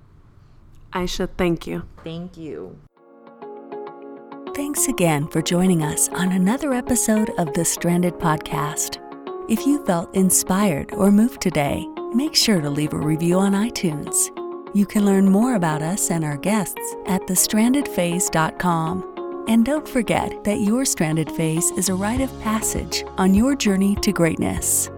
Aicha, 0.93 1.29
thank 1.37 1.67
you. 1.67 1.83
Thank 2.03 2.37
you. 2.37 2.77
Thanks 4.55 4.87
again 4.87 5.27
for 5.27 5.41
joining 5.41 5.83
us 5.83 6.09
on 6.09 6.31
another 6.31 6.73
episode 6.73 7.29
of 7.37 7.53
the 7.53 7.63
Stranded 7.63 8.15
Podcast. 8.15 8.97
If 9.49 9.65
you 9.65 9.85
felt 9.85 10.13
inspired 10.15 10.93
or 10.93 11.11
moved 11.11 11.41
today, 11.41 11.85
make 12.13 12.35
sure 12.35 12.61
to 12.61 12.69
leave 12.69 12.93
a 12.93 12.97
review 12.97 13.37
on 13.37 13.53
iTunes. 13.53 14.35
You 14.75 14.85
can 14.85 15.05
learn 15.05 15.29
more 15.29 15.55
about 15.55 15.81
us 15.81 16.11
and 16.11 16.23
our 16.23 16.37
guests 16.37 16.95
at 17.05 17.21
thestrandedphase.com. 17.21 19.45
And 19.47 19.65
don't 19.65 19.87
forget 19.87 20.43
that 20.43 20.59
your 20.59 20.85
stranded 20.85 21.31
phase 21.31 21.71
is 21.71 21.89
a 21.89 21.95
rite 21.95 22.21
of 22.21 22.41
passage 22.41 23.03
on 23.17 23.33
your 23.33 23.55
journey 23.55 23.95
to 23.97 24.11
greatness. 24.11 24.89